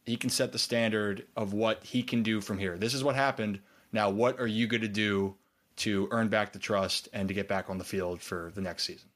he 0.06 0.16
can 0.16 0.30
set 0.30 0.54
the 0.54 0.60
standard 0.60 1.26
of 1.36 1.52
what 1.52 1.84
he 1.84 2.02
can 2.02 2.24
do 2.24 2.40
from 2.40 2.58
here. 2.58 2.78
This 2.78 2.94
is 2.94 3.04
what 3.04 3.16
happened. 3.16 3.60
Now, 3.92 4.10
what 4.10 4.40
are 4.40 4.48
you 4.48 4.66
going 4.66 4.82
to 4.82 4.88
do 4.88 5.36
to 5.78 6.08
earn 6.12 6.30
back 6.30 6.54
the 6.54 6.60
trust 6.60 7.10
and 7.12 7.28
to 7.28 7.34
get 7.34 7.50
back 7.50 7.70
on 7.70 7.78
the 7.78 7.84
field 7.84 8.22
for 8.22 8.52
the 8.56 8.62
next 8.62 8.84
season? 8.84 9.10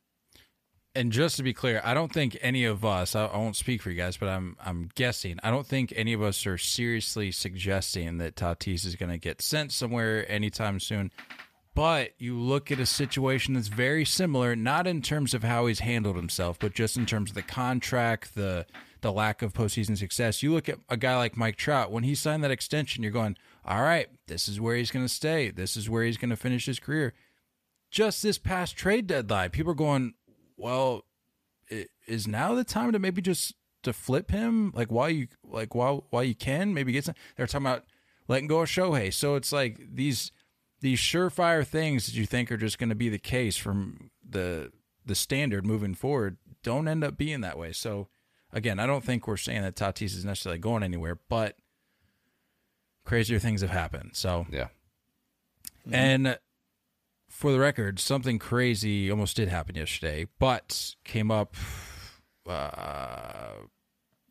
And 0.93 1.13
just 1.13 1.37
to 1.37 1.43
be 1.43 1.53
clear, 1.53 1.79
I 1.85 1.93
don't 1.93 2.11
think 2.11 2.37
any 2.41 2.65
of 2.65 2.83
us, 2.83 3.15
I 3.15 3.25
won't 3.37 3.55
speak 3.55 3.81
for 3.81 3.89
you 3.89 3.95
guys, 3.95 4.17
but 4.17 4.27
I'm 4.27 4.57
I'm 4.63 4.89
guessing. 4.95 5.39
I 5.41 5.49
don't 5.49 5.65
think 5.65 5.93
any 5.95 6.11
of 6.11 6.21
us 6.21 6.45
are 6.45 6.57
seriously 6.57 7.31
suggesting 7.31 8.17
that 8.17 8.35
Tatis 8.35 8.85
is 8.85 8.97
going 8.97 9.11
to 9.11 9.17
get 9.17 9.41
sent 9.41 9.71
somewhere 9.71 10.29
anytime 10.29 10.81
soon. 10.81 11.11
But 11.73 12.11
you 12.17 12.37
look 12.37 12.69
at 12.69 12.79
a 12.79 12.85
situation 12.85 13.53
that's 13.53 13.69
very 13.69 14.03
similar, 14.03 14.55
not 14.57 14.87
in 14.87 15.01
terms 15.01 15.33
of 15.33 15.43
how 15.43 15.67
he's 15.67 15.79
handled 15.79 16.17
himself, 16.17 16.59
but 16.59 16.73
just 16.73 16.97
in 16.97 17.05
terms 17.05 17.31
of 17.31 17.35
the 17.35 17.41
contract, 17.41 18.35
the 18.35 18.65
the 18.99 19.11
lack 19.11 19.41
of 19.41 19.53
postseason 19.53 19.97
success. 19.97 20.43
You 20.43 20.53
look 20.53 20.69
at 20.69 20.77
a 20.89 20.97
guy 20.97 21.17
like 21.17 21.35
Mike 21.35 21.55
Trout, 21.55 21.91
when 21.91 22.03
he 22.03 22.13
signed 22.13 22.43
that 22.43 22.51
extension, 22.51 23.01
you're 23.01 23.11
going, 23.11 23.35
all 23.65 23.81
right, 23.81 24.07
this 24.27 24.47
is 24.47 24.61
where 24.61 24.75
he's 24.75 24.91
going 24.91 25.05
to 25.05 25.13
stay. 25.13 25.49
This 25.49 25.75
is 25.75 25.89
where 25.89 26.03
he's 26.03 26.17
going 26.17 26.29
to 26.29 26.35
finish 26.35 26.67
his 26.67 26.79
career. 26.79 27.13
Just 27.89 28.21
this 28.21 28.37
past 28.37 28.75
trade 28.77 29.07
deadline, 29.07 29.49
people 29.49 29.71
are 29.71 29.75
going, 29.75 30.13
well, 30.55 31.05
is 32.05 32.27
now 32.27 32.53
the 32.53 32.63
time 32.63 32.91
to 32.91 32.99
maybe 32.99 33.21
just 33.21 33.55
to 33.83 33.93
flip 33.93 34.29
him? 34.29 34.71
Like 34.75 34.91
while 34.91 35.09
you 35.09 35.27
like 35.43 35.73
while 35.73 36.05
while 36.09 36.23
you 36.23 36.35
can 36.35 36.73
maybe 36.73 36.91
get 36.91 37.05
some. 37.05 37.15
They're 37.35 37.47
talking 37.47 37.65
about 37.65 37.85
letting 38.27 38.47
go 38.47 38.59
of 38.59 38.69
Shohei. 38.69 39.13
So 39.13 39.35
it's 39.35 39.51
like 39.51 39.79
these 39.93 40.31
these 40.81 40.99
surefire 40.99 41.65
things 41.65 42.07
that 42.07 42.15
you 42.15 42.25
think 42.25 42.51
are 42.51 42.57
just 42.57 42.77
going 42.77 42.89
to 42.89 42.95
be 42.95 43.09
the 43.09 43.19
case 43.19 43.55
from 43.55 44.09
the 44.27 44.71
the 45.05 45.15
standard 45.15 45.65
moving 45.65 45.95
forward 45.95 46.37
don't 46.63 46.87
end 46.87 47.03
up 47.03 47.17
being 47.17 47.41
that 47.41 47.57
way. 47.57 47.71
So 47.71 48.07
again, 48.51 48.79
I 48.79 48.85
don't 48.85 49.03
think 49.03 49.27
we're 49.27 49.37
saying 49.37 49.61
that 49.63 49.75
Tatis 49.75 50.15
is 50.15 50.25
necessarily 50.25 50.59
going 50.59 50.83
anywhere, 50.83 51.19
but 51.29 51.55
crazier 53.05 53.39
things 53.39 53.61
have 53.61 53.71
happened. 53.71 54.11
So 54.13 54.45
yeah, 54.51 54.67
mm-hmm. 55.87 55.95
and 55.95 56.39
for 57.29 57.51
the 57.51 57.59
record, 57.59 57.99
something 57.99 58.39
crazy 58.39 59.09
almost 59.09 59.37
did 59.37 59.47
happen 59.47 59.75
yesterday, 59.75 60.27
but 60.37 60.95
came 61.05 61.31
up 61.31 61.55
uh, 62.47 63.53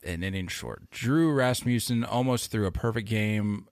an 0.05 0.23
inning 0.23 0.49
short. 0.49 0.91
Drew 0.91 1.33
Rasmussen 1.33 2.05
almost 2.05 2.51
threw 2.51 2.67
a 2.67 2.73
perfect 2.73 3.09
game 3.09 3.67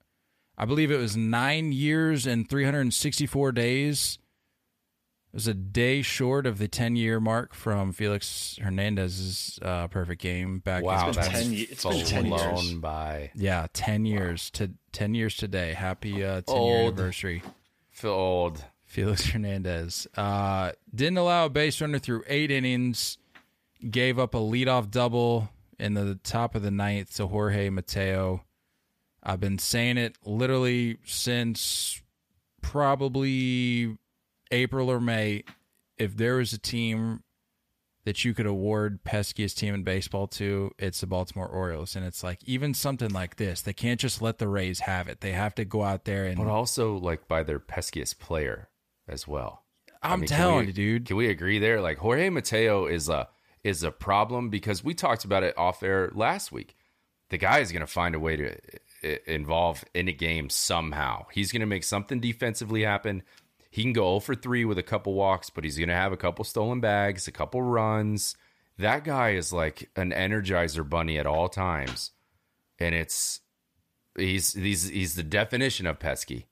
I 0.61 0.65
believe 0.65 0.91
it 0.91 0.99
was 0.99 1.17
nine 1.17 1.71
years 1.71 2.27
and 2.27 2.49
364 2.49 3.53
days. 3.53 4.19
It 5.33 5.37
was 5.37 5.47
a 5.47 5.55
day 5.55 6.03
short 6.03 6.47
of 6.47 6.59
the 6.59 6.67
10 6.67 6.97
year 6.97 7.21
mark 7.21 7.55
from 7.55 7.93
Felix 7.93 8.59
Hernandez's 8.61 9.61
uh, 9.63 9.87
perfect 9.87 10.21
game 10.21 10.59
back. 10.59 10.83
Wow, 10.83 11.13
that's 11.13 11.29
10, 11.29 11.53
it's 11.53 11.85
been 11.85 12.05
10 12.05 12.27
years. 12.27 12.73
by. 12.75 13.31
Yeah, 13.37 13.69
10 13.73 14.05
years 14.05 14.51
wow. 14.55 14.67
to 14.67 14.73
10 14.91 15.15
years 15.15 15.37
today. 15.37 15.75
Happy 15.75 16.25
uh, 16.25 16.41
10 16.41 16.63
year 16.63 16.81
anniversary. 16.87 17.43
Feel 17.91 18.11
old. 18.11 18.65
Felix 18.85 19.27
Hernandez 19.27 20.09
uh, 20.17 20.73
didn't 20.93 21.19
allow 21.19 21.45
a 21.45 21.51
base 21.51 21.81
runner 21.81 21.99
through 21.99 22.25
eight 22.27 22.51
innings. 22.51 23.19
Gave 23.89 24.19
up 24.19 24.35
a 24.35 24.39
leadoff 24.39 24.91
double 24.91 25.51
in 25.79 25.95
the 25.95 26.17
top 26.25 26.57
of 26.57 26.63
the 26.63 26.71
ninth 26.73 27.15
to 27.17 27.29
Jorge 27.29 27.71
Mateo. 27.71 28.43
I've 29.29 29.41
been 29.41 29.59
saying 29.59 29.99
it 29.99 30.17
literally 30.25 30.97
since 31.05 32.01
probably 32.63 33.99
April 34.51 34.91
or 34.91 35.01
May. 35.01 35.45
If 35.99 36.17
there 36.17 36.41
is 36.41 36.53
a 36.55 36.59
team 36.59 37.23
that 38.05 38.25
you 38.25 38.33
could 38.33 38.47
award 38.47 39.01
peskiest 39.05 39.57
team 39.57 39.75
in 39.75 39.83
baseball 39.83 40.29
to, 40.29 40.71
it's 40.79 41.01
the 41.03 41.07
Baltimore 41.07 41.47
Orioles. 41.47 41.95
And 41.95 42.07
it's 42.07 42.23
like 42.25 42.39
even 42.45 42.73
something 42.73 43.11
like 43.11 43.37
this, 43.37 43.61
they 43.61 43.75
can't 43.75 44.01
just 44.01 44.23
let 44.23 44.39
the 44.39 44.49
Rays 44.49 44.81
have 44.81 45.09
it. 45.09 45.21
They 45.21 45.33
have 45.33 45.55
to 45.57 45.65
go 45.67 45.83
out 45.83 46.07
there 46.07 46.25
and. 46.25 46.39
But 46.39 46.47
also 46.47 46.97
like 46.97 47.29
by 47.29 47.43
their 47.43 47.61
peskiest 47.61 48.19
player 48.19 48.71
as 49.07 49.29
well. 49.29 49.65
I'm 50.03 50.13
I 50.13 50.17
mean, 50.17 50.27
telling 50.29 50.59
we- 50.61 50.67
you, 50.69 50.73
dude. 50.73 51.05
Can 51.05 51.17
we 51.17 51.29
agree 51.29 51.59
there? 51.59 51.83
Like 51.83 51.99
Jorge 51.99 52.31
Mateo 52.31 52.87
is 52.87 53.11
a 53.11 53.29
is 53.63 53.83
a 53.83 53.91
problem 53.91 54.49
because 54.49 54.83
we 54.83 54.95
talked 54.95 55.25
about 55.25 55.43
it 55.43 55.59
off 55.59 55.83
air 55.83 56.11
last 56.15 56.51
week. 56.51 56.77
The 57.31 57.37
guy 57.37 57.59
is 57.59 57.73
going 57.73 57.81
to 57.81 57.87
find 57.87 58.15
a 58.15 58.21
way 58.21 58.37
to 58.37 58.57
i- 59.03 59.21
involve 59.27 59.85
in 59.95 60.09
a 60.09 60.13
game 60.13 60.51
somehow. 60.51 61.27
He's 61.33 61.53
going 61.53 61.61
to 61.61 61.67
make 61.67 61.85
something 61.85 62.21
defensively 62.21 62.83
happen. 62.83 63.23
He 63.71 63.83
can 63.83 63.93
go 63.93 64.19
0 64.19 64.21
for 64.21 64.35
3 64.35 64.65
with 64.65 64.79
a 64.79 64.83
couple 64.83 65.15
walks, 65.15 65.51
but 65.51 65.65
he's 65.65 65.77
going 65.77 65.89
to 65.89 65.95
have 65.95 66.13
a 66.13 66.17
couple 66.17 66.45
stolen 66.45 66.81
bags, 66.81 67.29
a 67.29 67.33
couple 67.33 67.63
runs. 67.63 68.37
That 68.79 69.05
guy 69.05 69.31
is 69.31 69.53
like 69.53 69.91
an 69.97 70.11
energizer 70.13 70.89
bunny 70.89 71.19
at 71.19 71.27
all 71.27 71.49
times. 71.49 72.13
And 72.79 72.95
it's 72.95 73.41
he's 74.17 74.55
he's 74.55 74.89
he's 74.89 75.15
the 75.15 75.23
definition 75.23 75.87
of 75.87 75.99
pesky. 75.99 76.47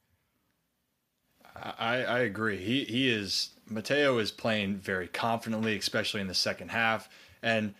I, 1.54 2.02
I 2.04 2.18
agree. 2.20 2.58
He 2.58 2.84
he 2.84 3.08
is 3.08 3.50
Mateo 3.68 4.18
is 4.18 4.30
playing 4.30 4.76
very 4.76 5.08
confidently, 5.08 5.76
especially 5.76 6.20
in 6.20 6.26
the 6.28 6.34
second 6.34 6.70
half. 6.70 7.08
And 7.42 7.74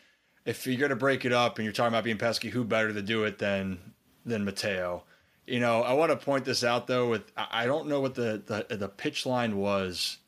if 0.45 0.67
you're 0.67 0.81
gonna 0.81 0.97
break 0.97 1.25
it 1.25 1.33
up 1.33 1.59
and 1.59 1.65
you're 1.65 1.73
talking 1.73 1.89
about 1.93 2.05
being 2.05 2.19
pesky, 2.19 2.51
who 2.51 2.65
better 2.65 2.93
to 2.93 3.03
do 3.03 3.25
it 3.25 3.39
than 3.39 3.79
than 4.27 4.45
Mateo? 4.45 5.05
You 5.47 5.61
know, 5.61 5.83
I 5.83 5.93
want 5.93 6.11
to 6.11 6.17
point 6.17 6.45
this 6.45 6.65
out 6.65 6.87
though. 6.87 7.09
With 7.09 7.31
I 7.37 7.67
don't 7.67 7.87
know 7.89 8.01
what 8.01 8.15
the 8.15 8.43
the, 8.69 8.77
the 8.77 8.89
pitch 8.89 9.25
line 9.25 9.57
was 9.57 10.19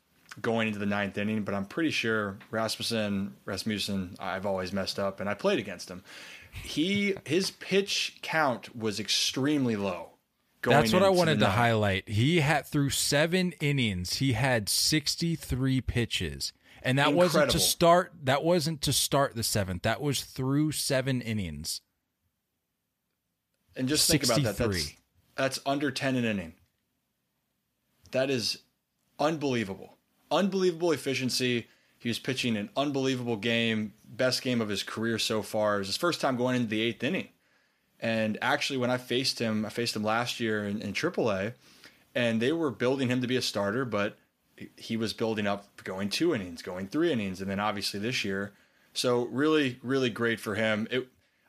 going 0.41 0.67
into 0.67 0.79
the 0.79 0.85
ninth 0.85 1.17
inning, 1.17 1.43
but 1.43 1.53
I'm 1.53 1.65
pretty 1.65 1.91
sure 1.91 2.37
Rasmussen 2.51 3.35
Rasmussen 3.45 4.15
I've 4.19 4.45
always 4.45 4.71
messed 4.71 4.97
up, 4.97 5.19
and 5.19 5.29
I 5.29 5.33
played 5.33 5.59
against 5.59 5.89
him. 5.89 6.03
He 6.63 7.15
his 7.25 7.51
pitch 7.51 8.17
count 8.21 8.75
was 8.75 8.99
extremely 8.99 9.75
low. 9.75 10.11
going 10.61 10.77
That's 10.77 10.93
what 10.93 11.03
I 11.03 11.09
wanted 11.09 11.39
to 11.39 11.45
ninth. 11.45 11.55
highlight. 11.55 12.09
He 12.09 12.39
had 12.39 12.65
through 12.65 12.91
seven 12.91 13.53
innings, 13.59 14.15
he 14.15 14.33
had 14.33 14.69
63 14.69 15.81
pitches. 15.81 16.53
And 16.81 16.97
that 16.97 17.13
wasn't 17.13 17.51
to 17.51 17.59
start 17.59 18.13
that 18.23 18.41
wasn't 18.41 18.81
to 18.83 18.93
start 18.93 19.35
the 19.35 19.43
seventh. 19.43 19.81
That 19.81 19.99
was 20.01 20.21
through 20.23 20.71
seven 20.71 21.19
innings. 21.21 21.81
And 23.79 23.87
just 23.87 24.09
think 24.09 24.25
about 24.25 24.43
that. 24.43 24.57
That's 24.57 24.93
that's 25.35 25.59
under 25.65 25.89
10 25.89 26.17
an 26.17 26.25
inning. 26.25 26.53
That 28.11 28.29
is 28.29 28.59
unbelievable. 29.17 29.97
Unbelievable 30.29 30.91
efficiency. 30.91 31.67
He 31.97 32.09
was 32.09 32.19
pitching 32.19 32.57
an 32.57 32.69
unbelievable 32.75 33.37
game, 33.37 33.93
best 34.05 34.41
game 34.41 34.59
of 34.59 34.67
his 34.67 34.83
career 34.83 35.17
so 35.17 35.41
far. 35.41 35.75
It 35.75 35.79
was 35.79 35.87
his 35.87 35.97
first 35.97 36.19
time 36.19 36.35
going 36.35 36.57
into 36.57 36.67
the 36.67 36.81
eighth 36.81 37.01
inning. 37.03 37.29
And 38.01 38.37
actually, 38.41 38.77
when 38.77 38.91
I 38.91 38.97
faced 38.97 39.39
him, 39.39 39.65
I 39.65 39.69
faced 39.69 39.95
him 39.95 40.03
last 40.03 40.41
year 40.41 40.65
in, 40.67 40.81
in 40.81 40.91
AAA, 40.91 41.53
and 42.13 42.41
they 42.41 42.51
were 42.51 42.71
building 42.71 43.07
him 43.07 43.21
to 43.21 43.27
be 43.27 43.37
a 43.37 43.41
starter, 43.41 43.85
but 43.85 44.17
he 44.75 44.97
was 44.97 45.13
building 45.13 45.47
up 45.47 45.65
going 45.85 46.09
two 46.09 46.35
innings, 46.35 46.61
going 46.61 46.87
three 46.87 47.13
innings, 47.13 47.39
and 47.39 47.49
then 47.49 47.61
obviously 47.61 47.99
this 48.01 48.25
year. 48.25 48.51
So 48.93 49.23
really, 49.27 49.79
really 49.81 50.09
great 50.09 50.41
for 50.41 50.55
him. 50.55 50.85
It, 50.91 51.07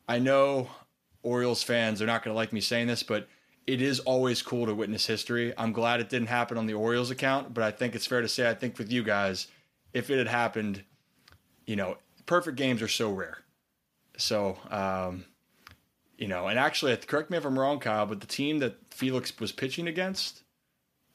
I 0.09 0.21
know 0.21 0.69
Orioles 1.23 1.63
fans 1.63 2.01
are 2.01 2.07
not 2.07 2.23
going 2.23 2.33
to 2.33 2.37
like 2.37 2.53
me 2.53 2.61
saying 2.61 2.87
this, 2.87 3.03
but 3.03 3.29
it 3.67 3.83
is 3.83 4.01
always 4.01 4.43
cool 4.43 4.67
to 4.67 4.75
witness 4.75 5.07
history. 5.07 5.53
I'm 5.57 5.73
glad 5.73 6.01
it 6.01 6.09
didn't 6.09 6.29
happen 6.29 6.57
on 6.57 6.67
the 6.67 6.75
Orioles 6.75 7.11
account, 7.11 7.55
but 7.55 7.63
I 7.63 7.71
think 7.71 7.95
it's 7.95 8.07
fair 8.07 8.21
to 8.21 8.29
say 8.29 8.49
I 8.49 8.55
think 8.55 8.79
with 8.79 8.91
you 8.91 9.03
guys, 9.03 9.47
if 9.93 10.11
it 10.11 10.19
had 10.19 10.29
happened, 10.29 10.85
you 11.67 11.77
know, 11.77 11.97
perfect 12.27 12.57
games 12.57 12.83
are 12.83 12.89
so 12.89 13.11
rare. 13.11 13.39
So, 14.17 14.59
um, 14.71 15.25
you 16.17 16.29
know, 16.29 16.49
and 16.49 16.59
actually, 16.59 16.97
correct 16.97 17.31
me 17.31 17.39
if 17.39 17.45
I'm 17.45 17.59
wrong, 17.59 17.79
Kyle, 17.81 18.07
but 18.07 18.21
the 18.21 18.27
team 18.27 18.59
that 18.59 18.77
Felix 18.91 19.39
was 19.39 19.53
pitching 19.53 19.87
against 19.87 20.43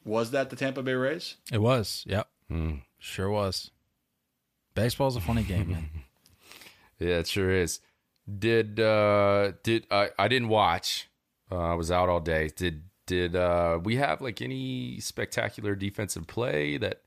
was 0.04 0.30
that 0.32 0.50
the 0.50 0.56
Tampa 0.56 0.82
Bay 0.82 0.94
Rays? 0.94 1.36
It 1.52 1.58
was. 1.60 2.04
Yep. 2.06 2.28
Sure 2.98 3.30
was. 3.30 3.70
Baseball's 4.74 5.16
a 5.16 5.20
funny 5.20 5.42
game, 5.42 5.70
man. 5.70 5.90
Yeah, 6.98 7.18
it 7.18 7.26
sure 7.26 7.50
is. 7.50 7.80
Did 8.26 8.80
uh 8.80 9.52
did 9.62 9.86
I 9.90 10.10
I 10.18 10.28
didn't 10.28 10.48
watch. 10.48 11.08
Uh, 11.50 11.58
I 11.58 11.74
was 11.74 11.90
out 11.90 12.08
all 12.08 12.20
day. 12.20 12.50
Did 12.54 12.82
did 13.06 13.36
uh 13.36 13.78
we 13.82 13.96
have 13.96 14.20
like 14.20 14.42
any 14.42 14.98
spectacular 15.00 15.74
defensive 15.74 16.26
play 16.26 16.76
that 16.78 17.02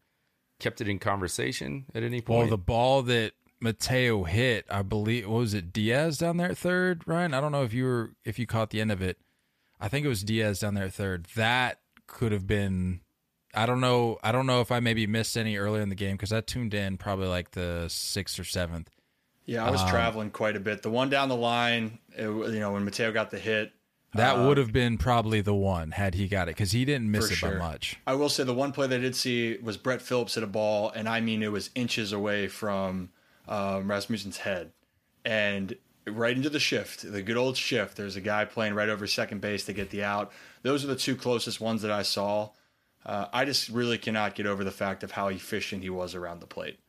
kept 0.59 0.81
it 0.81 0.87
in 0.87 0.99
conversation 0.99 1.85
at 1.93 2.03
any 2.03 2.21
point? 2.21 2.39
Well, 2.39 2.49
the 2.49 2.57
ball 2.57 3.01
that 3.03 3.33
Mateo 3.59 4.23
hit, 4.23 4.65
I 4.69 4.81
believe, 4.81 5.27
what 5.27 5.39
was 5.39 5.53
it 5.53 5.73
Diaz 5.73 6.17
down 6.17 6.37
there 6.37 6.51
at 6.51 6.57
third? 6.57 7.03
Ryan, 7.05 7.33
I 7.33 7.41
don't 7.41 7.51
know 7.51 7.63
if 7.63 7.73
you 7.73 7.83
were 7.83 8.13
if 8.23 8.39
you 8.39 8.47
caught 8.47 8.69
the 8.69 8.79
end 8.79 8.91
of 8.91 9.01
it. 9.01 9.17
I 9.79 9.87
think 9.87 10.05
it 10.05 10.09
was 10.09 10.23
Diaz 10.23 10.59
down 10.59 10.75
there 10.75 10.85
at 10.85 10.93
third. 10.93 11.27
That 11.35 11.79
could 12.07 12.31
have 12.31 12.47
been. 12.47 13.01
I 13.53 13.65
don't 13.65 13.81
know. 13.81 14.19
I 14.23 14.31
don't 14.31 14.45
know 14.45 14.61
if 14.61 14.71
I 14.71 14.79
maybe 14.79 15.07
missed 15.07 15.35
any 15.35 15.57
earlier 15.57 15.81
in 15.81 15.89
the 15.89 15.95
game 15.95 16.15
because 16.15 16.31
I 16.31 16.41
tuned 16.41 16.73
in 16.73 16.97
probably 16.97 17.27
like 17.27 17.51
the 17.51 17.85
sixth 17.89 18.39
or 18.39 18.43
seventh. 18.43 18.89
Yeah, 19.49 19.65
I 19.65 19.71
was 19.71 19.83
traveling 19.85 20.29
quite 20.29 20.55
a 20.55 20.59
bit. 20.59 20.83
The 20.83 20.91
one 20.91 21.09
down 21.09 21.27
the 21.27 21.35
line, 21.35 21.97
it, 22.15 22.25
you 22.27 22.59
know, 22.59 22.73
when 22.73 22.85
Mateo 22.85 23.11
got 23.11 23.31
the 23.31 23.39
hit, 23.39 23.71
That 24.13 24.37
would 24.37 24.57
have 24.57 24.71
been 24.71 24.99
probably 24.99 25.41
the 25.41 25.55
one 25.55 25.89
had 25.89 26.13
he 26.13 26.27
got 26.27 26.47
it 26.47 26.55
because 26.55 26.71
he 26.71 26.85
didn't 26.85 27.09
miss 27.09 27.31
it 27.31 27.35
sure. 27.35 27.53
by 27.53 27.57
much. 27.57 27.97
I 28.05 28.13
will 28.13 28.29
say 28.29 28.43
the 28.43 28.53
one 28.53 28.71
play 28.71 28.85
that 28.85 28.95
I 28.95 28.99
did 28.99 29.15
see 29.15 29.57
was 29.57 29.75
Brett 29.75 30.03
Phillips 30.03 30.35
hit 30.35 30.43
a 30.43 30.47
ball, 30.47 30.91
and 30.91 31.09
I 31.09 31.19
mean 31.21 31.41
it 31.41 31.51
was 31.51 31.71
inches 31.73 32.13
away 32.13 32.47
from 32.47 33.09
um, 33.47 33.89
Rasmussen's 33.89 34.37
head, 34.37 34.71
and 35.25 35.75
right 36.05 36.37
into 36.37 36.51
the 36.51 36.59
shift, 36.59 37.11
the 37.11 37.23
good 37.23 37.37
old 37.37 37.57
shift. 37.57 37.97
There's 37.97 38.15
a 38.15 38.21
guy 38.21 38.45
playing 38.45 38.75
right 38.75 38.89
over 38.89 39.07
second 39.07 39.41
base 39.41 39.65
to 39.65 39.73
get 39.73 39.89
the 39.89 40.03
out. 40.03 40.31
Those 40.61 40.83
are 40.83 40.87
the 40.87 40.95
two 40.95 41.15
closest 41.15 41.59
ones 41.59 41.81
that 41.81 41.91
I 41.91 42.03
saw. 42.03 42.51
Uh, 43.03 43.25
I 43.33 43.45
just 43.45 43.69
really 43.69 43.97
cannot 43.97 44.35
get 44.35 44.45
over 44.45 44.63
the 44.63 44.71
fact 44.71 45.03
of 45.03 45.11
how 45.11 45.29
efficient 45.29 45.81
he 45.81 45.89
was 45.89 46.13
around 46.13 46.39
the 46.39 46.47
plate. 46.47 46.79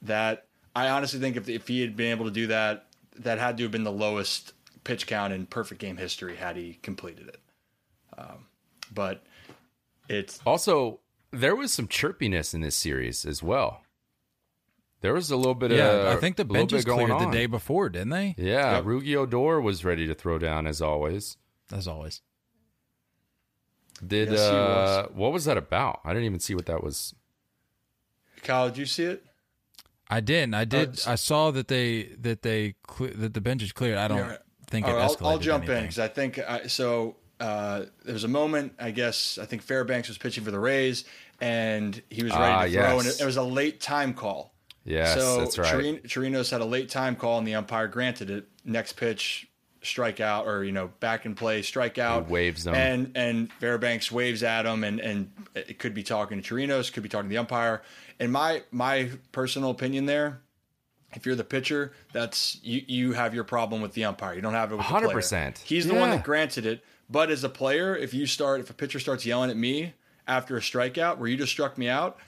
That 0.00 0.47
I 0.78 0.90
honestly 0.90 1.20
think 1.20 1.36
if 1.36 1.48
if 1.48 1.68
he 1.68 1.80
had 1.80 1.96
been 1.96 2.10
able 2.10 2.24
to 2.26 2.30
do 2.30 2.46
that, 2.48 2.86
that 3.18 3.38
had 3.38 3.56
to 3.58 3.64
have 3.64 3.72
been 3.72 3.84
the 3.84 3.92
lowest 3.92 4.52
pitch 4.84 5.06
count 5.06 5.32
in 5.32 5.46
perfect 5.46 5.80
game 5.80 5.96
history 5.96 6.36
had 6.36 6.56
he 6.56 6.78
completed 6.82 7.28
it. 7.28 7.40
Um, 8.16 8.46
but 8.92 9.22
it's 10.08 10.40
also, 10.46 11.00
there 11.30 11.54
was 11.54 11.72
some 11.72 11.86
chirpiness 11.88 12.54
in 12.54 12.60
this 12.62 12.74
series 12.74 13.24
as 13.26 13.42
well. 13.42 13.82
There 15.00 15.12
was 15.12 15.30
a 15.30 15.36
little 15.36 15.54
bit 15.54 15.70
Yeah, 15.70 15.90
of 16.10 16.16
I 16.16 16.20
think 16.20 16.36
the 16.36 16.42
a 16.42 16.44
little 16.44 16.66
benches 16.66 16.84
bit 16.84 16.90
going 16.90 17.06
cleared 17.06 17.20
the 17.32 17.32
day 17.38 17.46
before, 17.46 17.88
didn't 17.88 18.08
they? 18.10 18.34
Yeah, 18.38 18.76
Yep. 18.76 18.84
Rugi 18.84 19.14
Odor 19.14 19.60
was 19.60 19.84
ready 19.84 20.06
to 20.08 20.14
throw 20.14 20.38
down 20.38 20.66
as 20.66 20.80
always. 20.82 21.36
As 21.72 21.86
always. 21.86 22.22
Did 24.04 24.30
Yes, 24.30 24.48
he 24.50 24.56
uh 24.56 25.08
what 25.14 25.32
was 25.32 25.44
that 25.44 25.56
about? 25.56 26.00
I 26.04 26.10
didn't 26.12 26.26
even 26.26 26.40
see 26.40 26.54
what 26.54 26.66
that 26.66 26.82
was. 26.82 27.14
Kyle, 28.42 28.68
did 28.68 28.78
you 28.78 28.86
see 28.86 29.04
it? 29.04 29.24
I 30.10 30.20
didn't. 30.20 30.54
I 30.54 30.64
did. 30.64 30.90
s- 30.94 31.06
I 31.06 31.16
saw 31.16 31.50
that 31.50 31.68
they 31.68 32.04
that 32.20 32.42
they 32.42 32.74
cle- 32.86 33.10
that 33.14 33.34
the 33.34 33.40
bench 33.40 33.62
is 33.62 33.72
cleared. 33.72 33.98
I 33.98 34.08
don't 34.08 34.18
Yeah. 34.18 34.36
think 34.68 34.86
it 34.86 34.90
All 34.90 34.96
right, 34.96 35.10
escalated. 35.10 35.22
I'll, 35.22 35.28
I'll 35.28 35.38
jump 35.38 35.68
in 35.68 35.82
because 35.82 35.98
I 35.98 36.08
think 36.08 36.38
I, 36.38 36.66
so. 36.66 37.16
Uh, 37.40 37.84
there 38.04 38.14
was 38.14 38.24
a 38.24 38.28
moment, 38.28 38.72
I 38.80 38.90
guess. 38.90 39.38
I 39.40 39.44
think 39.44 39.62
Fairbanks 39.62 40.08
was 40.08 40.18
pitching 40.18 40.42
for 40.42 40.50
the 40.50 40.58
Rays, 40.58 41.04
and 41.40 42.02
he 42.10 42.24
was 42.24 42.32
ready 42.32 42.44
Ah, 42.52 42.64
to 42.64 42.70
throw, 42.72 42.98
and 42.98 43.08
it, 43.08 43.20
it 43.20 43.24
was 43.24 43.36
a 43.36 43.42
late 43.44 43.80
time 43.80 44.12
call. 44.12 44.52
Yes, 44.84 45.14
so 45.14 45.38
that's 45.38 45.56
right. 45.58 45.72
Chirin- 45.72 46.02
Chirinos 46.02 46.50
had 46.50 46.60
a 46.62 46.64
late 46.64 46.88
time 46.88 47.14
call, 47.14 47.38
and 47.38 47.46
the 47.46 47.54
umpire 47.54 47.86
granted 47.86 48.28
it. 48.30 48.48
Next 48.64 48.94
pitch, 48.94 49.47
strikeout, 49.94 50.46
or 50.46 50.64
you 50.64 50.72
know, 50.72 50.88
back 51.00 51.26
in 51.26 51.34
play, 51.34 51.62
strikeout. 51.62 52.26
He 52.26 52.32
waves 52.32 52.64
them. 52.64 52.74
and 52.74 53.12
and 53.14 53.52
Fairbanks 53.54 54.10
waves 54.12 54.42
at 54.42 54.66
him, 54.66 54.84
and 54.84 55.00
and 55.00 55.30
it 55.54 55.78
could 55.78 55.94
be 55.94 56.02
talking 56.02 56.40
to 56.40 56.54
Chirinos, 56.54 56.92
could 56.92 57.02
be 57.02 57.08
talking 57.08 57.28
to 57.28 57.32
the 57.32 57.38
umpire. 57.38 57.82
And 58.20 58.32
my 58.32 58.62
my 58.70 59.10
personal 59.32 59.70
opinion 59.70 60.06
there, 60.06 60.40
if 61.12 61.26
you're 61.26 61.34
the 61.34 61.44
pitcher, 61.44 61.92
that's 62.12 62.58
you 62.62 62.82
you 62.86 63.12
have 63.12 63.34
your 63.34 63.44
problem 63.44 63.82
with 63.82 63.94
the 63.94 64.04
umpire. 64.04 64.34
You 64.34 64.42
don't 64.42 64.54
have 64.54 64.72
it 64.72 64.76
with 64.76 64.86
the 64.86 64.92
player. 64.92 65.08
100%. 65.08 65.58
He's 65.58 65.86
the 65.86 65.94
one 65.94 66.10
that 66.10 66.24
granted 66.24 66.66
it. 66.66 66.84
But 67.10 67.30
as 67.30 67.42
a 67.42 67.48
player, 67.48 67.96
if 67.96 68.12
you 68.12 68.26
start 68.26 68.60
if 68.60 68.70
a 68.70 68.74
pitcher 68.74 69.00
starts 69.00 69.24
yelling 69.24 69.50
at 69.50 69.56
me 69.56 69.94
after 70.26 70.56
a 70.56 70.60
strikeout 70.60 71.18
where 71.18 71.28
you 71.28 71.36
just 71.36 71.52
struck 71.52 71.78
me 71.78 71.88
out, 71.88 72.18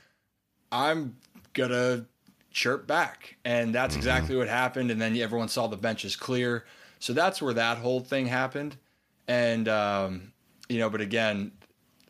I'm 0.72 1.16
gonna 1.52 2.06
chirp 2.50 2.86
back. 2.86 3.36
And 3.44 3.74
that's 3.74 3.92
mm-hmm. 3.92 4.00
exactly 4.00 4.36
what 4.36 4.48
happened. 4.48 4.90
And 4.90 5.00
then 5.00 5.16
everyone 5.16 5.48
saw 5.48 5.66
the 5.66 5.76
benches 5.76 6.16
clear. 6.16 6.64
So 7.00 7.12
that's 7.12 7.42
where 7.42 7.54
that 7.54 7.78
whole 7.78 7.98
thing 8.00 8.26
happened. 8.26 8.76
And 9.26 9.68
um, 9.68 10.32
you 10.68 10.78
know, 10.78 10.88
but 10.88 11.00
again, 11.00 11.52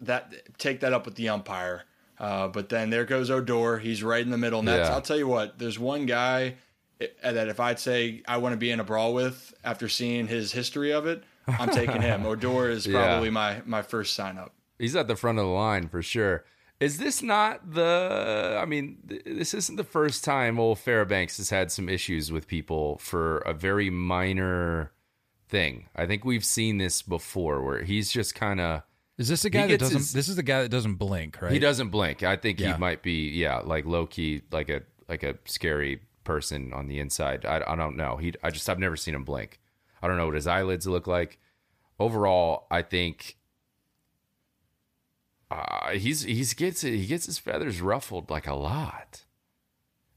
that 0.03 0.59
take 0.59 0.81
that 0.81 0.93
up 0.93 1.07
with 1.07 1.15
the 1.15 1.31
umpire. 1.31 1.85
Uh, 2.19 2.49
but 2.49 2.69
then 2.69 2.91
there 2.91 3.07
goes 3.07 3.31
Odor. 3.31 3.79
He's 3.79 4.03
right 4.03 4.23
in 4.23 4.31
the 4.31 4.37
middle. 4.37 4.59
And 4.59 4.69
that's, 4.69 4.89
Yeah. 4.91 4.95
I'll 4.95 5.01
tell 5.01 5.17
you 5.17 5.27
what, 5.27 5.59
there's 5.59 5.79
one 5.79 6.05
guy 6.05 6.57
eh, 7.01 7.07
that 7.23 7.49
if 7.49 7.59
I'd 7.61 7.79
say 7.81 8.23
I 8.29 8.37
want 8.37 8.53
to 8.53 8.59
be 8.59 8.71
in 8.71 8.79
a 8.79 8.85
brawl 8.85 9.15
with 9.15 9.55
after 9.65 9.89
seeing 9.89 10.27
his 10.27 10.53
history 10.53 10.93
of 10.93 11.07
it, 11.07 11.23
I'm 11.47 11.71
taking 11.71 12.03
him. 12.03 12.27
Odor 12.27 12.69
is 12.69 12.87
Yeah. 12.87 13.03
probably 13.07 13.31
my 13.31 13.63
my 13.65 13.81
first 13.83 14.15
sign 14.15 14.37
up. 14.37 14.53
He's 14.79 14.95
at 14.97 15.09
the 15.09 15.17
front 15.17 15.39
of 15.39 15.45
the 15.47 15.51
line 15.51 15.89
for 15.89 16.03
sure. 16.03 16.45
Is 16.81 16.97
this 16.99 17.23
not 17.23 17.73
the? 17.75 18.59
I 18.61 18.65
mean, 18.65 18.99
th- 19.09 19.23
this 19.27 19.53
isn't 19.55 19.77
the 19.77 19.85
first 19.85 20.25
time 20.25 20.59
old 20.59 20.79
Fairbanks 20.79 21.37
has 21.37 21.51
had 21.51 21.71
some 21.71 21.89
issues 21.89 22.33
with 22.33 22.47
people 22.49 22.97
for 22.99 23.39
a 23.39 23.53
very 23.53 23.91
minor 23.91 24.93
thing. 25.49 25.89
I 25.95 26.07
think 26.07 26.25
we've 26.25 26.45
seen 26.45 26.79
this 26.79 27.03
before, 27.03 27.63
where 27.63 27.83
he's 27.83 28.11
just 28.11 28.35
kind 28.35 28.61
of 28.61 28.83
Is 29.19 29.29
this 29.29 29.43
the 29.43 29.51
guy 29.51 29.67
that 29.67 29.79
doesn't? 29.81 29.99
his- 29.99 30.13
this 30.15 30.29
is 30.29 30.37
the 30.37 30.43
guy 30.43 30.63
that 30.63 30.71
doesn't 30.71 30.95
blink, 30.95 31.43
right? 31.43 31.53
he 31.53 31.59
doesn't 31.59 31.91
blink. 31.91 32.23
I 32.23 32.37
think 32.37 32.59
Yeah. 32.59 32.73
he 32.75 32.79
might 32.81 33.03
be, 33.03 33.29
yeah, 33.29 33.59
like 33.59 33.85
low 33.85 34.07
key, 34.07 34.43
like 34.51 34.71
a 34.71 34.83
like 35.09 35.23
a 35.23 35.35
scary 35.45 36.01
person 36.25 36.73
on 36.73 36.87
the 36.87 36.99
inside. 36.99 37.45
I, 37.45 37.63
I 37.67 37.77
don't 37.77 37.97
know. 37.97 38.17
He, 38.17 38.33
I 38.43 38.51
just 38.51 38.69
I've 38.71 38.79
never 38.79 38.97
seen 38.97 39.15
him 39.15 39.25
blink. 39.25 39.61
I 40.03 40.09
don't 40.09 40.17
know 40.17 40.25
what 40.27 40.35
his 40.37 40.47
eyelids 40.47 40.87
look 40.87 41.07
like. 41.07 41.39
Overall, 41.99 42.67
I 42.71 42.81
think 42.83 43.37
uh, 45.51 45.91
he's 45.91 46.23
he's 46.23 46.55
gets 46.55 46.83
he 46.83 47.07
gets 47.07 47.27
his 47.27 47.39
feathers 47.39 47.81
ruffled 47.81 48.31
like 48.31 48.47
a 48.47 48.55
lot, 48.55 49.25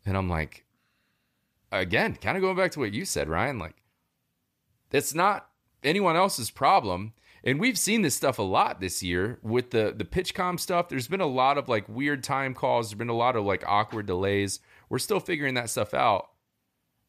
and 0.06 0.16
I'm 0.16 0.30
like, 0.30 0.66
again, 1.72 2.16
kind 2.16 2.38
of 2.38 2.42
going 2.42 2.58
back 2.58 2.72
to 2.72 2.80
what 2.80 2.94
you 2.94 3.06
said, 3.06 3.30
Ryan. 3.30 3.60
Like, 3.60 3.76
it's 4.92 5.14
not 5.14 5.50
anyone 5.84 6.16
else's 6.16 6.52
problem. 6.52 7.14
And 7.46 7.60
we've 7.60 7.78
seen 7.78 8.04
this 8.04 8.16
stuff 8.16 8.40
a 8.40 8.44
lot 8.44 8.80
this 8.80 9.04
year 9.04 9.38
with 9.42 9.72
the 9.72 9.94
the 9.96 10.06
pitchcom 10.06 10.60
stuff. 10.60 10.88
There's 10.88 11.10
been 11.10 11.20
a 11.20 11.26
lot 11.26 11.58
of 11.58 11.68
like 11.68 11.90
weird 11.90 12.24
time 12.24 12.54
calls. 12.54 12.90
There's 12.90 12.98
been 12.98 13.10
a 13.10 13.14
lot 13.14 13.36
of 13.36 13.44
like 13.44 13.64
awkward 13.68 14.06
delays. 14.06 14.60
We're 14.88 15.00
still 15.00 15.20
figuring 15.20 15.56
that 15.56 15.70
stuff 15.70 15.94
out. 15.94 16.30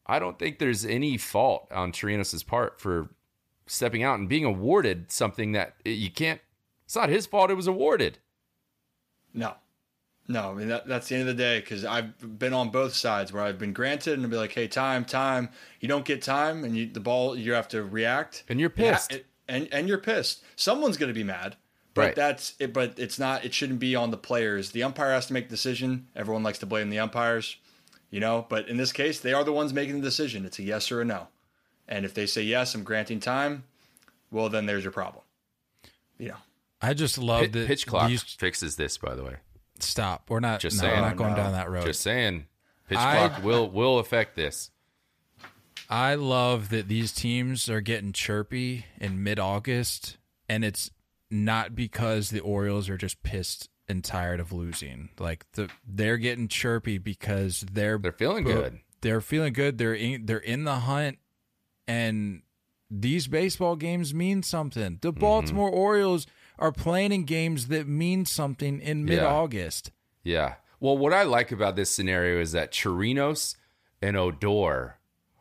I 0.05 0.19
don't 0.19 0.37
think 0.37 0.59
there's 0.59 0.85
any 0.85 1.17
fault 1.17 1.67
on 1.71 1.91
Chirinos' 1.91 2.45
part 2.45 2.79
for 2.79 3.09
stepping 3.65 4.03
out 4.03 4.19
and 4.19 4.29
being 4.29 4.45
awarded 4.45 5.11
something 5.11 5.53
that 5.53 5.75
you 5.85 6.11
can't. 6.11 6.41
It's 6.85 6.95
not 6.95 7.09
his 7.09 7.25
fault. 7.25 7.51
It 7.51 7.55
was 7.55 7.67
awarded. 7.67 8.19
No, 9.33 9.55
no. 10.27 10.51
I 10.51 10.53
mean 10.53 10.67
that, 10.69 10.87
that's 10.87 11.07
the 11.09 11.15
end 11.15 11.27
of 11.27 11.35
the 11.35 11.43
day 11.43 11.59
because 11.59 11.83
I've 11.83 12.39
been 12.39 12.53
on 12.53 12.69
both 12.69 12.93
sides 12.93 13.33
where 13.33 13.43
I've 13.43 13.59
been 13.59 13.73
granted 13.73 14.13
and 14.13 14.23
I'll 14.23 14.29
be 14.29 14.37
like, 14.37 14.53
hey, 14.53 14.67
time, 14.67 15.03
time. 15.03 15.49
You 15.81 15.87
don't 15.87 16.05
get 16.05 16.21
time, 16.21 16.63
and 16.63 16.75
you, 16.77 16.87
the 16.87 16.99
ball 17.01 17.35
you 17.37 17.53
have 17.53 17.67
to 17.69 17.83
react, 17.83 18.43
And 18.47 18.59
you're 18.59 18.69
pissed. 18.69 19.11
it- 19.11 19.25
and 19.47 19.67
and 19.71 19.87
you're 19.87 19.99
pissed. 19.99 20.41
Someone's 20.55 20.97
going 20.97 21.09
to 21.09 21.13
be 21.13 21.23
mad, 21.23 21.55
but 21.93 22.01
Right. 22.01 22.15
that's 22.15 22.55
it. 22.59 22.73
But 22.73 22.97
it's 22.97 23.19
not. 23.19 23.45
It 23.45 23.53
shouldn't 23.53 23.77
be 23.79 23.95
on 23.95 24.09
the 24.09 24.17
players. 24.17 24.71
The 24.71 24.81
umpire 24.81 25.11
has 25.11 25.27
to 25.27 25.33
make 25.33 25.49
the 25.49 25.55
decision. 25.55 26.07
Everyone 26.15 26.41
likes 26.41 26.57
to 26.59 26.65
blame 26.65 26.89
the 26.89 26.97
umpires, 26.97 27.57
you 28.09 28.19
know. 28.19 28.47
But 28.49 28.67
in 28.69 28.77
this 28.77 28.91
case, 28.91 29.19
they 29.19 29.33
are 29.33 29.43
the 29.43 29.51
ones 29.53 29.71
making 29.71 29.97
the 30.01 30.07
decision. 30.07 30.45
It's 30.45 30.57
a 30.57 30.63
yes 30.63 30.91
or 30.91 30.99
a 31.01 31.05
no. 31.05 31.27
And 31.87 32.05
if 32.05 32.13
they 32.15 32.25
say 32.25 32.41
yes, 32.41 32.73
I'm 32.73 32.83
granting 32.83 33.19
time. 33.19 33.65
Well, 34.31 34.49
then 34.49 34.65
there's 34.65 34.81
your 34.83 34.91
problem. 34.91 35.23
You 36.17 36.29
know. 36.29 36.37
I 36.81 36.93
just 36.93 37.17
love 37.17 37.41
Pit, 37.41 37.53
that 37.53 37.67
pitch 37.67 37.87
clock 37.87 38.09
these- 38.09 38.23
fixes 38.23 38.75
this, 38.75 38.97
by 38.97 39.15
the 39.15 39.23
way. 39.23 39.35
Stop. 39.79 40.29
We're 40.29 40.39
not. 40.39 40.59
Just 40.59 40.77
no, 40.77 40.83
saying. 40.83 40.95
we're 40.95 41.07
not 41.07 41.17
going 41.17 41.31
No. 41.31 41.37
down 41.37 41.51
that 41.53 41.69
road. 41.69 41.85
Just 41.85 42.01
saying, 42.01 42.45
pitch 42.87 42.97
I- 42.97 43.27
clock 43.27 43.43
will 43.43 43.69
will 43.69 43.99
affect 43.99 44.35
this. 44.35 44.71
I 45.89 46.15
love 46.15 46.69
that 46.69 46.87
these 46.87 47.11
teams 47.11 47.69
are 47.69 47.81
getting 47.81 48.11
chirpy 48.11 48.85
in 48.99 49.21
mid 49.21 49.39
August, 49.39 50.17
and 50.49 50.65
it's 50.65 50.89
not 51.29 51.75
because 51.75 52.29
the 52.29 52.39
Orioles 52.39 52.89
are 52.89 52.97
just 52.97 53.21
pissed 53.23 53.69
and 53.87 54.03
tired 54.03 54.39
of 54.39 54.51
losing. 54.51 55.09
Like 55.19 55.45
the 55.53 55.69
they're 55.87 56.17
getting 56.17 56.47
chirpy 56.47 56.97
because 56.97 57.65
they're 57.71 57.97
They're 57.97 58.11
feeling 58.11 58.43
good. 58.43 58.79
They're 59.01 59.21
feeling 59.21 59.53
good. 59.53 59.77
They're 59.77 59.93
in, 59.93 60.25
they're 60.25 60.37
in 60.37 60.63
the 60.63 60.75
hunt, 60.75 61.19
and 61.87 62.41
these 62.89 63.27
baseball 63.27 63.75
games 63.75 64.13
mean 64.13 64.41
something. 64.41 64.99
The 65.01 65.11
mm-hmm. 65.11 65.19
Baltimore 65.19 65.69
Orioles 65.69 66.25
are 66.57 66.71
playing 66.71 67.11
in 67.11 67.23
games 67.25 67.67
that 67.67 67.87
mean 67.87 68.25
something 68.25 68.79
in 68.79 69.05
mid 69.05 69.19
August. 69.19 69.91
Yeah. 70.23 70.55
Well, 70.79 70.97
what 70.97 71.13
I 71.13 71.23
like 71.23 71.51
about 71.51 71.75
this 71.75 71.89
scenario 71.89 72.41
is 72.41 72.51
that 72.51 72.71
Chirinos 72.71 73.55
and 74.01 74.17
Odor 74.17 74.97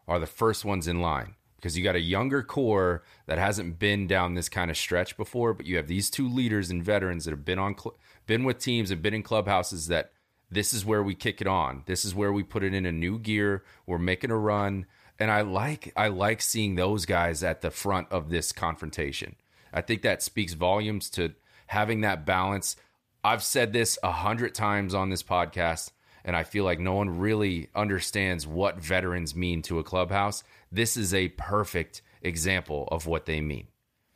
are 0.06 0.18
the 0.18 0.26
first 0.26 0.64
ones 0.64 0.86
in 0.86 1.00
line 1.00 1.34
because 1.56 1.76
you 1.76 1.82
got 1.82 1.96
a 1.96 2.00
younger 2.00 2.42
core 2.42 3.02
that 3.26 3.38
hasn't 3.38 3.78
been 3.78 4.06
down 4.06 4.34
this 4.34 4.48
kind 4.48 4.70
of 4.70 4.76
stretch 4.76 5.16
before, 5.16 5.54
but 5.54 5.66
you 5.66 5.76
have 5.76 5.86
these 5.88 6.10
two 6.10 6.28
leaders 6.28 6.70
and 6.70 6.84
veterans 6.84 7.24
that 7.24 7.30
have 7.30 7.44
been 7.44 7.58
on 7.58 7.76
cl- 7.76 7.96
been 8.26 8.44
with 8.44 8.58
teams 8.58 8.90
and 8.90 9.02
been 9.02 9.14
in 9.14 9.22
clubhouses 9.22 9.88
that 9.88 10.12
this 10.50 10.74
is 10.74 10.84
where 10.84 11.02
we 11.02 11.14
kick 11.14 11.40
it 11.40 11.46
on. 11.46 11.82
This 11.86 12.04
is 12.04 12.14
where 12.14 12.32
we 12.32 12.42
put 12.42 12.62
it 12.62 12.74
in 12.74 12.86
a 12.86 12.92
new 12.92 13.18
gear. 13.18 13.64
We're 13.86 13.98
making 13.98 14.30
a 14.30 14.36
run, 14.36 14.86
and 15.18 15.30
I 15.30 15.40
like 15.40 15.92
I 15.96 16.08
like 16.08 16.42
seeing 16.42 16.74
those 16.74 17.06
guys 17.06 17.42
at 17.42 17.60
the 17.60 17.70
front 17.70 18.08
of 18.10 18.28
this 18.28 18.52
confrontation. 18.52 19.36
I 19.74 19.82
think 19.82 20.02
that 20.02 20.22
speaks 20.22 20.54
volumes 20.54 21.10
to 21.10 21.34
having 21.66 22.00
that 22.02 22.24
balance. 22.24 22.76
I've 23.24 23.42
said 23.42 23.72
this 23.72 23.98
a 24.02 24.12
hundred 24.12 24.54
times 24.54 24.94
on 24.94 25.10
this 25.10 25.22
podcast, 25.22 25.90
and 26.24 26.36
I 26.36 26.44
feel 26.44 26.64
like 26.64 26.78
no 26.78 26.94
one 26.94 27.18
really 27.18 27.68
understands 27.74 28.46
what 28.46 28.78
veterans 28.78 29.34
mean 29.34 29.62
to 29.62 29.78
a 29.78 29.84
clubhouse. 29.84 30.44
This 30.70 30.96
is 30.96 31.12
a 31.12 31.28
perfect 31.28 32.02
example 32.22 32.88
of 32.90 33.06
what 33.06 33.26
they 33.26 33.40
mean. 33.40 33.66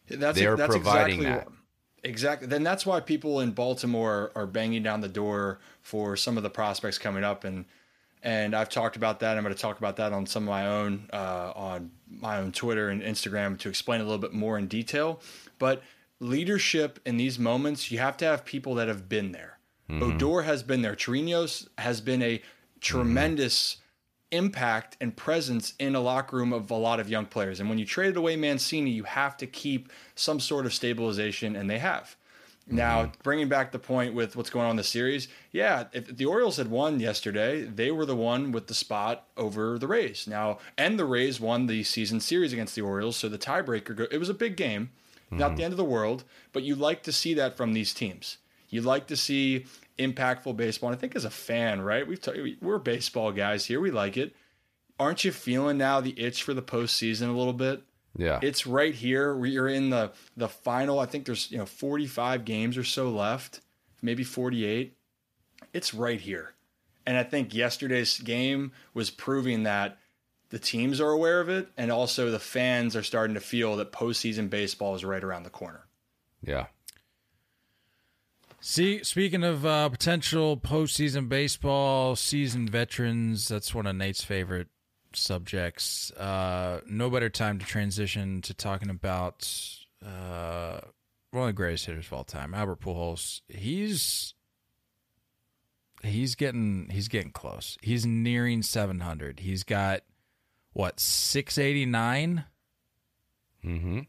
That's 0.09 0.39
They're 0.39 0.57
that's 0.57 0.75
providing 0.75 1.21
exactly 1.21 1.53
that. 2.03 2.09
exactly. 2.09 2.49
Then 2.49 2.63
that's 2.63 2.87
why 2.87 3.01
people 3.01 3.41
in 3.41 3.51
Baltimore 3.51 4.31
are 4.35 4.47
banging 4.47 4.83
down 4.83 5.01
the 5.01 5.09
door 5.09 5.59
for 5.83 6.17
some 6.17 6.37
of 6.37 6.43
the 6.43 6.51
prospects 6.51 6.99
coming 6.99 7.25
up, 7.25 7.45
and 7.45 7.67
and 8.23 8.55
I've 8.55 8.69
talked 8.69 8.97
about 8.97 9.21
that. 9.21 9.37
I'm 9.37 9.43
going 9.43 9.55
to 9.55 9.61
talk 9.61 9.79
about 9.79 9.97
that 9.97 10.13
on 10.13 10.27
some 10.27 10.45
of 10.45 10.49
my 10.49 10.67
own 10.67 11.09
uh, 11.13 11.53
on 11.55 11.91
my 12.11 12.39
own 12.39 12.53
Twitter 12.53 12.89
and 12.89 13.03
Instagram 13.03 13.59
to 13.61 13.69
explain 13.69 14.01
a 14.01 14.05
little 14.05 14.19
bit 14.19 14.33
more 14.33 14.59
in 14.59 14.67
detail. 14.67 15.21
But 15.59 15.83
leadership 16.21 16.99
in 17.05 17.17
these 17.17 17.39
moments, 17.39 17.91
you 17.91 17.99
have 17.99 18.17
to 18.19 18.25
have 18.25 18.45
people 18.45 18.75
that 18.75 18.89
have 18.89 19.09
been 19.09 19.33
there. 19.33 19.59
Mm-hmm. 19.89 20.03
Odor 20.03 20.43
has 20.43 20.63
been 20.63 20.83
there. 20.83 20.95
Chirinos 20.95 21.69
has 21.79 22.01
been 22.01 22.23
a 22.23 22.43
tremendous 22.81 23.79
impact 24.31 24.97
and 25.01 25.17
presence 25.17 25.73
in 25.79 25.95
a 25.95 26.01
locker 26.01 26.37
room 26.37 26.53
of 26.53 26.71
a 26.71 26.75
lot 26.75 27.01
of 27.01 27.09
young 27.09 27.27
players. 27.27 27.61
And 27.61 27.69
when 27.69 27.79
you 27.79 27.87
traded 27.87 28.17
away 28.17 28.37
Mancini, 28.37 28.91
you 28.91 29.05
have 29.05 29.37
to 29.39 29.47
keep 29.47 29.91
some 30.15 30.41
sort 30.41 30.67
of 30.67 30.75
stabilization, 30.75 31.57
and 31.57 31.71
they 31.71 31.79
have. 31.79 32.17
Mm-hmm. 32.67 32.77
Now, 32.77 33.13
bringing 33.23 33.49
back 33.49 33.73
the 33.73 33.79
point 33.79 34.13
with 34.13 34.37
what's 34.37 34.51
going 34.51 34.67
on 34.67 34.73
in 34.73 34.77
the 34.77 34.85
series, 34.85 35.29
yeah, 35.53 35.85
if 35.93 36.15
the 36.15 36.27
Orioles 36.27 36.59
had 36.59 36.71
won 36.71 37.01
yesterday, 37.01 37.63
they 37.63 37.91
were 37.91 38.05
the 38.05 38.17
one 38.17 38.53
with 38.53 38.67
the 38.67 38.75
spot 38.75 39.27
over 39.39 39.79
the 39.79 39.87
Rays. 39.87 40.27
Now, 40.27 40.59
and 40.77 40.99
the 40.99 41.07
Rays 41.07 41.41
won 41.41 41.67
the 41.67 41.83
season 41.83 42.21
series 42.21 42.53
against 42.53 42.75
the 42.75 42.83
Orioles, 42.83 43.17
so 43.17 43.31
the 43.31 43.39
tiebreaker, 43.39 43.97
go- 43.97 44.09
it 44.11 44.19
was 44.19 44.29
a 44.29 44.35
big 44.35 44.57
game, 44.57 44.91
not 45.31 45.49
mm-hmm. 45.49 45.57
the 45.57 45.65
end 45.65 45.73
of 45.73 45.79
the 45.79 45.85
world, 45.85 46.25
but 46.53 46.63
you 46.63 46.75
like 46.75 47.03
to 47.05 47.13
see 47.13 47.35
that 47.35 47.57
from 47.57 47.73
these 47.73 47.93
teams. 47.93 48.39
You 48.69 48.83
like 48.83 49.07
to 49.09 49.17
see 49.17 49.67
impactful 49.99 50.57
baseball. 50.57 50.91
And 50.91 50.97
I 50.97 51.01
think 51.01 51.17
as 51.17 51.25
a 51.25 51.31
fan, 51.31 51.81
right? 51.81 52.07
We've 52.07 52.21
t- 52.21 52.57
we're 52.61 52.79
baseball 52.79 53.33
guys 53.33 53.67
here. 53.67 53.81
We 53.81 53.91
like 53.91 54.17
it. 54.17 54.35
Aren't 54.99 55.25
you 55.25 55.33
feeling 55.33 55.79
now 55.79 56.01
the 56.01 56.19
itch 56.21 56.43
for 56.43 56.55
the 56.55 56.63
postseason 56.63 57.29
a 57.29 57.37
little 57.39 57.53
bit? 57.53 57.83
Yeah. 58.17 58.41
It's 58.43 58.67
right 58.67 58.95
here. 58.95 59.35
We're 59.35 59.69
in 59.69 59.91
the 59.91 60.13
the 60.37 60.49
final. 60.49 60.99
I 60.99 61.07
think 61.07 61.25
there's 61.25 61.51
you 61.51 61.59
know 61.59 61.67
45 61.67 62.45
games 62.45 62.77
or 62.77 62.85
so 62.85 63.11
left, 63.11 63.61
maybe 64.03 64.25
48. 64.25 64.97
It's 65.73 65.95
right 65.95 66.21
here, 66.21 66.55
and 67.07 67.17
I 67.17 67.23
think 67.23 67.55
yesterday's 67.55 68.19
game 68.19 68.73
was 68.95 69.11
proving 69.11 69.65
that 69.65 69.99
the 70.51 70.59
teams 70.59 71.01
are 71.01 71.11
aware 71.11 71.41
of 71.41 71.49
it, 71.49 71.69
and 71.77 71.91
also 71.91 72.31
the 72.31 72.39
fans 72.39 72.97
are 72.97 73.03
starting 73.03 73.35
to 73.35 73.41
feel 73.41 73.77
that 73.77 73.93
postseason 73.93 74.49
baseball 74.49 74.95
is 74.95 75.05
right 75.05 75.23
around 75.23 75.43
the 75.43 75.51
corner. 75.51 75.87
yeah. 76.43 76.67
See, 78.61 79.05
speaking 79.05 79.45
of 79.45 79.65
uh, 79.65 79.89
potential 79.89 80.57
postseason 80.57 81.29
baseball, 81.29 82.17
seasoned 82.17 82.71
veterans, 82.71 83.47
that's 83.47 83.73
one 83.73 83.87
of 83.87 83.95
Nate's 83.95 84.25
favorite 84.25 84.67
subjects. 85.13 86.11
Uh, 86.13 86.81
no 86.85 87.09
better 87.09 87.31
time 87.31 87.61
to 87.61 87.67
transition 87.67 88.43
to 88.43 88.55
talking 88.55 88.91
about 88.91 89.49
uh, 90.05 90.81
one 91.31 91.45
of 91.45 91.49
the 91.49 91.53
greatest 91.53 91.87
hitters 91.87 92.07
of 92.07 92.13
all 92.13 92.25
time, 92.25 92.53
Albert 92.53 92.81
Pujols. 92.81 93.43
He's 93.49 94.35
he's 96.03 96.35
getting 96.35 96.89
he's 96.91 97.09
getting 97.09 97.31
close. 97.31 97.79
He's 97.81 98.07
nearing 98.07 98.63
700. 98.63 99.41
He's 99.41 99.63
got 99.63 100.03
what 100.79 101.01
689. 101.01 102.45
Mm-hmm. 103.65 104.01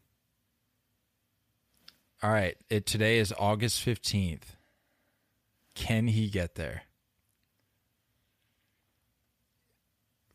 All 2.22 2.32
right. 2.32 2.56
It 2.70 2.86
today 2.86 3.18
is 3.18 3.34
August 3.40 3.84
15th. 3.84 4.44
Can 5.74 6.08
he 6.08 6.30
get 6.30 6.54
there? 6.54 6.84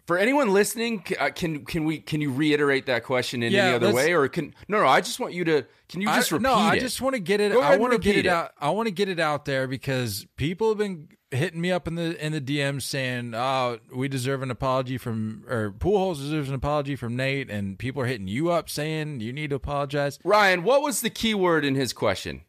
For 0.07 0.19
anyone 0.19 0.53
listening, 0.53 1.05
uh, 1.19 1.31
can 1.31 1.65
can 1.65 1.85
we 1.85 1.99
can 1.99 2.21
you 2.21 2.31
reiterate 2.31 2.87
that 2.87 3.05
question 3.05 3.43
in 3.43 3.53
Yeah, 3.53 3.67
any 3.67 3.75
other 3.77 3.95
way, 3.95 4.13
or 4.13 4.29
can 4.29 4.55
no 4.69 4.81
no? 4.83 4.87
I 4.87 5.01
just 5.01 5.19
want 5.19 5.33
you 5.33 5.45
to. 5.45 5.65
Can 5.89 6.03
you 6.03 6.09
just 6.09 6.31
I, 6.31 6.37
repeat 6.37 6.43
no, 6.43 6.55
I 6.55 6.75
it? 6.75 6.81
just 6.81 7.01
want 7.01 7.15
to 7.15 7.21
get 7.21 7.41
it. 7.41 7.53
Go 7.53 7.63
I 7.63 7.79
want 7.79 7.95
to 7.95 7.99
get 7.99 8.17
it, 8.17 8.27
it. 8.27 8.29
out. 8.29 8.53
I 8.61 8.69
want 8.71 8.87
to 8.87 8.93
get 8.93 9.09
it 9.09 9.19
out 9.19 9.47
there 9.47 9.67
because 9.67 10.27
people 10.37 10.69
have 10.69 10.77
been 10.77 11.09
hitting 11.35 11.61
me 11.61 11.71
up 11.71 11.87
in 11.87 11.95
the 11.95 12.25
in 12.25 12.33
the 12.33 12.41
DMs 12.41 12.83
saying, 12.83 13.35
"Oh, 13.35 13.79
we 13.93 14.09
deserve 14.09 14.43
an 14.43 14.51
apology 14.51 14.99
from 14.99 15.45
or 15.49 15.71
Pujols 15.71 16.17
deserves 16.17 16.49
an 16.49 16.55
apology 16.55 16.97
from 16.97 17.17
Nate," 17.17 17.51
and 17.51 17.79
people 17.79 18.03
are 18.03 18.07
hitting 18.07 18.29
you 18.29 18.51
up 18.51 18.71
saying 18.71 19.21
you 19.21 19.33
need 19.33 19.51
to 19.51 19.57
apologize. 19.57 20.19
Ryan, 20.25 20.63
what 20.63 20.83
was 20.83 21.01
the 21.01 21.11
key 21.11 21.35
word 21.35 21.65
in 21.65 21.75
his 21.75 21.93
question? 21.93 22.43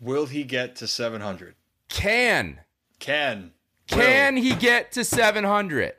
Will 0.00 0.26
he 0.26 0.44
get 0.44 0.76
to 0.76 0.86
700? 0.86 1.56
Can. 1.88 2.60
Can. 3.00 3.52
Can 3.86 4.34
will. 4.34 4.42
he 4.42 4.54
get 4.54 4.92
to 4.92 5.04
700? 5.04 5.94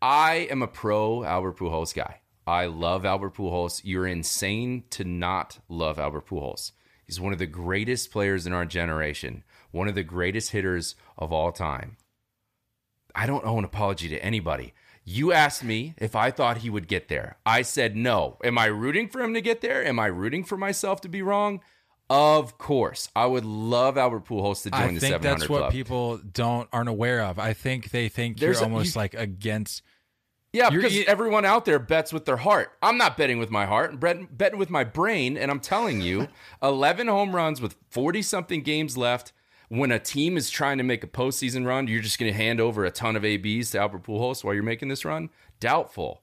I 0.00 0.48
am 0.50 0.62
a 0.62 0.66
pro 0.66 1.22
Albert 1.22 1.58
Pujols 1.58 1.94
guy. 1.94 2.22
I 2.46 2.66
love 2.66 3.04
Albert 3.04 3.34
Pujols. 3.36 3.82
You're 3.84 4.06
insane 4.06 4.84
to 4.90 5.04
not 5.04 5.60
love 5.68 5.98
Albert 5.98 6.26
Pujols. 6.26 6.72
He's 7.04 7.20
one 7.20 7.32
of 7.32 7.38
the 7.38 7.46
greatest 7.46 8.10
players 8.10 8.46
in 8.46 8.52
our 8.52 8.64
generation, 8.64 9.44
one 9.72 9.88
of 9.88 9.94
the 9.94 10.04
greatest 10.04 10.52
hitters 10.52 10.94
of 11.18 11.32
all 11.32 11.50
time. 11.50 11.96
I 13.14 13.26
don't 13.26 13.44
owe 13.44 13.58
an 13.58 13.64
apology 13.64 14.08
to 14.10 14.24
anybody. 14.24 14.72
You 15.04 15.32
asked 15.32 15.64
me 15.64 15.94
if 15.98 16.14
I 16.14 16.30
thought 16.30 16.58
he 16.58 16.70
would 16.70 16.86
get 16.86 17.08
there. 17.08 17.36
I 17.44 17.62
said 17.62 17.96
no. 17.96 18.38
Am 18.44 18.56
I 18.56 18.66
rooting 18.66 19.08
for 19.08 19.20
him 19.20 19.34
to 19.34 19.40
get 19.40 19.60
there? 19.60 19.84
Am 19.84 19.98
I 19.98 20.06
rooting 20.06 20.44
for 20.44 20.56
myself 20.56 21.00
to 21.00 21.08
be 21.08 21.22
wrong? 21.22 21.60
Of 22.08 22.58
course, 22.58 23.08
I 23.16 23.26
would 23.26 23.44
love 23.44 23.96
Albert 23.96 24.26
Pujols 24.26 24.62
to 24.64 24.70
join 24.70 24.80
I 24.80 24.94
the 24.94 25.00
700 25.00 25.00
club. 25.00 25.12
I 25.14 25.22
think 25.22 25.22
that's 25.22 25.48
what 25.48 25.58
club. 25.58 25.72
people 25.72 26.18
don't 26.18 26.68
aren't 26.72 26.90
aware 26.90 27.22
of. 27.22 27.38
I 27.38 27.54
think 27.54 27.90
they 27.90 28.08
think 28.08 28.38
There's 28.38 28.56
you're 28.60 28.68
a, 28.68 28.70
almost 28.70 28.94
you, 28.94 29.00
like 29.00 29.14
against. 29.14 29.82
Yeah, 30.52 30.68
because 30.68 30.94
you, 30.94 31.04
everyone 31.06 31.46
out 31.46 31.64
there 31.64 31.78
bets 31.78 32.12
with 32.12 32.26
their 32.26 32.36
heart. 32.36 32.72
I'm 32.82 32.98
not 32.98 33.16
betting 33.16 33.38
with 33.38 33.50
my 33.50 33.64
heart. 33.64 33.92
I'm 33.92 33.96
betting, 33.96 34.28
betting 34.30 34.58
with 34.58 34.68
my 34.68 34.84
brain, 34.84 35.38
and 35.38 35.50
I'm 35.50 35.60
telling 35.60 36.02
you, 36.02 36.28
11 36.62 37.06
home 37.06 37.34
runs 37.34 37.62
with 37.62 37.76
40 37.88 38.20
something 38.20 38.62
games 38.62 38.98
left 38.98 39.32
when 39.72 39.90
a 39.90 39.98
team 39.98 40.36
is 40.36 40.50
trying 40.50 40.76
to 40.76 40.84
make 40.84 41.02
a 41.02 41.06
postseason 41.06 41.64
run, 41.64 41.88
you're 41.88 42.02
just 42.02 42.18
going 42.18 42.30
to 42.30 42.36
hand 42.36 42.60
over 42.60 42.84
a 42.84 42.90
ton 42.90 43.16
of 43.16 43.24
ABs 43.24 43.70
to 43.70 43.78
Albert 43.78 44.02
Pujols 44.02 44.44
while 44.44 44.52
you're 44.52 44.62
making 44.62 44.88
this 44.88 45.02
run? 45.02 45.30
Doubtful. 45.60 46.20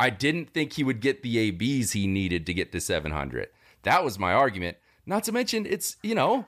I 0.00 0.08
didn't 0.08 0.48
think 0.54 0.72
he 0.72 0.82
would 0.82 1.00
get 1.00 1.22
the 1.22 1.38
ABs 1.38 1.92
he 1.92 2.06
needed 2.06 2.46
to 2.46 2.54
get 2.54 2.72
to 2.72 2.80
700. 2.80 3.48
That 3.82 4.02
was 4.02 4.18
my 4.18 4.32
argument. 4.32 4.78
Not 5.04 5.24
to 5.24 5.32
mention, 5.32 5.66
it's 5.66 5.98
you 6.02 6.14
know, 6.14 6.46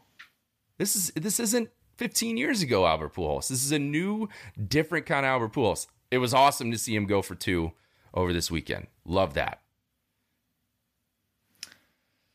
this 0.78 0.96
is 0.96 1.12
this 1.14 1.38
isn't 1.38 1.68
15 1.96 2.38
years 2.38 2.62
ago 2.62 2.86
Albert 2.86 3.14
Pujols. 3.14 3.48
This 3.48 3.62
is 3.62 3.72
a 3.72 3.78
new, 3.78 4.30
different 4.68 5.04
kind 5.04 5.26
of 5.26 5.30
Albert 5.30 5.52
Pujols. 5.52 5.86
It 6.10 6.18
was 6.18 6.32
awesome 6.32 6.70
to 6.70 6.78
see 6.78 6.96
him 6.96 7.04
go 7.04 7.20
for 7.20 7.34
two 7.34 7.72
over 8.14 8.32
this 8.32 8.50
weekend. 8.50 8.86
Love 9.04 9.34
that. 9.34 9.60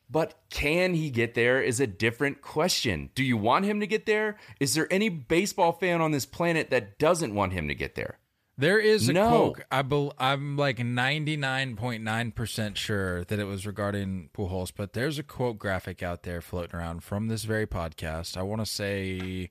But 0.09 0.35
can 0.49 0.93
he 0.93 1.09
get 1.09 1.33
there 1.33 1.61
is 1.61 1.79
a 1.79 1.87
different 1.87 2.41
question. 2.41 3.09
Do 3.15 3.23
you 3.23 3.37
want 3.37 3.65
him 3.65 3.79
to 3.79 3.87
get 3.87 4.05
there? 4.05 4.37
Is 4.59 4.75
there 4.75 4.87
any 4.91 5.09
baseball 5.09 5.71
fan 5.71 6.01
on 6.01 6.11
this 6.11 6.25
planet 6.25 6.69
that 6.69 6.99
doesn't 6.99 7.33
want 7.33 7.53
him 7.53 7.67
to 7.67 7.75
get 7.75 7.95
there? 7.95 8.19
There 8.55 8.79
is 8.79 9.09
a 9.09 9.13
no. 9.13 9.29
quote. 9.29 9.61
I 9.71 9.81
be, 9.81 10.11
I'm 10.19 10.57
like 10.57 10.77
99.9% 10.77 12.75
sure 12.75 13.23
that 13.25 13.39
it 13.39 13.45
was 13.45 13.65
regarding 13.65 14.29
Pujols, 14.35 14.71
but 14.75 14.93
there's 14.93 15.17
a 15.17 15.23
quote 15.23 15.57
graphic 15.57 16.03
out 16.03 16.21
there 16.21 16.39
floating 16.39 16.75
around 16.75 17.03
from 17.03 17.29
this 17.29 17.45
very 17.45 17.65
podcast. 17.65 18.37
I 18.37 18.43
want 18.43 18.61
to 18.61 18.67
say 18.67 19.49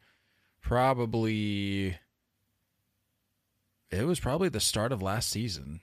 probably 0.61 1.99
it 3.91 4.07
was 4.07 4.21
probably 4.21 4.49
the 4.49 4.61
start 4.61 4.93
of 4.93 5.03
last 5.03 5.29
season 5.29 5.81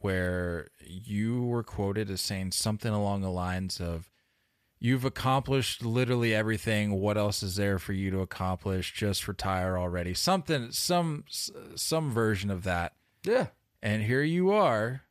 where 0.00 0.68
you 0.80 1.42
were 1.44 1.62
quoted 1.62 2.10
as 2.10 2.20
saying 2.20 2.52
something 2.52 2.92
along 2.92 3.22
the 3.22 3.30
lines 3.30 3.80
of 3.80 4.10
you've 4.78 5.04
accomplished 5.04 5.84
literally 5.84 6.34
everything. 6.34 7.00
What 7.00 7.18
else 7.18 7.42
is 7.42 7.56
there 7.56 7.78
for 7.78 7.92
you 7.92 8.10
to 8.12 8.20
accomplish? 8.20 8.92
Just 8.94 9.28
retire 9.28 9.76
already. 9.76 10.14
Something 10.14 10.70
some 10.72 11.24
some 11.28 12.10
version 12.10 12.50
of 12.50 12.64
that. 12.64 12.94
Yeah. 13.24 13.48
And 13.82 14.02
here 14.02 14.22
you 14.22 14.50
are 14.52 15.02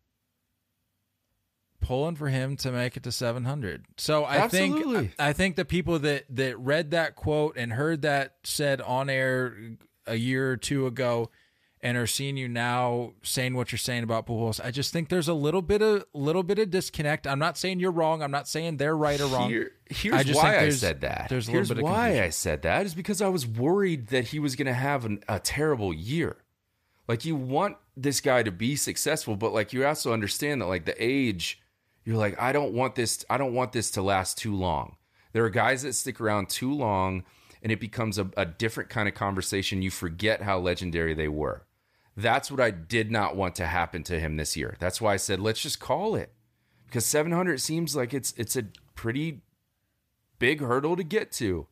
pulling 1.80 2.16
for 2.16 2.30
him 2.30 2.58
to 2.58 2.72
make 2.72 2.98
it 2.98 3.04
to 3.04 3.12
700 3.12 3.86
so 3.98 4.24
i 4.24 4.38
Absolutely. 4.38 5.00
think 5.00 5.14
i 5.20 5.32
think 5.32 5.56
the 5.56 5.64
people 5.64 6.00
that 6.00 6.26
that 6.28 6.58
read 6.58 6.90
that 6.90 7.16
quote 7.16 7.56
and 7.56 7.74
heard 7.74 8.02
that 8.02 8.34
said 8.44 8.82
on 8.82 9.12
air 9.12 9.56
a 10.08 10.16
year 10.16 10.52
or 10.52 10.58
two 10.58 10.88
ago 10.88 11.30
and 11.82 11.98
are 11.98 12.08
seeing 12.08 12.38
you 12.38 12.48
now 12.48 13.14
saying 13.22 13.54
what 13.54 13.72
you're 13.72 13.78
saying 13.78 14.04
about 14.04 14.26
Pujols. 14.26 14.64
I 14.64 14.72
just 14.72 14.92
think 14.92 15.10
there's 15.10 15.28
a 15.28 15.34
little 15.34 15.62
bit 15.62 15.82
of 15.82 16.06
little 16.14 16.44
bit 16.44 16.60
of 16.60 16.70
disconnect. 16.70 17.28
I'm 17.28 17.40
not 17.40 17.58
saying 17.58 17.80
you're 17.80 17.92
wrong. 17.92 18.24
I'm 18.24 18.32
not 18.32 18.48
saying 18.48 18.78
they're 18.78 18.98
right 18.98 19.20
or 19.20 19.28
wrong. 19.28 19.50
Here, 19.50 19.72
here's 19.90 20.30
I 20.30 20.34
why 20.34 20.60
I 20.60 20.70
said 20.70 21.02
that. 21.02 21.28
There's 21.30 21.48
a 21.48 21.52
here's 21.52 21.74
why 21.74 22.24
I 22.24 22.30
said 22.30 22.64
that 22.64 22.86
is 22.86 22.96
because 22.96 23.22
I 23.22 23.30
was 23.30 23.46
worried 23.46 24.08
that 24.08 24.26
he 24.26 24.40
was 24.40 24.56
going 24.56 24.68
to 24.68 24.74
have 24.74 25.06
an, 25.06 25.24
a 25.28 25.40
terrible 25.40 25.94
year. 25.94 26.38
Like 27.08 27.26
you 27.26 27.36
want 27.36 27.78
this 27.96 28.22
guy 28.22 28.44
to 28.44 28.52
be 28.52 28.76
successful, 28.76 29.36
but 29.36 29.54
like 29.54 29.72
you 29.72 29.86
also 29.86 30.14
understand 30.14 30.62
that 30.62 30.66
like 30.66 30.86
the 30.86 30.96
age, 31.00 31.62
you're 32.04 32.18
like 32.18 32.40
I 32.42 32.52
don't 32.52 32.74
want 32.74 32.96
this. 32.96 33.24
I 33.30 33.38
don't 33.38 33.54
want 33.54 33.72
this 33.72 33.92
to 33.92 34.02
last 34.02 34.38
too 34.38 34.56
long. 34.56 34.96
There 35.34 35.46
are 35.46 35.50
guys 35.50 35.84
that 35.84 35.94
stick 35.94 36.20
around 36.20 36.50
too 36.50 36.74
long 36.74 37.24
and 37.62 37.72
it 37.72 37.80
becomes 37.80 38.18
a, 38.18 38.30
a, 38.38 38.46
different 38.46 38.90
kind 38.90 39.08
of 39.08 39.16
conversation. 39.16 39.82
You 39.82 39.92
forget 39.92 40.42
how 40.42 40.60
legendary 40.60 41.14
they 41.14 41.28
were. 41.28 41.67
That's 42.18 42.50
what 42.50 42.60
I 42.60 42.72
did 42.72 43.12
not 43.12 43.36
want 43.36 43.54
to 43.56 43.68
happen 43.68 44.02
to 44.06 44.20
him 44.20 44.38
this 44.38 44.58
year. 44.58 44.76
That's 44.80 45.00
why 45.00 45.14
I 45.14 45.18
said 45.18 45.40
let's 45.40 45.62
just 45.62 45.80
call 45.80 46.16
it 46.16 46.34
because 46.88 47.06
700 47.06 47.62
seems 47.62 47.96
like 47.96 48.12
it's 48.12 48.34
it's 48.38 48.56
a 48.56 48.64
pretty 48.96 49.42
big 50.40 50.60
hurdle 50.60 50.96
to 50.96 51.04
get 51.04 51.32
to. 51.34 51.68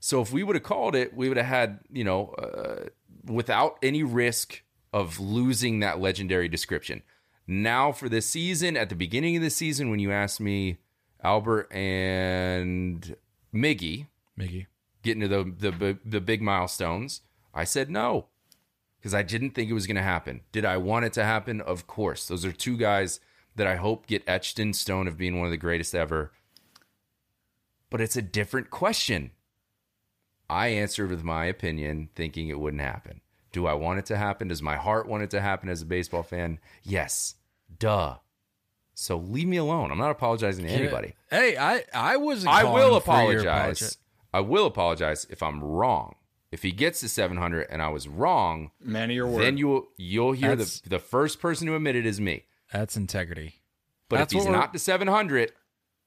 So 0.00 0.22
if 0.22 0.32
we 0.32 0.42
would 0.42 0.56
have 0.56 0.62
called 0.62 0.94
it, 0.94 1.14
we 1.14 1.28
would 1.28 1.36
have 1.36 1.46
had 1.46 1.80
you 1.92 2.02
know 2.02 2.28
uh, 2.30 2.88
without 3.30 3.78
any 3.82 4.02
risk 4.02 4.62
of 4.94 5.20
losing 5.20 5.80
that 5.80 6.00
legendary 6.00 6.48
description. 6.48 7.02
Now 7.46 7.92
for 7.92 8.08
this 8.08 8.26
season, 8.26 8.78
at 8.78 8.88
the 8.88 8.94
beginning 8.94 9.36
of 9.36 9.42
the 9.42 9.50
season, 9.50 9.90
when 9.90 9.98
you 9.98 10.10
asked 10.12 10.40
me 10.40 10.78
Albert 11.22 11.70
and 11.70 13.14
Miggy, 13.54 14.06
Miggy 14.38 14.66
getting 15.02 15.20
to 15.20 15.28
the 15.28 15.44
the 15.44 15.98
the 16.06 16.20
big 16.22 16.40
milestones, 16.40 17.20
I 17.52 17.64
said 17.64 17.90
no 17.90 18.28
because 19.04 19.12
I 19.12 19.22
didn't 19.22 19.50
think 19.50 19.68
it 19.68 19.74
was 19.74 19.86
going 19.86 19.96
to 19.96 20.02
happen. 20.02 20.40
Did 20.50 20.64
I 20.64 20.78
want 20.78 21.04
it 21.04 21.12
to 21.12 21.24
happen? 21.24 21.60
Of 21.60 21.86
course. 21.86 22.26
Those 22.26 22.46
are 22.46 22.52
two 22.52 22.78
guys 22.78 23.20
that 23.54 23.66
I 23.66 23.76
hope 23.76 24.06
get 24.06 24.22
etched 24.26 24.58
in 24.58 24.72
stone 24.72 25.06
of 25.06 25.18
being 25.18 25.36
one 25.36 25.44
of 25.44 25.50
the 25.50 25.58
greatest 25.58 25.94
ever. 25.94 26.32
But 27.90 28.00
it's 28.00 28.16
a 28.16 28.22
different 28.22 28.70
question. 28.70 29.32
I 30.48 30.68
answered 30.68 31.10
with 31.10 31.22
my 31.22 31.44
opinion, 31.44 32.08
thinking 32.14 32.48
it 32.48 32.58
wouldn't 32.58 32.80
happen. 32.80 33.20
Do 33.52 33.66
I 33.66 33.74
want 33.74 33.98
it 33.98 34.06
to 34.06 34.16
happen? 34.16 34.48
Does 34.48 34.62
my 34.62 34.76
heart 34.76 35.06
want 35.06 35.22
it 35.22 35.30
to 35.32 35.40
happen 35.42 35.68
as 35.68 35.82
a 35.82 35.86
baseball 35.86 36.22
fan? 36.22 36.58
Yes. 36.82 37.34
Duh. 37.78 38.16
So 38.94 39.18
leave 39.18 39.48
me 39.48 39.58
alone. 39.58 39.92
I'm 39.92 39.98
not 39.98 40.12
apologizing 40.12 40.64
to 40.64 40.70
anybody. 40.70 41.12
Hey, 41.28 41.58
I 41.58 41.84
I 41.92 42.16
was. 42.16 42.46
I 42.46 42.64
will 42.64 42.96
apologize. 42.96 43.98
I 44.32 44.40
will 44.40 44.64
apologize 44.64 45.26
if 45.28 45.42
I'm 45.42 45.62
wrong. 45.62 46.14
If 46.54 46.62
he 46.62 46.70
gets 46.70 47.00
to 47.00 47.08
700 47.08 47.66
and 47.68 47.82
I 47.82 47.88
was 47.88 48.06
wrong, 48.06 48.70
man 48.80 49.10
of 49.10 49.16
your 49.16 49.26
word, 49.26 49.42
then 49.42 49.56
you'll 49.56 49.88
you'll 49.96 50.30
hear 50.30 50.54
the 50.54 50.80
the 50.86 51.00
first 51.00 51.40
person 51.40 51.66
to 51.66 51.74
admit 51.74 51.96
it 51.96 52.06
is 52.06 52.20
me. 52.20 52.44
That's 52.72 52.96
integrity. 52.96 53.56
But 54.08 54.18
That's 54.18 54.32
if 54.32 54.42
he's 54.42 54.48
not 54.48 54.72
to 54.72 54.78
700, 54.78 55.50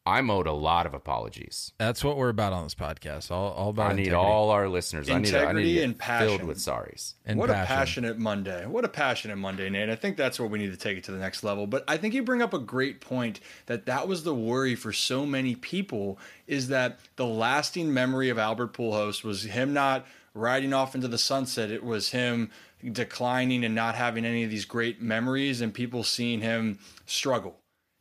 I'm 0.06 0.30
owed 0.30 0.48
a 0.48 0.54
lot 0.54 0.86
of 0.86 0.94
apologies. 0.94 1.74
That's 1.78 2.02
what 2.02 2.16
we're 2.16 2.30
about 2.30 2.54
on 2.54 2.64
this 2.64 2.76
podcast. 2.76 3.30
All, 3.30 3.52
all 3.52 3.70
about. 3.72 3.92
I 3.92 3.96
need 3.96 4.08
integrity. 4.08 4.26
all 4.26 4.52
our 4.52 4.70
listeners. 4.70 5.10
Integrity 5.10 5.38
I 5.38 5.52
need, 5.52 5.60
I 5.60 5.64
need 5.64 5.84
and 5.84 5.98
passion. 5.98 6.28
filled 6.30 6.44
with 6.46 6.60
sorries. 6.60 7.16
And 7.26 7.38
what 7.38 7.50
passion. 7.50 7.64
a 7.64 7.68
passionate 7.68 8.18
Monday! 8.18 8.66
What 8.66 8.86
a 8.86 8.88
passionate 8.88 9.36
Monday, 9.36 9.70
Nate. 9.70 9.90
I 9.90 9.96
think 9.96 10.16
that's 10.16 10.40
what 10.40 10.50
we 10.50 10.60
need 10.60 10.72
to 10.72 10.78
take 10.78 10.98
it 10.98 11.04
to 11.04 11.12
the 11.12 11.18
next 11.18 11.44
level. 11.44 11.68
But 11.68 11.84
I 11.90 11.98
think 11.98 12.14
you 12.14 12.24
bring 12.24 12.42
up 12.42 12.54
a 12.54 12.60
great 12.60 13.02
point 13.02 13.42
that 13.66 13.88
that 13.88 14.08
was 14.08 14.24
the 14.24 14.34
worry 14.34 14.76
for 14.76 14.94
so 14.94 15.26
many 15.26 15.56
people 15.56 16.20
is 16.48 16.70
that 16.70 17.00
the 17.18 17.26
lasting 17.26 17.94
memory 17.94 18.30
of 18.30 18.38
Albert 18.38 18.72
Pujols 18.72 19.26
was 19.26 19.44
him 19.44 19.74
not 19.74 20.06
riding 20.38 20.74
off 20.74 20.96
into 20.96 21.08
the 21.08 21.18
sunset. 21.18 21.72
It 21.72 21.84
was 21.84 22.12
him 22.12 22.52
declining 22.92 23.64
and 23.64 23.74
not 23.74 23.96
having 23.96 24.26
any 24.26 24.44
of 24.44 24.50
these 24.50 24.66
great 24.66 25.02
memories 25.02 25.62
and 25.62 25.74
people 25.74 26.04
seeing 26.04 26.42
him 26.42 26.80
struggle. 27.06 27.58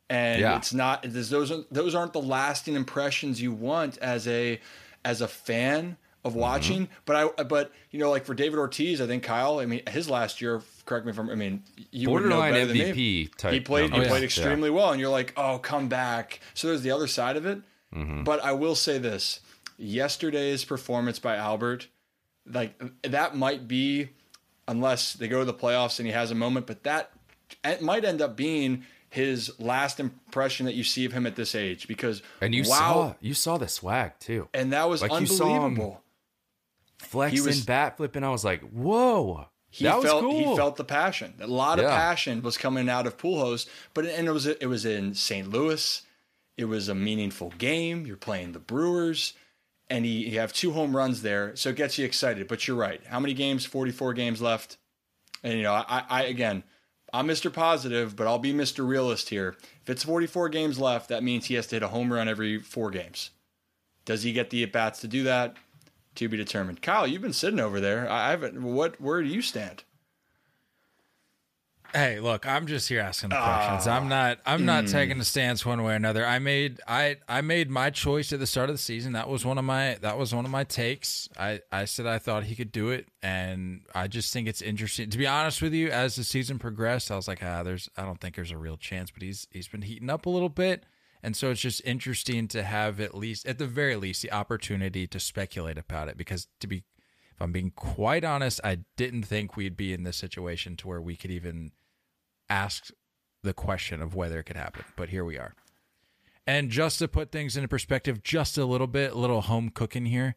And 0.09 0.41
yeah. 0.41 0.55
it's 0.55 0.73
not 0.73 1.03
those 1.03 1.51
those 1.69 1.95
aren't 1.95 2.13
the 2.13 2.21
lasting 2.21 2.75
impressions 2.75 3.41
you 3.41 3.51
want 3.51 3.97
as 3.97 4.27
a 4.27 4.59
as 5.03 5.21
a 5.21 5.27
fan 5.27 5.97
of 6.23 6.31
mm-hmm. 6.31 6.41
watching. 6.41 6.81
Mm-hmm. 6.83 6.93
But 7.05 7.15
I 7.39 7.43
but 7.43 7.71
you 7.91 7.99
know 7.99 8.09
like 8.09 8.25
for 8.25 8.33
David 8.33 8.57
Ortiz, 8.57 9.01
I 9.01 9.07
think 9.07 9.23
Kyle. 9.23 9.59
I 9.59 9.65
mean 9.65 9.81
his 9.89 10.09
last 10.09 10.41
year. 10.41 10.61
Correct 10.85 11.05
me 11.05 11.11
if 11.11 11.17
I'm. 11.17 11.29
I 11.29 11.35
mean 11.35 11.63
you 11.91 12.07
borderline 12.07 12.53
know 12.53 12.67
MVP 12.67 13.31
than 13.31 13.37
type. 13.37 13.53
He 13.53 13.59
played. 13.59 13.93
He 13.93 14.05
played 14.05 14.23
extremely 14.23 14.69
yeah. 14.69 14.75
well, 14.75 14.91
and 14.91 15.01
you're 15.01 15.09
like, 15.09 15.33
oh, 15.35 15.57
come 15.59 15.89
back. 15.89 16.39
So 16.53 16.67
there's 16.67 16.83
the 16.83 16.91
other 16.91 17.07
side 17.07 17.35
of 17.35 17.45
it. 17.45 17.61
Mm-hmm. 17.93 18.23
But 18.23 18.41
I 18.43 18.53
will 18.53 18.75
say 18.75 18.99
this: 18.99 19.41
yesterday's 19.77 20.63
performance 20.63 21.19
by 21.19 21.35
Albert 21.35 21.87
like 22.51 22.81
that 23.03 23.35
might 23.35 23.67
be 23.67 24.09
unless 24.67 25.13
they 25.13 25.27
go 25.27 25.39
to 25.39 25.45
the 25.45 25.53
playoffs 25.53 25.99
and 25.99 26.07
he 26.07 26.13
has 26.13 26.31
a 26.31 26.35
moment, 26.35 26.67
but 26.67 26.83
that 26.83 27.11
it 27.63 27.81
might 27.81 28.05
end 28.05 28.21
up 28.21 28.35
being 28.35 28.83
his 29.09 29.57
last 29.59 29.99
impression 29.99 30.65
that 30.65 30.75
you 30.75 30.83
see 30.83 31.05
of 31.05 31.13
him 31.13 31.25
at 31.25 31.35
this 31.35 31.55
age 31.55 31.87
because 31.87 32.21
and 32.41 32.53
you 32.53 32.63
wow, 32.63 32.67
saw 32.67 33.13
you 33.21 33.33
saw 33.33 33.57
the 33.57 33.67
swag 33.67 34.13
too, 34.19 34.47
and 34.53 34.73
that 34.73 34.89
was 34.89 35.01
like 35.01 35.11
unbelievable. 35.11 36.01
flexing, 36.99 37.45
was, 37.45 37.65
bat 37.65 37.97
flipping. 37.97 38.23
I 38.23 38.29
was 38.29 38.43
like, 38.43 38.61
whoa. 38.61 39.47
He 39.69 39.83
that 39.83 40.01
felt 40.01 40.21
cool. 40.21 40.51
he 40.51 40.55
felt 40.55 40.77
the 40.77 40.85
passion. 40.85 41.33
A 41.41 41.47
lot 41.47 41.79
of 41.79 41.85
passion 41.85 42.41
was 42.41 42.57
coming 42.57 42.89
out 42.89 43.05
of 43.05 43.17
Pujols, 43.17 43.67
but 43.93 44.05
and 44.05 44.27
it 44.27 44.31
was 44.31 44.47
it 44.47 44.65
was 44.65 44.85
in 44.85 45.13
St. 45.13 45.49
Louis. 45.49 46.01
It 46.57 46.65
was 46.65 46.89
a 46.89 46.95
meaningful 46.95 47.53
game. 47.57 48.07
You're 48.07 48.17
playing 48.17 48.53
the 48.53 48.59
Brewers 48.59 49.33
and 49.89 50.05
he, 50.05 50.29
you 50.29 50.39
have 50.39 50.53
two 50.53 50.71
home 50.71 50.95
runs 50.95 51.21
there, 51.21 51.55
so 51.55 51.69
it 51.69 51.75
gets 51.75 51.97
you 51.97 52.05
excited. 52.05 52.47
But 52.47 52.67
you're 52.67 52.77
right. 52.77 53.01
How 53.07 53.19
many 53.19 53.33
games? 53.33 53.65
44 53.65 54.13
games 54.13 54.41
left. 54.41 54.77
And 55.43 55.53
you 55.53 55.63
know, 55.63 55.73
I, 55.73 56.03
I 56.09 56.23
again, 56.23 56.63
I'm 57.13 57.27
Mr. 57.27 57.51
Positive, 57.51 58.15
but 58.15 58.27
I'll 58.27 58.39
be 58.39 58.53
Mr. 58.53 58.87
Realist 58.87 59.29
here. 59.29 59.55
If 59.81 59.89
it's 59.89 60.03
44 60.03 60.49
games 60.49 60.79
left, 60.79 61.09
that 61.09 61.23
means 61.23 61.45
he 61.45 61.55
has 61.55 61.67
to 61.67 61.75
hit 61.75 61.83
a 61.83 61.87
home 61.87 62.11
run 62.11 62.27
every 62.27 62.59
four 62.59 62.91
games. 62.91 63.31
Does 64.05 64.23
he 64.23 64.33
get 64.33 64.49
the 64.49 64.63
at 64.63 64.71
bats 64.71 64.99
to 65.01 65.07
do 65.07 65.23
that? 65.23 65.55
To 66.15 66.27
be 66.27 66.37
determined. 66.37 66.81
Kyle, 66.81 67.05
you've 67.05 67.21
been 67.21 67.33
sitting 67.33 67.59
over 67.59 67.79
there. 67.79 68.09
I 68.09 68.31
haven't. 68.31 68.61
What? 68.61 68.99
Where 68.99 69.21
do 69.21 69.27
you 69.27 69.41
stand? 69.41 69.83
Hey, 71.97 72.19
look, 72.19 72.45
I'm 72.45 72.67
just 72.67 72.87
here 72.89 72.99
asking 72.99 73.29
the 73.31 73.37
questions. 73.41 73.87
I'm 73.87 74.07
not 74.07 74.39
I'm 74.45 74.65
not 74.65 74.83
Mm. 74.83 74.91
taking 74.91 75.19
a 75.19 75.23
stance 75.23 75.65
one 75.65 75.81
way 75.81 75.93
or 75.93 75.95
another. 75.95 76.25
I 76.25 76.37
made 76.37 76.79
I 76.87 77.17
I 77.27 77.41
made 77.41 77.71
my 77.71 77.89
choice 77.89 78.31
at 78.31 78.39
the 78.39 78.45
start 78.45 78.69
of 78.69 78.75
the 78.75 78.81
season. 78.81 79.13
That 79.13 79.27
was 79.27 79.43
one 79.43 79.57
of 79.57 79.65
my 79.65 79.95
that 80.01 80.15
was 80.17 80.33
one 80.35 80.45
of 80.45 80.51
my 80.51 80.63
takes. 80.63 81.27
I 81.39 81.61
I 81.71 81.85
said 81.85 82.05
I 82.05 82.19
thought 82.19 82.43
he 82.43 82.55
could 82.55 82.71
do 82.71 82.89
it 82.91 83.07
and 83.23 83.81
I 83.95 84.07
just 84.07 84.31
think 84.31 84.47
it's 84.47 84.61
interesting. 84.61 85.09
To 85.09 85.17
be 85.17 85.25
honest 85.25 85.59
with 85.61 85.73
you, 85.73 85.87
as 85.89 86.15
the 86.15 86.23
season 86.23 86.59
progressed, 86.59 87.09
I 87.09 87.15
was 87.15 87.27
like, 87.27 87.41
ah, 87.43 87.63
there's 87.63 87.89
I 87.97 88.03
don't 88.03 88.21
think 88.21 88.35
there's 88.35 88.51
a 88.51 88.57
real 88.57 88.77
chance, 88.77 89.09
but 89.09 89.23
he's 89.23 89.47
he's 89.49 89.67
been 89.67 89.81
heating 89.81 90.11
up 90.11 90.27
a 90.27 90.29
little 90.29 90.49
bit. 90.49 90.83
And 91.23 91.35
so 91.35 91.49
it's 91.49 91.61
just 91.61 91.81
interesting 91.83 92.47
to 92.49 92.61
have 92.61 92.99
at 93.01 93.15
least 93.15 93.47
at 93.47 93.57
the 93.57 93.65
very 93.65 93.95
least 93.95 94.21
the 94.21 94.31
opportunity 94.31 95.07
to 95.07 95.19
speculate 95.19 95.79
about 95.79 96.09
it 96.09 96.15
because 96.17 96.47
to 96.59 96.67
be 96.67 96.83
if 97.33 97.41
I'm 97.41 97.51
being 97.51 97.71
quite 97.75 98.23
honest, 98.23 98.59
I 98.63 98.79
didn't 98.97 99.23
think 99.23 99.55
we'd 99.57 99.77
be 99.77 99.93
in 99.93 100.03
this 100.03 100.17
situation 100.17 100.75
to 100.77 100.87
where 100.87 101.01
we 101.01 101.15
could 101.15 101.31
even 101.31 101.71
ask 102.49 102.89
the 103.43 103.53
question 103.53 104.01
of 104.01 104.15
whether 104.15 104.39
it 104.39 104.43
could 104.43 104.55
happen. 104.57 104.83
But 104.95 105.09
here 105.09 105.23
we 105.25 105.37
are. 105.37 105.53
And 106.45 106.69
just 106.69 106.99
to 106.99 107.07
put 107.07 107.31
things 107.31 107.57
into 107.57 107.67
perspective, 107.67 108.23
just 108.23 108.57
a 108.57 108.65
little 108.65 108.87
bit, 108.87 109.11
a 109.13 109.17
little 109.17 109.41
home 109.41 109.69
cooking 109.69 110.05
here. 110.05 110.35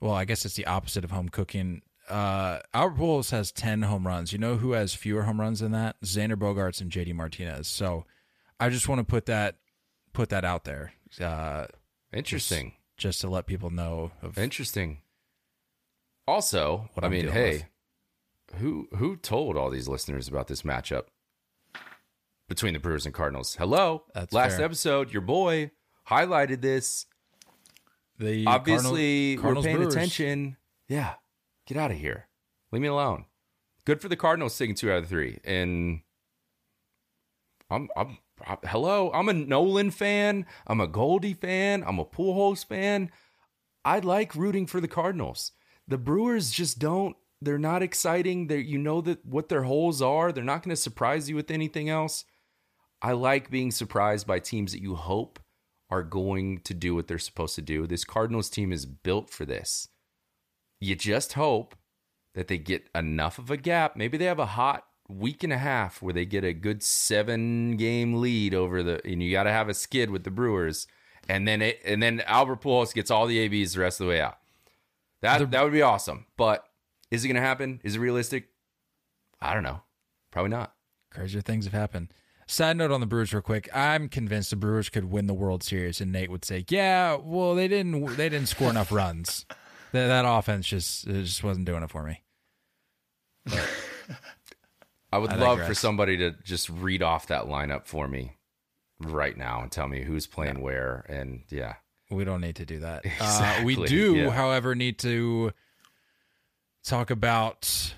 Well, 0.00 0.12
I 0.14 0.24
guess 0.24 0.44
it's 0.44 0.54
the 0.54 0.66
opposite 0.66 1.02
of 1.04 1.10
home 1.10 1.28
cooking. 1.28 1.82
Uh, 2.08 2.60
Albert 2.72 2.98
Pujols 3.00 3.30
has 3.32 3.50
10 3.52 3.82
home 3.82 4.06
runs. 4.06 4.32
You 4.32 4.38
know 4.38 4.56
who 4.56 4.72
has 4.72 4.94
fewer 4.94 5.24
home 5.24 5.40
runs 5.40 5.58
than 5.60 5.72
that? 5.72 6.00
Xander 6.02 6.36
Bogaerts 6.36 6.80
and 6.80 6.90
JD 6.90 7.14
Martinez. 7.14 7.66
So 7.66 8.06
I 8.60 8.68
just 8.70 8.88
want 8.88 9.00
to 9.00 9.04
put 9.04 9.26
that 9.26 9.56
put 10.12 10.28
that 10.30 10.44
out 10.44 10.64
there. 10.64 10.92
Uh, 11.20 11.66
Interesting. 12.12 12.74
just 12.96 13.20
to 13.20 13.28
let 13.28 13.46
people 13.46 13.70
know 13.70 14.12
of 14.22 14.38
Interesting. 14.38 14.98
Also, 16.26 16.88
What 16.94 17.04
I 17.04 17.06
I'm 17.06 17.12
mean, 17.12 17.28
hey, 17.28 17.66
who 18.56 18.88
who 18.96 19.16
told 19.16 19.56
all 19.56 19.70
these 19.70 19.88
listeners 19.88 20.28
about 20.28 20.48
this 20.48 20.62
matchup 20.62 21.04
between 22.48 22.72
the 22.72 22.78
Brewers 22.80 23.04
and 23.06 23.14
Cardinals? 23.14 23.56
Hello, 23.56 24.04
That's 24.14 24.32
last 24.32 24.56
fair. 24.56 24.64
episode, 24.64 25.12
your 25.12 25.22
boy 25.22 25.70
highlighted 26.08 26.60
this. 26.62 27.06
the 28.18 28.46
Obviously, 28.46 29.36
Cardinal- 29.36 29.62
we're 29.62 29.66
paying 29.66 29.76
Brewers. 29.78 29.94
attention. 29.94 30.56
Yeah, 30.88 31.14
get 31.66 31.76
out 31.76 31.90
of 31.90 31.98
here. 31.98 32.26
Leave 32.72 32.82
me 32.82 32.88
alone. 32.88 33.26
Good 33.84 34.00
for 34.00 34.08
the 34.08 34.16
Cardinals 34.16 34.56
taking 34.58 34.74
two 34.74 34.90
out 34.90 35.02
of 35.02 35.08
three, 35.08 35.38
and 35.44 36.00
I'm 37.70 37.88
I'm. 37.96 38.18
I- 38.46 38.56
Hello, 38.68 39.10
I'm 39.12 39.28
a 39.28 39.32
Nolan 39.32 39.90
fan. 39.90 40.46
I'm 40.68 40.80
a 40.80 40.86
Goldie 40.86 41.34
fan. 41.34 41.82
I'm 41.84 41.98
a 41.98 42.04
Pujols 42.04 42.64
fan. 42.64 43.10
I 43.84 43.98
like 43.98 44.36
rooting 44.36 44.64
for 44.68 44.80
the 44.80 44.86
Cardinals. 44.86 45.50
The 45.88 45.98
Brewers 45.98 46.50
just 46.52 46.78
don't. 46.78 47.16
They're 47.40 47.58
not 47.58 47.82
exciting. 47.82 48.48
They 48.48 48.58
you 48.58 48.78
know 48.78 49.00
that 49.02 49.24
what 49.24 49.48
their 49.48 49.62
holes 49.62 50.02
are. 50.02 50.32
They're 50.32 50.44
not 50.44 50.62
going 50.62 50.74
to 50.74 50.80
surprise 50.80 51.28
you 51.28 51.36
with 51.36 51.50
anything 51.50 51.88
else. 51.88 52.24
I 53.00 53.12
like 53.12 53.50
being 53.50 53.70
surprised 53.70 54.26
by 54.26 54.40
teams 54.40 54.72
that 54.72 54.82
you 54.82 54.96
hope 54.96 55.38
are 55.90 56.02
going 56.02 56.58
to 56.60 56.74
do 56.74 56.94
what 56.94 57.06
they're 57.06 57.18
supposed 57.18 57.54
to 57.54 57.62
do. 57.62 57.86
This 57.86 58.04
Cardinals 58.04 58.50
team 58.50 58.72
is 58.72 58.86
built 58.86 59.30
for 59.30 59.44
this. 59.44 59.88
You 60.80 60.96
just 60.96 61.34
hope 61.34 61.76
that 62.34 62.48
they 62.48 62.58
get 62.58 62.88
enough 62.94 63.38
of 63.38 63.50
a 63.50 63.56
gap. 63.56 63.96
Maybe 63.96 64.18
they 64.18 64.26
have 64.26 64.38
a 64.38 64.46
hot 64.46 64.84
week 65.08 65.42
and 65.42 65.52
a 65.52 65.58
half 65.58 66.02
where 66.02 66.12
they 66.12 66.26
get 66.26 66.44
a 66.44 66.52
good 66.52 66.82
seven 66.82 67.76
game 67.76 68.20
lead 68.20 68.54
over 68.54 68.82
the, 68.82 69.00
and 69.04 69.22
you 69.22 69.32
got 69.32 69.44
to 69.44 69.52
have 69.52 69.68
a 69.68 69.74
skid 69.74 70.10
with 70.10 70.24
the 70.24 70.30
Brewers, 70.30 70.86
and 71.28 71.48
then 71.48 71.62
it, 71.62 71.80
and 71.84 72.02
then 72.02 72.20
Albert 72.26 72.62
Pujols 72.62 72.94
gets 72.94 73.10
all 73.10 73.26
the 73.26 73.38
ABs 73.38 73.74
the 73.74 73.80
rest 73.80 74.00
of 74.00 74.06
the 74.06 74.10
way 74.10 74.20
out. 74.20 74.38
That 75.20 75.50
that 75.50 75.64
would 75.64 75.72
be 75.72 75.82
awesome. 75.82 76.26
But 76.36 76.67
is 77.10 77.24
it 77.24 77.28
going 77.28 77.36
to 77.36 77.46
happen? 77.46 77.80
Is 77.84 77.96
it 77.96 78.00
realistic? 78.00 78.48
I 79.40 79.54
don't 79.54 79.62
know. 79.62 79.82
Probably 80.30 80.50
not. 80.50 80.74
Crazier 81.10 81.40
things 81.40 81.64
have 81.64 81.72
happened. 81.74 82.12
Side 82.46 82.76
note 82.76 82.90
on 82.90 83.00
the 83.00 83.06
Brewers, 83.06 83.32
real 83.32 83.42
quick. 83.42 83.68
I'm 83.74 84.08
convinced 84.08 84.50
the 84.50 84.56
Brewers 84.56 84.88
could 84.88 85.04
win 85.10 85.26
the 85.26 85.34
World 85.34 85.62
Series, 85.62 86.00
and 86.00 86.10
Nate 86.10 86.30
would 86.30 86.44
say, 86.46 86.64
"Yeah, 86.68 87.16
well, 87.22 87.54
they 87.54 87.68
didn't. 87.68 88.16
They 88.16 88.28
didn't 88.30 88.48
score 88.48 88.70
enough 88.70 88.90
runs. 88.92 89.44
That, 89.92 90.08
that 90.08 90.26
offense 90.28 90.66
just 90.66 91.06
it 91.06 91.22
just 91.22 91.42
wasn't 91.42 91.64
doing 91.64 91.82
it 91.82 91.88
for 91.90 92.02
me." 92.02 92.22
I 95.10 95.16
would 95.16 95.30
I 95.30 95.36
love 95.36 95.64
for 95.66 95.74
somebody 95.74 96.18
to 96.18 96.32
just 96.44 96.68
read 96.68 97.02
off 97.02 97.28
that 97.28 97.44
lineup 97.46 97.86
for 97.86 98.06
me 98.06 98.36
right 99.00 99.34
now 99.36 99.62
and 99.62 99.72
tell 99.72 99.88
me 99.88 100.02
who's 100.02 100.26
playing 100.26 100.60
where. 100.60 101.06
And 101.08 101.44
yeah, 101.48 101.76
We 102.10 102.24
don't 102.24 102.42
need 102.42 102.56
to 102.56 102.66
do 102.66 102.80
that. 102.80 103.04
Uh, 103.20 103.62
we 103.64 103.76
do, 103.86 104.14
yeah. 104.16 104.30
however, 104.30 104.74
need 104.74 104.98
to 105.00 105.52
talk 106.88 107.10
about. 107.10 107.94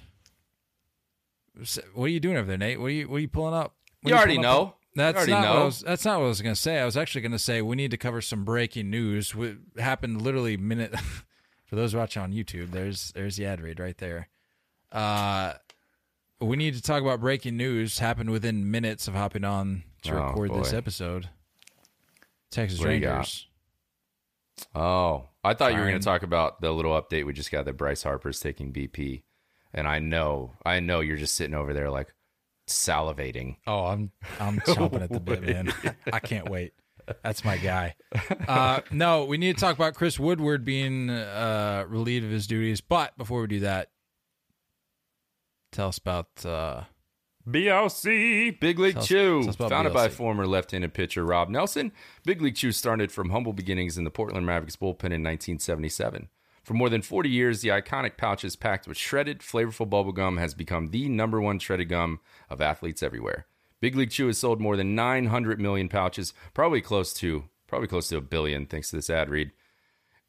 What 1.95 2.05
are 2.07 2.09
you 2.09 2.20
doing 2.20 2.36
over 2.36 2.47
there, 2.47 2.57
Nate? 2.59 2.80
What 2.80 2.86
are 2.86 2.91
you 2.91 3.09
What 3.09 3.16
are 3.16 3.20
you 3.20 3.28
pulling 3.28 3.55
up? 3.55 3.74
What 4.03 4.11
You 4.11 4.16
already 4.16 4.34
pulling 4.36 4.47
up? 4.47 4.57
know. 4.68 4.74
That's 4.97 5.26
not 5.28 5.38
What 5.41 5.49
I 5.49 5.55
know. 5.55 5.64
was, 5.66 5.80
that's 5.82 6.05
not 6.05 6.18
what 6.18 6.24
I 6.24 6.28
was 6.28 6.43
going 6.43 6.55
to 6.55 6.61
say. 6.61 6.80
I 6.80 6.84
was 6.84 6.97
actually 6.97 7.20
going 7.20 7.30
to 7.32 7.38
say 7.38 7.62
we 7.62 7.76
need 7.76 7.93
to 7.93 7.97
cover 7.97 8.20
some 8.20 8.45
breaking 8.45 8.91
news. 8.91 9.34
What 9.36 9.53
happened 9.78 10.20
literally 10.22 10.57
minute 10.57 10.95
for 11.66 11.76
those 11.76 11.95
watching 11.95 12.22
on 12.22 12.32
YouTube. 12.32 12.72
There's 12.72 13.12
there's 13.12 13.36
the 13.36 13.47
ad 13.47 13.61
read 13.61 13.78
right 13.78 13.97
there. 13.99 14.28
Uh, 14.91 15.53
we 16.41 16.57
need 16.57 16.74
to 16.74 16.82
talk 16.82 17.03
about 17.03 17.20
breaking 17.20 17.57
news. 17.57 17.99
Happened 18.01 18.30
within 18.30 18.70
minutes 18.70 19.07
of 19.07 19.14
hopping 19.14 19.45
on 19.45 19.84
to 20.03 20.12
Oh, 20.18 20.26
record 20.28 20.55
this 20.55 20.72
episode. 20.72 21.28
Texas 22.51 22.80
What 22.80 22.88
do 22.88 22.95
you 22.95 23.01
got? 23.01 23.12
Rangers. 23.16 23.47
Oh, 24.74 25.28
I 25.43 25.55
thought 25.55 25.72
you 25.72 25.78
were 25.78 25.86
going 25.86 25.99
to 25.99 26.05
talk 26.05 26.22
about 26.22 26.61
the 26.61 26.70
little 26.70 27.01
update 27.01 27.24
we 27.24 27.32
just 27.32 27.51
got 27.51 27.64
that 27.64 27.76
Bryce 27.76 28.03
Harper's 28.03 28.41
taking 28.41 28.72
BP. 28.72 29.22
And 29.72 29.86
I 29.86 29.99
know, 29.99 30.57
I 30.66 30.80
know 30.80 31.01
you're 31.01 31.16
just 31.16 31.34
sitting 31.34 31.55
over 31.55 31.72
there 31.72 31.91
like 31.91 32.14
salivating. 32.68 33.57
Oh, 33.66 33.86
I'm 33.86 34.11
I'm 34.38 34.61
chomping 34.61 35.03
at 35.03 35.11
the 35.11 35.20
bit, 35.20 35.43
man. 35.43 35.72
I 36.12 36.18
can't 36.20 36.49
wait. 36.49 36.72
That's 37.22 37.45
my 37.45 37.57
guy. 37.57 37.97
Uh, 38.47 38.80
no, 38.93 39.24
we 39.24 39.38
need 39.38 39.57
to 39.57 39.61
talk 39.61 39.74
about 39.74 39.95
Chris 39.95 40.18
Woodward 40.18 40.64
being 40.64 41.11
uh, 41.11 41.84
relieved 41.88 42.24
of 42.24 42.30
his 42.30 42.47
duties. 42.47 42.80
But 42.80 43.16
before 43.16 43.41
we 43.41 43.47
do 43.49 43.61
that, 43.61 43.91
tell 45.72 45.88
us 45.88 45.99
about 45.99 46.28
uh, 46.45 46.82
BLC, 47.49 48.59
Big 48.61 48.78
League 48.78 48.95
Tell 48.95 49.03
Chew. 49.03 49.41
tell 49.41 49.49
us 49.49 49.55
about 49.57 49.70
Founded 49.70 49.95
by 49.95 50.09
former 50.09 50.47
left 50.47 50.72
handed 50.72 50.93
pitcher 50.93 51.24
Rob 51.24 51.49
Nelson, 51.49 51.93
Big 52.24 52.43
League 52.43 52.57
Chew 52.57 52.72
started 52.72 53.11
from 53.11 53.30
humble 53.30 53.53
beginnings 53.53 53.97
in 53.97 54.05
the 54.05 54.11
Portland 54.11 54.47
Mavericks 54.47 54.76
bullpen 54.76 55.12
in 55.12 55.22
1977. 55.22 56.28
For 56.62 56.74
more 56.74 56.91
than 56.91 57.03
40 57.03 57.30
years, 57.30 57.62
the 57.62 57.70
iconic 57.70 58.16
pouches 58.16 58.57
packed 58.57 58.86
with 58.86 58.99
shredded, 58.99 59.41
flavorful 59.41 59.88
bubblegum 59.88 60.38
has 60.38 60.55
become 60.55 60.88
the 60.88 61.09
number 61.09 61.41
one 61.41 61.59
shredded 61.59 61.88
gum 61.88 62.20
of 62.51 62.61
athletes 62.61 63.03
everywhere. 63.03 63.47
Big 63.80 63.97
League 63.97 64.11
Chew 64.11 64.26
has 64.26 64.38
sold 64.38 64.61
more 64.61 64.76
than 64.76 64.95
900 64.95 65.59
million 65.59 65.88
pouches, 65.88 66.34
probably 66.53 66.82
close 66.82 67.12
to 67.14 67.45
probably 67.66 67.88
close 67.88 68.09
to 68.09 68.16
a 68.16 68.20
billion 68.20 68.66
thanks 68.66 68.91
to 68.91 68.97
this 68.97 69.09
ad 69.09 69.30
read, 69.30 69.53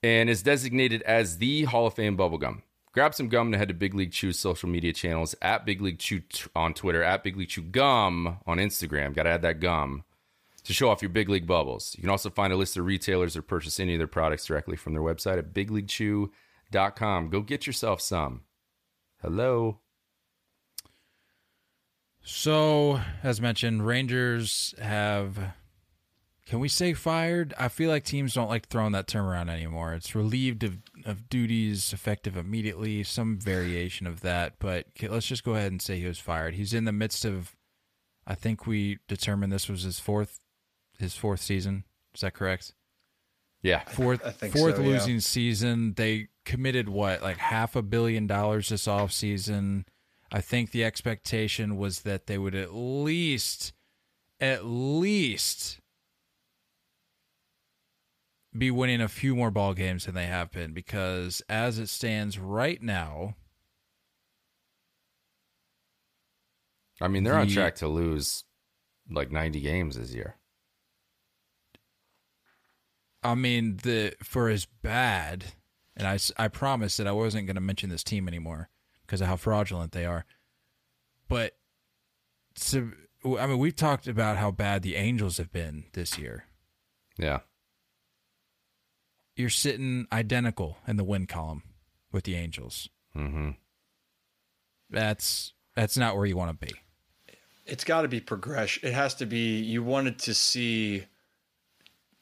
and 0.04 0.30
is 0.30 0.44
designated 0.44 1.02
as 1.02 1.40
the 1.40 1.64
Hall 1.64 1.88
of 1.88 1.96
Fame 1.96 2.16
bubblegum. 2.16 2.62
Grab 2.94 3.16
some 3.16 3.30
gum 3.30 3.48
and 3.48 3.56
head 3.56 3.70
to 3.70 3.74
Big 3.74 3.94
League 3.94 4.12
Chew's 4.12 4.38
social 4.38 4.68
media 4.68 4.92
channels 4.92 5.34
at 5.42 5.66
Big 5.66 5.82
League 5.82 6.00
Chew 6.00 6.22
on 6.56 6.74
Twitter, 6.74 7.02
at 7.02 7.24
Big 7.24 7.38
League 7.38 7.48
Chew 7.48 7.62
Gum 7.62 8.40
on 8.46 8.58
Instagram. 8.58 9.14
Got 9.14 9.24
to 9.24 9.30
add 9.30 9.42
that 9.44 9.62
gum 9.62 10.04
to 10.66 10.74
show 10.74 10.90
off 10.90 11.02
your 11.02 11.10
Big 11.10 11.30
League 11.30 11.48
bubbles. 11.48 11.96
You 11.98 12.02
can 12.02 12.10
also 12.10 12.30
find 12.30 12.52
a 12.52 12.58
list 12.58 12.76
of 12.76 12.86
retailers 12.86 13.38
or 13.38 13.42
purchase 13.42 13.80
any 13.80 13.94
of 13.94 14.00
their 14.00 14.08
products 14.08 14.46
directly 14.46 14.76
from 14.76 14.94
their 14.94 15.02
website 15.02 15.38
at 15.38 15.54
bigleaguechew.com. 15.54 17.30
Go 17.30 17.42
get 17.42 17.66
yourself 17.66 18.02
some. 18.02 18.42
Hello. 19.22 19.80
So, 22.24 23.00
as 23.24 23.40
mentioned, 23.40 23.88
Rangers 23.88 24.76
have. 24.80 25.54
Can 26.52 26.60
we 26.60 26.68
say 26.68 26.94
fired? 26.94 27.54
I 27.58 27.70
feel 27.70 27.90
like 27.90 28.04
teams 28.04 28.34
don't 28.34 28.50
like 28.50 28.68
throwing 28.68 28.92
that 28.92 29.08
term 29.08 29.26
around 29.26 29.48
anymore. 29.48 29.94
It's 29.94 30.14
relieved 30.14 30.66
of, 30.66 30.80
of 31.06 31.30
duties, 31.30 31.94
effective 31.94 32.36
immediately, 32.36 33.04
some 33.04 33.40
variation 33.40 34.06
of 34.06 34.20
that. 34.20 34.56
But 34.60 34.88
let's 35.02 35.28
just 35.28 35.46
go 35.46 35.56
ahead 35.56 35.72
and 35.72 35.82
say 35.82 35.98
he 35.98 36.06
was 36.08 36.20
fired. 36.20 36.56
He's 36.56 36.74
in 36.74 36.84
the 36.84 36.92
midst 36.92 37.24
of. 37.24 37.56
I 38.28 38.36
think 38.36 38.68
we 38.68 39.00
determined 39.08 39.54
this 39.54 39.70
was 39.70 39.84
his 39.84 40.02
fourth, 40.02 40.42
his 41.00 41.16
fourth 41.16 41.40
season. 41.40 41.86
Is 42.14 42.20
that 42.20 42.34
correct? 42.34 42.74
Yeah. 43.62 43.86
Fourth, 43.86 44.20
I 44.26 44.32
think 44.32 44.52
fourth 44.54 44.76
so, 44.76 44.82
yeah. 44.82 44.90
losing 44.90 45.22
season. 45.22 45.94
They 45.94 46.28
committed 46.44 46.90
what, 46.90 47.22
like 47.22 47.38
half 47.38 47.78
a 47.78 47.82
billion 47.82 48.28
dollars 48.28 48.68
this 48.68 48.88
offseason. 48.88 49.86
I 50.34 50.42
think 50.42 50.72
the 50.72 50.84
expectation 50.84 51.78
was 51.78 52.02
that 52.02 52.28
they 52.28 52.38
would 52.38 52.56
at 52.56 52.74
least, 52.74 53.72
at 54.42 54.66
least 54.66 55.81
be 58.58 58.72
winning 58.72 59.02
a 59.02 59.08
few 59.08 59.36
more 59.36 59.52
ball 59.52 59.74
games 59.74 60.06
than 60.06 60.16
they 60.16 60.26
have 60.26 60.52
been 60.52 60.74
because 60.74 61.42
as 61.48 61.80
it 61.80 61.88
stands 61.88 62.38
right 62.38 62.82
now, 62.82 63.36
I 67.00 67.08
mean, 67.08 67.24
they're 67.24 67.38
on 67.38 67.48
track 67.48 67.76
to 67.76 67.88
lose 67.88 68.44
like 69.10 69.32
90 69.32 69.60
games 69.62 69.98
this 69.98 70.14
year. 70.14 70.36
I 73.24 73.36
mean, 73.36 73.78
the 73.84 74.14
for 74.24 74.50
as 74.50 74.66
bad, 74.66 75.46
and 75.96 76.08
I 76.08 76.18
I 76.38 76.48
promised 76.48 76.98
that 76.98 77.08
I 77.08 77.12
wasn't 77.12 77.48
going 77.48 77.56
to 77.56 77.62
mention 77.62 77.90
this 77.90 78.04
team 78.04 78.28
anymore 78.28 78.70
because 79.06 79.22
of 79.22 79.28
how 79.28 79.36
fraudulent 79.36 79.92
they 79.92 80.06
are. 80.06 80.26
But 81.28 81.56
so, 82.56 82.92
I 83.24 83.46
mean, 83.46 83.60
we've 83.60 83.76
talked 83.76 84.08
about 84.08 84.38
how 84.38 84.52
bad 84.52 84.82
the 84.82 84.96
Angels 84.96 85.38
have 85.38 85.52
been 85.52 85.86
this 85.94 86.18
year. 86.18 86.46
Yeah. 87.18 87.40
You're 89.42 89.50
sitting 89.50 90.06
identical 90.14 90.78
in 90.88 90.98
the 90.98 91.04
win 91.04 91.26
column 91.26 91.64
with 92.12 92.26
the 92.26 92.36
Angels. 92.36 92.90
Mm-hmm. 93.18 93.52
That's 94.92 95.54
that's 95.76 95.98
not 95.98 96.16
where 96.16 96.28
you 96.28 96.38
want 96.38 96.60
to 96.60 96.68
be. 96.68 96.74
it's 97.66 97.84
got 97.84 98.04
to 98.04 98.08
be 98.08 98.20
progression. 98.20 98.88
It 98.88 98.94
has 98.94 99.16
to 99.16 99.26
be 99.26 99.60
you 99.60 99.82
wanted 99.84 100.20
to 100.20 100.34
see 100.34 101.06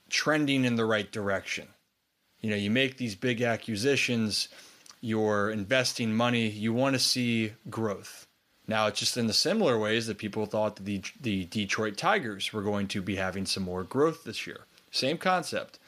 trending 0.10 0.64
in 0.66 0.76
the 0.76 0.86
right 0.86 1.12
direction. 1.12 1.68
You 2.42 2.52
know, 2.52 2.56
you 2.56 2.72
make 2.72 2.98
these 2.98 3.16
big 3.16 3.42
acquisitions, 3.42 4.48
you're 5.02 5.50
investing 5.52 6.14
money, 6.14 6.48
you 6.48 6.74
want 6.74 6.94
to 6.96 7.00
see 7.00 7.52
growth. 7.70 8.28
Now, 8.68 8.88
it's 8.88 9.00
just 9.00 9.18
in 9.18 9.28
the 9.28 9.34
similar 9.34 9.78
ways 9.78 10.08
that 10.08 10.18
people 10.20 10.46
thought 10.46 10.78
that 10.78 10.86
the 10.86 11.02
the 11.20 11.46
Detroit 11.46 11.98
Tigers 11.98 12.54
were 12.54 12.62
going 12.62 12.88
to 12.90 13.02
be 13.02 13.16
having 13.18 13.46
some 13.46 13.64
more 13.64 13.84
growth 13.84 14.24
this 14.24 14.48
year. 14.48 14.62
Same 14.92 15.18
concept. 15.18 15.80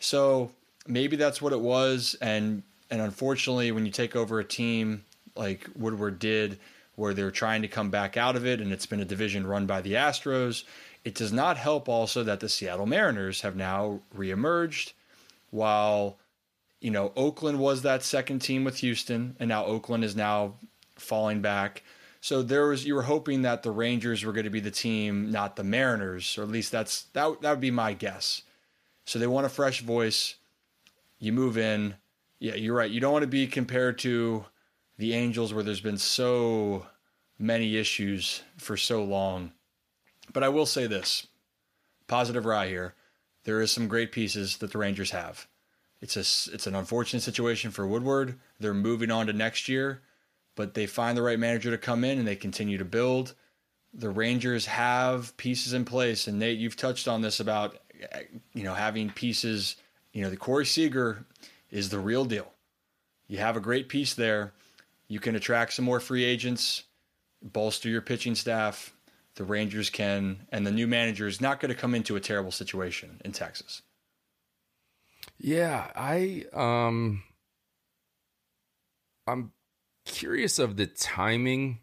So 0.00 0.50
maybe 0.86 1.16
that's 1.16 1.40
what 1.40 1.52
it 1.52 1.60
was, 1.60 2.16
and 2.20 2.62
and 2.90 3.00
unfortunately, 3.00 3.70
when 3.70 3.86
you 3.86 3.92
take 3.92 4.16
over 4.16 4.40
a 4.40 4.44
team 4.44 5.04
like 5.36 5.68
Woodward 5.76 6.18
did, 6.18 6.58
where 6.96 7.14
they're 7.14 7.30
trying 7.30 7.62
to 7.62 7.68
come 7.68 7.90
back 7.90 8.16
out 8.16 8.34
of 8.34 8.44
it, 8.44 8.60
and 8.60 8.72
it's 8.72 8.86
been 8.86 9.00
a 9.00 9.04
division 9.04 9.46
run 9.46 9.66
by 9.66 9.80
the 9.80 9.92
Astros, 9.92 10.64
it 11.04 11.14
does 11.14 11.32
not 11.32 11.56
help 11.56 11.88
also 11.88 12.24
that 12.24 12.40
the 12.40 12.48
Seattle 12.48 12.86
Mariners 12.86 13.42
have 13.42 13.54
now 13.54 14.00
reemerged, 14.16 14.92
while 15.50 16.16
you 16.80 16.90
know 16.90 17.12
Oakland 17.14 17.58
was 17.58 17.82
that 17.82 18.02
second 18.02 18.40
team 18.40 18.64
with 18.64 18.78
Houston, 18.78 19.36
and 19.38 19.48
now 19.50 19.66
Oakland 19.66 20.02
is 20.02 20.16
now 20.16 20.54
falling 20.96 21.42
back. 21.42 21.82
So 22.22 22.42
there 22.42 22.66
was 22.66 22.86
you 22.86 22.94
were 22.94 23.02
hoping 23.02 23.42
that 23.42 23.62
the 23.62 23.70
Rangers 23.70 24.24
were 24.24 24.32
going 24.32 24.44
to 24.44 24.50
be 24.50 24.60
the 24.60 24.70
team, 24.70 25.30
not 25.30 25.56
the 25.56 25.64
Mariners, 25.64 26.38
or 26.38 26.42
at 26.42 26.48
least 26.48 26.72
that's 26.72 27.02
that 27.12 27.42
that 27.42 27.50
would 27.50 27.60
be 27.60 27.70
my 27.70 27.92
guess. 27.92 28.42
So 29.10 29.18
they 29.18 29.26
want 29.26 29.44
a 29.44 29.48
fresh 29.48 29.80
voice. 29.80 30.36
You 31.18 31.32
move 31.32 31.58
in. 31.58 31.96
Yeah, 32.38 32.54
you're 32.54 32.76
right. 32.76 32.88
You 32.88 33.00
don't 33.00 33.12
want 33.12 33.24
to 33.24 33.26
be 33.26 33.48
compared 33.48 33.98
to 33.98 34.44
the 34.98 35.14
Angels 35.14 35.52
where 35.52 35.64
there's 35.64 35.80
been 35.80 35.98
so 35.98 36.86
many 37.36 37.76
issues 37.76 38.44
for 38.56 38.76
so 38.76 39.02
long. 39.02 39.50
But 40.32 40.44
I 40.44 40.48
will 40.48 40.64
say 40.64 40.86
this 40.86 41.26
positive 42.06 42.44
rye 42.44 42.68
here. 42.68 42.94
There 43.42 43.60
is 43.60 43.72
some 43.72 43.88
great 43.88 44.12
pieces 44.12 44.58
that 44.58 44.70
the 44.70 44.78
Rangers 44.78 45.10
have. 45.10 45.48
It's 46.00 46.16
a 46.16 46.54
it's 46.54 46.68
an 46.68 46.76
unfortunate 46.76 47.22
situation 47.22 47.72
for 47.72 47.88
Woodward. 47.88 48.38
They're 48.60 48.72
moving 48.74 49.10
on 49.10 49.26
to 49.26 49.32
next 49.32 49.68
year, 49.68 50.02
but 50.54 50.74
they 50.74 50.86
find 50.86 51.18
the 51.18 51.22
right 51.22 51.36
manager 51.36 51.72
to 51.72 51.78
come 51.78 52.04
in 52.04 52.20
and 52.20 52.28
they 52.28 52.36
continue 52.36 52.78
to 52.78 52.84
build. 52.84 53.34
The 53.92 54.08
Rangers 54.08 54.66
have 54.66 55.36
pieces 55.36 55.72
in 55.72 55.84
place, 55.84 56.28
and 56.28 56.38
Nate, 56.38 56.60
you've 56.60 56.76
touched 56.76 57.08
on 57.08 57.22
this 57.22 57.40
about 57.40 57.76
you 58.54 58.62
know 58.62 58.74
having 58.74 59.10
pieces. 59.10 59.76
You 60.12 60.22
know, 60.22 60.30
the 60.30 60.36
Corey 60.36 60.66
Seager 60.66 61.24
is 61.70 61.90
the 61.90 61.98
real 61.98 62.24
deal. 62.24 62.50
You 63.28 63.38
have 63.38 63.56
a 63.56 63.60
great 63.60 63.88
piece 63.88 64.14
there. 64.14 64.52
You 65.06 65.20
can 65.20 65.36
attract 65.36 65.72
some 65.72 65.84
more 65.84 66.00
free 66.00 66.24
agents, 66.24 66.84
bolster 67.42 67.88
your 67.88 68.00
pitching 68.00 68.34
staff. 68.34 68.92
The 69.36 69.44
Rangers 69.44 69.88
can, 69.88 70.46
and 70.50 70.66
the 70.66 70.72
new 70.72 70.86
manager 70.86 71.26
is 71.26 71.40
not 71.40 71.60
going 71.60 71.70
to 71.70 71.80
come 71.80 71.94
into 71.94 72.16
a 72.16 72.20
terrible 72.20 72.50
situation 72.50 73.20
in 73.24 73.32
Texas. 73.32 73.82
Yeah, 75.38 75.90
I 75.94 76.44
um 76.52 77.22
I'm 79.26 79.52
curious 80.04 80.58
of 80.58 80.76
the 80.76 80.86
timing. 80.86 81.78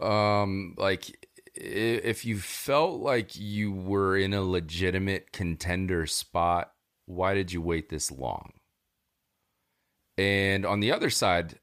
Um 0.00 0.74
like 0.76 1.27
if 1.60 2.24
you 2.24 2.38
felt 2.38 3.00
like 3.00 3.36
you 3.36 3.72
were 3.72 4.16
in 4.16 4.32
a 4.32 4.42
legitimate 4.42 5.32
contender 5.32 6.06
spot, 6.06 6.72
why 7.06 7.34
did 7.34 7.52
you 7.52 7.60
wait 7.60 7.88
this 7.88 8.10
long? 8.10 8.52
And 10.16 10.64
on 10.64 10.80
the 10.80 10.92
other 10.92 11.10
side, 11.10 11.58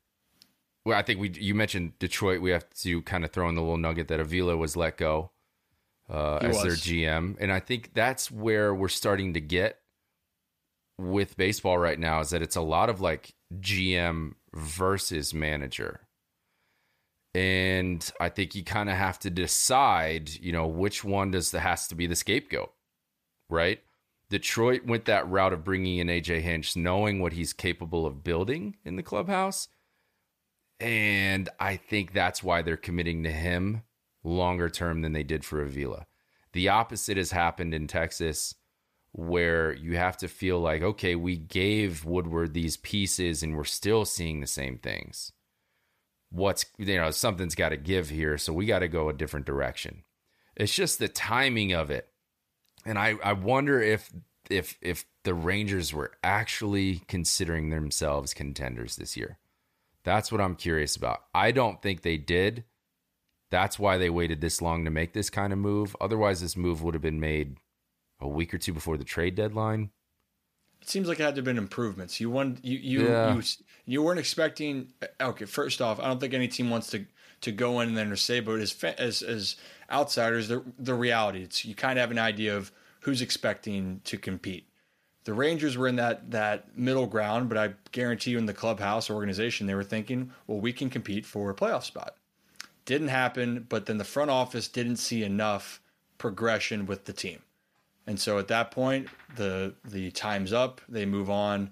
well, 0.86 0.98
I 0.98 1.02
think 1.02 1.20
we 1.20 1.32
you 1.32 1.56
mentioned 1.56 1.98
Detroit. 2.00 2.42
We 2.42 2.52
have 2.52 2.70
to 2.82 3.02
kind 3.04 3.26
of 3.26 3.32
throw 3.32 3.50
in 3.50 3.56
the 3.56 3.62
little 3.62 3.78
nugget 3.78 4.08
that 4.10 4.20
Avila 4.20 4.56
was 4.56 4.76
let 4.76 4.98
go 4.98 5.32
uh, 6.10 6.38
as 6.38 6.62
their. 6.62 6.72
GM, 6.72 7.38
and 7.40 7.52
I 7.52 7.60
think 7.60 7.94
that's 7.94 8.30
where 8.30 8.74
we're 8.74 8.88
starting 8.88 9.34
to 9.34 9.42
get 9.42 9.80
with 10.98 11.36
baseball 11.38 11.78
right 11.78 12.00
now 12.00 12.22
is 12.22 12.30
that 12.30 12.42
it's 12.42 12.56
a 12.56 12.62
lot 12.62 12.90
of 12.90 13.02
like 13.02 13.34
GM 13.60 14.34
versus 14.54 15.34
manager. 15.34 16.05
And 17.36 18.10
I 18.18 18.30
think 18.30 18.56
you 18.56 18.64
kind 18.64 18.90
of 18.90 18.96
have 18.96 19.20
to 19.20 19.30
decide, 19.30 20.30
you 20.30 20.54
know, 20.54 20.68
which 20.68 21.04
one 21.04 21.32
does 21.32 21.52
the 21.52 21.60
has 21.60 21.86
to 21.90 21.96
be 21.96 22.08
the 22.08 22.16
scapegoat, 22.16 22.72
right? 23.50 23.82
Detroit 24.30 24.86
went 24.86 25.04
that 25.06 25.30
route 25.30 25.52
of 25.52 25.66
bringing 25.66 25.98
in 25.98 26.08
AJ 26.08 26.44
Hinch, 26.44 26.78
knowing 26.78 27.20
what 27.20 27.34
he's 27.34 27.52
capable 27.52 28.06
of 28.06 28.24
building 28.24 28.78
in 28.86 28.96
the 28.96 29.04
clubhouse. 29.04 29.68
And 30.80 31.50
I 31.60 31.76
think 31.76 32.14
that's 32.14 32.42
why 32.42 32.62
they're 32.62 32.78
committing 32.78 33.24
to 33.24 33.32
him 33.32 33.82
longer 34.24 34.70
term 34.70 35.02
than 35.02 35.12
they 35.12 35.24
did 35.24 35.44
for 35.44 35.62
Avila. 35.62 36.06
The 36.54 36.70
opposite 36.70 37.18
has 37.18 37.32
happened 37.32 37.74
in 37.74 37.88
Texas 37.88 38.56
where 39.12 39.74
you 39.74 39.98
have 39.98 40.16
to 40.18 40.30
feel 40.30 40.62
like, 40.62 40.82
okay, 40.82 41.16
we 41.16 41.36
gave 41.36 42.06
Woodward 42.06 42.54
these 42.54 42.78
pieces 42.78 43.44
and 43.44 43.58
we're 43.58 43.66
still 43.66 44.06
seeing 44.06 44.40
the 44.40 44.48
same 44.48 44.78
things. 44.78 45.34
What's, 46.36 46.66
you 46.78 46.98
know, 46.98 47.12
something's 47.12 47.56
got 47.56 47.70
to 47.70 47.78
give 47.78 48.10
here. 48.10 48.38
So 48.38 48.52
we 48.52 48.66
got 48.66 48.80
to 48.80 48.90
go 48.90 49.08
a 49.08 49.14
different 49.14 49.46
direction. 49.46 50.04
It's 50.56 50.76
just 50.76 51.00
the 51.00 51.08
timing 51.08 51.74
of 51.74 51.90
it. 51.90 52.10
And 52.86 53.00
I, 53.00 53.16
I 53.24 53.34
wonder 53.34 53.82
if, 53.82 54.12
if, 54.50 54.78
if 54.82 55.06
the 55.24 55.34
Rangers 55.34 55.94
were 55.94 56.12
actually 56.24 57.02
considering 57.08 57.70
themselves 57.70 58.34
contenders 58.34 58.98
this 58.98 59.16
year. 59.16 59.38
That's 60.04 60.30
what 60.30 60.42
I'm 60.42 60.56
curious 60.56 60.98
about. 60.98 61.24
I 61.34 61.52
don't 61.52 61.82
think 61.82 62.02
they 62.02 62.18
did. 62.18 62.66
That's 63.50 63.80
why 63.80 63.98
they 63.98 64.10
waited 64.10 64.42
this 64.42 64.62
long 64.62 64.84
to 64.84 64.92
make 64.92 65.14
this 65.14 65.30
kind 65.30 65.54
of 65.54 65.60
move. 65.60 65.96
Otherwise, 66.02 66.42
this 66.42 66.58
move 66.58 66.84
would 66.84 66.96
have 66.96 67.02
been 67.02 67.22
made 67.22 67.58
a 68.20 68.28
week 68.28 68.54
or 68.54 68.58
two 68.58 68.74
before 68.74 68.98
the 68.98 69.04
trade 69.06 69.36
deadline. 69.36 69.92
It 70.86 70.90
seems 70.92 71.08
like 71.08 71.20
it 71.20 71.24
had 71.24 71.34
to 71.34 71.40
have 71.40 71.46
been 71.46 71.58
improvements. 71.58 72.20
You 72.20 72.30
want 72.30 72.64
you 72.64 72.78
you 72.78 73.08
Yeah. 73.08 73.34
you 73.34 73.42
you 73.88 74.04
weren't 74.04 74.20
expecting. 74.20 74.94
Okay, 75.20 75.46
first 75.46 75.82
off, 75.82 76.00
I 76.00 76.04
don't 76.06 76.20
think 76.20 76.36
any 76.36 76.48
team 76.48 76.70
wants 76.70 76.92
to 76.92 77.08
to 77.42 77.52
go 77.52 77.80
in 77.80 77.96
there 77.96 78.06
and 78.06 78.20
say, 78.20 78.40
but 78.40 78.60
as 78.60 78.84
as 78.84 79.24
as 79.24 79.56
outsiders, 79.92 80.48
the 80.48 80.64
the 80.78 80.94
reality 80.94 81.42
it's 81.42 81.66
you 81.66 81.74
kind 81.74 81.98
of 81.98 82.04
have 82.04 82.12
an 82.12 82.20
idea 82.20 82.56
of 82.56 82.72
who's 83.00 83.24
expecting 83.24 84.02
to 84.04 84.16
compete. 84.16 84.68
The 85.24 85.34
Rangers 85.34 85.76
were 85.76 85.88
in 85.88 85.96
that 85.96 86.30
that 86.30 86.78
middle 86.78 87.08
ground, 87.08 87.50
but 87.50 87.58
I 87.58 87.74
guarantee 87.92 88.30
you, 88.32 88.38
in 88.38 88.46
the 88.46 88.54
clubhouse 88.54 89.10
organization, 89.10 89.66
they 89.66 89.74
were 89.74 89.84
thinking, 89.84 90.30
well, 90.46 90.60
we 90.60 90.72
can 90.72 90.92
compete 90.92 91.26
for 91.26 91.50
a 91.50 91.56
playoff 91.56 91.84
spot. 91.84 92.16
Didn't 92.86 93.08
happen, 93.08 93.66
but 93.68 93.88
then 93.88 93.98
the 93.98 94.04
front 94.04 94.30
office 94.30 94.68
didn't 94.68 94.98
see 94.98 95.24
enough 95.24 95.82
progression 96.20 96.86
with 96.86 97.06
the 97.06 97.14
team. 97.14 97.42
And 98.08 98.20
so 98.20 98.38
at 98.38 98.48
that 98.50 98.72
point, 98.72 99.08
the 99.36 99.76
the 99.84 100.12
time's 100.12 100.54
up. 100.54 100.82
They 100.88 101.06
move 101.06 101.30
on. 101.30 101.72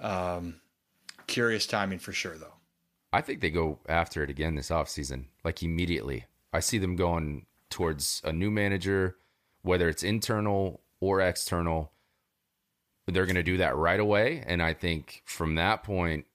Um, 0.00 0.60
curious 1.26 1.66
timing 1.66 1.98
for 1.98 2.12
sure, 2.12 2.36
though. 2.36 2.54
I 3.12 3.20
think 3.20 3.40
they 3.40 3.50
go 3.50 3.78
after 3.88 4.22
it 4.22 4.30
again 4.30 4.54
this 4.54 4.70
offseason, 4.70 5.26
like 5.44 5.62
immediately. 5.62 6.26
I 6.52 6.60
see 6.60 6.78
them 6.78 6.96
going 6.96 7.46
towards 7.68 8.22
a 8.24 8.32
new 8.32 8.50
manager, 8.50 9.16
whether 9.62 9.88
it's 9.88 10.02
internal 10.02 10.80
or 11.00 11.20
external. 11.20 11.92
They're 13.06 13.26
going 13.26 13.36
to 13.36 13.42
do 13.42 13.56
that 13.56 13.76
right 13.76 13.98
away. 13.98 14.44
And 14.46 14.62
I 14.62 14.74
think 14.74 15.22
from 15.24 15.56
that 15.56 15.82
point, 15.82 16.26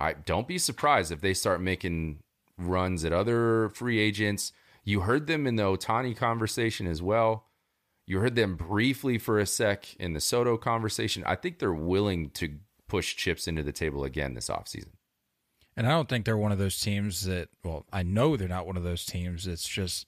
I 0.00 0.14
don't 0.14 0.48
be 0.48 0.58
surprised 0.58 1.12
if 1.12 1.20
they 1.20 1.34
start 1.34 1.60
making 1.60 2.20
runs 2.56 3.04
at 3.04 3.12
other 3.12 3.68
free 3.70 4.00
agents. 4.00 4.52
You 4.84 5.00
heard 5.00 5.26
them 5.26 5.46
in 5.46 5.56
the 5.56 5.64
Ohtani 5.64 6.16
conversation 6.16 6.86
as 6.86 7.00
well. 7.00 7.44
You 8.08 8.20
heard 8.20 8.36
them 8.36 8.56
briefly 8.56 9.18
for 9.18 9.38
a 9.38 9.44
sec 9.44 9.94
in 10.00 10.14
the 10.14 10.20
Soto 10.20 10.56
conversation. 10.56 11.22
I 11.26 11.34
think 11.34 11.58
they're 11.58 11.74
willing 11.74 12.30
to 12.30 12.54
push 12.88 13.14
chips 13.14 13.46
into 13.46 13.62
the 13.62 13.70
table 13.70 14.02
again 14.02 14.32
this 14.32 14.48
offseason. 14.48 14.92
And 15.76 15.86
I 15.86 15.90
don't 15.90 16.08
think 16.08 16.24
they're 16.24 16.38
one 16.38 16.50
of 16.50 16.56
those 16.56 16.80
teams 16.80 17.26
that, 17.26 17.50
well, 17.62 17.84
I 17.92 18.02
know 18.02 18.34
they're 18.34 18.48
not 18.48 18.66
one 18.66 18.78
of 18.78 18.82
those 18.82 19.04
teams 19.04 19.44
that's 19.44 19.68
just 19.68 20.06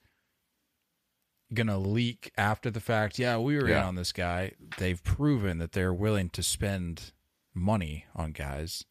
gonna 1.52 1.76
leak 1.76 2.32
after 2.38 2.70
the 2.70 2.80
fact. 2.80 3.18
Yeah, 3.18 3.36
we 3.36 3.56
were 3.56 3.68
in 3.68 3.76
on 3.76 3.96
this 3.96 4.12
guy. 4.12 4.52
They've 4.78 5.04
proven 5.04 5.58
that 5.58 5.72
they're 5.72 5.92
willing 5.92 6.30
to 6.30 6.42
spend 6.42 7.12
money 7.52 8.06
on 8.16 8.32
guys. 8.32 8.86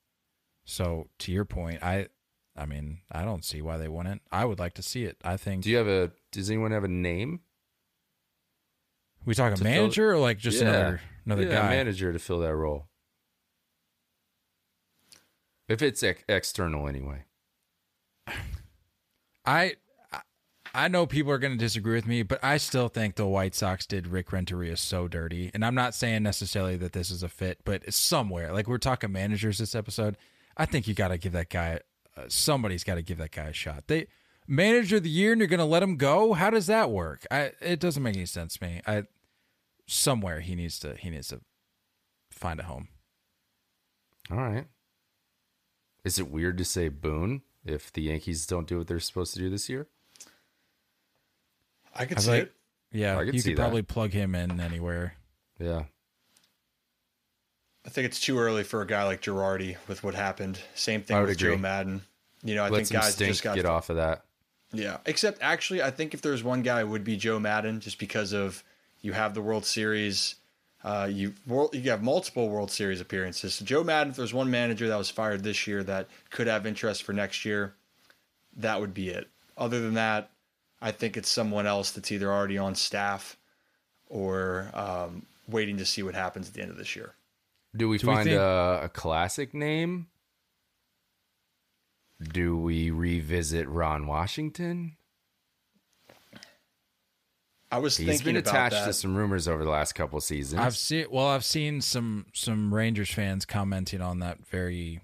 So 0.65 1.09
to 1.17 1.31
your 1.31 1.45
point, 1.45 1.81
I, 1.81 2.09
I 2.55 2.67
mean, 2.67 2.99
I 3.11 3.23
don't 3.25 3.43
see 3.43 3.63
why 3.63 3.77
they 3.77 3.87
wouldn't. 3.87 4.21
I 4.31 4.45
would 4.45 4.59
like 4.59 4.75
to 4.75 4.83
see 4.83 5.05
it. 5.05 5.17
I 5.23 5.35
think. 5.35 5.63
Do 5.63 5.71
you 5.71 5.77
have 5.77 5.87
a? 5.87 6.11
Does 6.31 6.51
anyone 6.51 6.71
have 6.73 6.83
a 6.83 6.87
name? 6.87 7.39
We 9.25 9.33
talking 9.35 9.57
to 9.57 9.63
fill- 9.63 9.71
manager 9.71 10.11
or 10.11 10.17
like 10.17 10.37
just 10.37 10.61
Yeah. 10.61 10.69
another 10.69 11.01
another 11.25 11.43
yeah, 11.43 11.61
guy? 11.61 11.69
manager 11.69 12.11
to 12.13 12.19
fill 12.19 12.39
that 12.39 12.55
role. 12.55 12.87
If 15.67 15.81
it's 15.81 16.01
ex- 16.01 16.23
external, 16.27 16.87
anyway. 16.87 17.25
I 19.45 19.75
I- 20.11 20.21
I 20.73 20.87
know 20.87 21.05
people 21.07 21.31
are 21.31 21.37
going 21.39 21.53
to 21.53 21.57
disagree 21.57 21.95
with 21.95 22.05
me, 22.05 22.21
but 22.23 22.43
I 22.43 22.57
still 22.57 22.89
think 22.89 23.15
the 23.15 23.25
White 23.25 23.55
Sox 23.55 23.85
did 23.87 24.05
Rick 24.07 24.31
Renteria 24.31 24.77
so 24.77 25.07
dirty. 25.07 25.49
And 25.53 25.65
I'm 25.65 25.73
not 25.75 25.95
saying 25.95 26.21
necessarily 26.23 26.77
that 26.77 26.93
this 26.93 27.09
is 27.09 27.23
a 27.23 27.29
fit, 27.29 27.59
but 27.65 27.83
it's 27.85 27.97
somewhere. 27.97 28.53
Like 28.53 28.67
we're 28.67 28.77
talking 28.77 29.11
managers 29.11 29.57
this 29.57 29.73
episode. 29.73 30.15
I 30.57 30.65
think 30.65 30.87
you 30.87 30.93
got 30.93 31.07
to 31.09 31.17
give 31.17 31.31
that 31.33 31.49
guy 31.49 31.79
uh, 32.17 32.23
somebody's 32.27 32.83
got 32.83 32.95
to 32.95 33.01
give 33.01 33.17
that 33.17 33.31
guy 33.31 33.45
a 33.45 33.53
shot. 33.53 33.85
They 33.87 34.07
manager 34.49 34.97
of 34.97 35.03
the 35.03 35.09
year 35.09 35.31
and 35.31 35.39
you're 35.39 35.47
going 35.47 35.59
to 35.59 35.65
let 35.65 35.83
him 35.83 35.95
go? 35.95 36.33
How 36.33 36.49
does 36.49 36.67
that 36.67 36.89
work? 36.91 37.25
I 37.31 37.51
it 37.61 37.79
doesn't 37.79 38.03
make 38.03 38.15
any 38.15 38.25
sense 38.25 38.57
to 38.57 38.65
me. 38.65 38.81
I 38.85 39.03
somewhere 39.87 40.39
he 40.41 40.55
needs 40.55 40.79
to 40.79 40.95
he 40.95 41.09
needs 41.09 41.29
to 41.29 41.39
find 42.31 42.59
a 42.59 42.63
home. 42.63 42.89
All 44.31 44.37
right. 44.37 44.65
Is 46.03 46.17
it 46.19 46.29
weird 46.29 46.57
to 46.57 46.65
say 46.65 46.89
Boone 46.89 47.41
if 47.65 47.91
the 47.93 48.01
Yankees 48.03 48.45
don't 48.45 48.67
do 48.67 48.77
what 48.79 48.87
they're 48.87 48.99
supposed 48.99 49.33
to 49.33 49.39
do 49.39 49.49
this 49.49 49.69
year? 49.69 49.87
I 51.95 52.05
could 52.05 52.17
I 52.17 52.21
see 52.21 52.29
like- 52.31 52.43
it. 52.43 52.53
Yeah, 52.91 53.19
I 53.19 53.25
could 53.25 53.35
you 53.35 53.39
see 53.41 53.49
could 53.51 53.57
that. 53.59 53.61
probably 53.61 53.83
plug 53.83 54.11
him 54.13 54.33
in 54.33 54.59
anywhere. 54.59 55.13
Yeah. 55.59 55.83
I 57.85 57.89
think 57.89 58.05
it's 58.05 58.19
too 58.19 58.39
early 58.39 58.63
for 58.63 58.81
a 58.81 58.87
guy 58.87 59.03
like 59.03 59.21
Girardi 59.21 59.77
with 59.87 60.03
what 60.03 60.15
happened. 60.15 60.59
Same 60.73 61.03
thing 61.03 61.19
with 61.21 61.29
agree. 61.31 61.51
Joe 61.51 61.57
Maddon. 61.57 62.01
You 62.43 62.55
know, 62.55 62.63
I 62.63 62.69
Let 62.69 62.87
think 62.87 62.99
guys 63.01 63.13
stink 63.13 63.29
just 63.29 63.43
got 63.43 63.55
get 63.55 63.65
off 63.65 63.89
of 63.91 63.97
that. 63.97 64.25
Yeah, 64.71 64.97
except 65.05 65.39
actually, 65.41 65.81
I 65.81 65.91
think 65.91 66.13
if 66.13 66.21
there's 66.21 66.43
one 66.43 66.61
guy, 66.61 66.81
it 66.81 66.87
would 66.87 67.03
be 67.03 67.17
Joe 67.17 67.39
Maddon, 67.39 67.79
just 67.79 67.97
because 67.97 68.33
of 68.33 68.63
you 69.01 69.13
have 69.13 69.33
the 69.33 69.41
World 69.41 69.65
Series, 69.65 70.35
uh, 70.83 71.09
you 71.11 71.33
world, 71.47 71.73
you 71.73 71.89
have 71.89 72.03
multiple 72.03 72.49
World 72.49 72.69
Series 72.71 73.01
appearances. 73.01 73.55
So 73.55 73.65
Joe 73.65 73.83
Maddon, 73.83 74.11
if 74.11 74.17
there's 74.17 74.33
one 74.33 74.51
manager 74.51 74.87
that 74.87 74.97
was 74.97 75.09
fired 75.09 75.43
this 75.43 75.65
year 75.67 75.83
that 75.83 76.07
could 76.29 76.47
have 76.47 76.65
interest 76.65 77.03
for 77.03 77.13
next 77.13 77.45
year, 77.45 77.73
that 78.57 78.79
would 78.79 78.93
be 78.93 79.09
it. 79.09 79.27
Other 79.57 79.81
than 79.81 79.95
that, 79.95 80.29
I 80.81 80.91
think 80.91 81.17
it's 81.17 81.29
someone 81.29 81.65
else 81.65 81.91
that's 81.91 82.11
either 82.11 82.31
already 82.31 82.57
on 82.57 82.75
staff 82.75 83.37
or 84.07 84.69
um, 84.73 85.25
waiting 85.47 85.77
to 85.77 85.85
see 85.85 86.03
what 86.03 86.15
happens 86.15 86.47
at 86.47 86.53
the 86.53 86.61
end 86.61 86.71
of 86.71 86.77
this 86.77 86.95
year. 86.95 87.13
Do 87.75 87.89
we 87.89 87.97
Do 87.97 88.07
we 88.07 88.13
find 88.13 88.29
think- 88.29 88.39
a, 88.39 88.81
a 88.83 88.89
classic 88.89 89.53
name? 89.53 90.07
Do 92.21 92.57
we 92.57 92.91
revisit 92.91 93.67
Ron 93.69 94.05
Washington? 94.07 94.97
I 97.71 97.77
was 97.77 97.97
He's 97.97 98.07
thinking 98.07 98.25
been 98.25 98.37
about 98.37 98.49
attached 98.49 98.75
that. 98.75 98.85
to 98.87 98.93
some 98.93 99.15
rumors 99.15 99.47
over 99.47 99.63
the 99.63 99.69
last 99.69 99.93
couple 99.93 100.19
seasons. 100.21 100.59
I've 100.59 100.75
seen 100.75 101.05
well, 101.11 101.27
I've 101.27 101.45
seen 101.45 101.81
some 101.81 102.25
some 102.33 102.73
Rangers 102.73 103.11
fans 103.11 103.45
commenting 103.45 104.01
on 104.01 104.19
that 104.19 104.45
very 104.45 105.01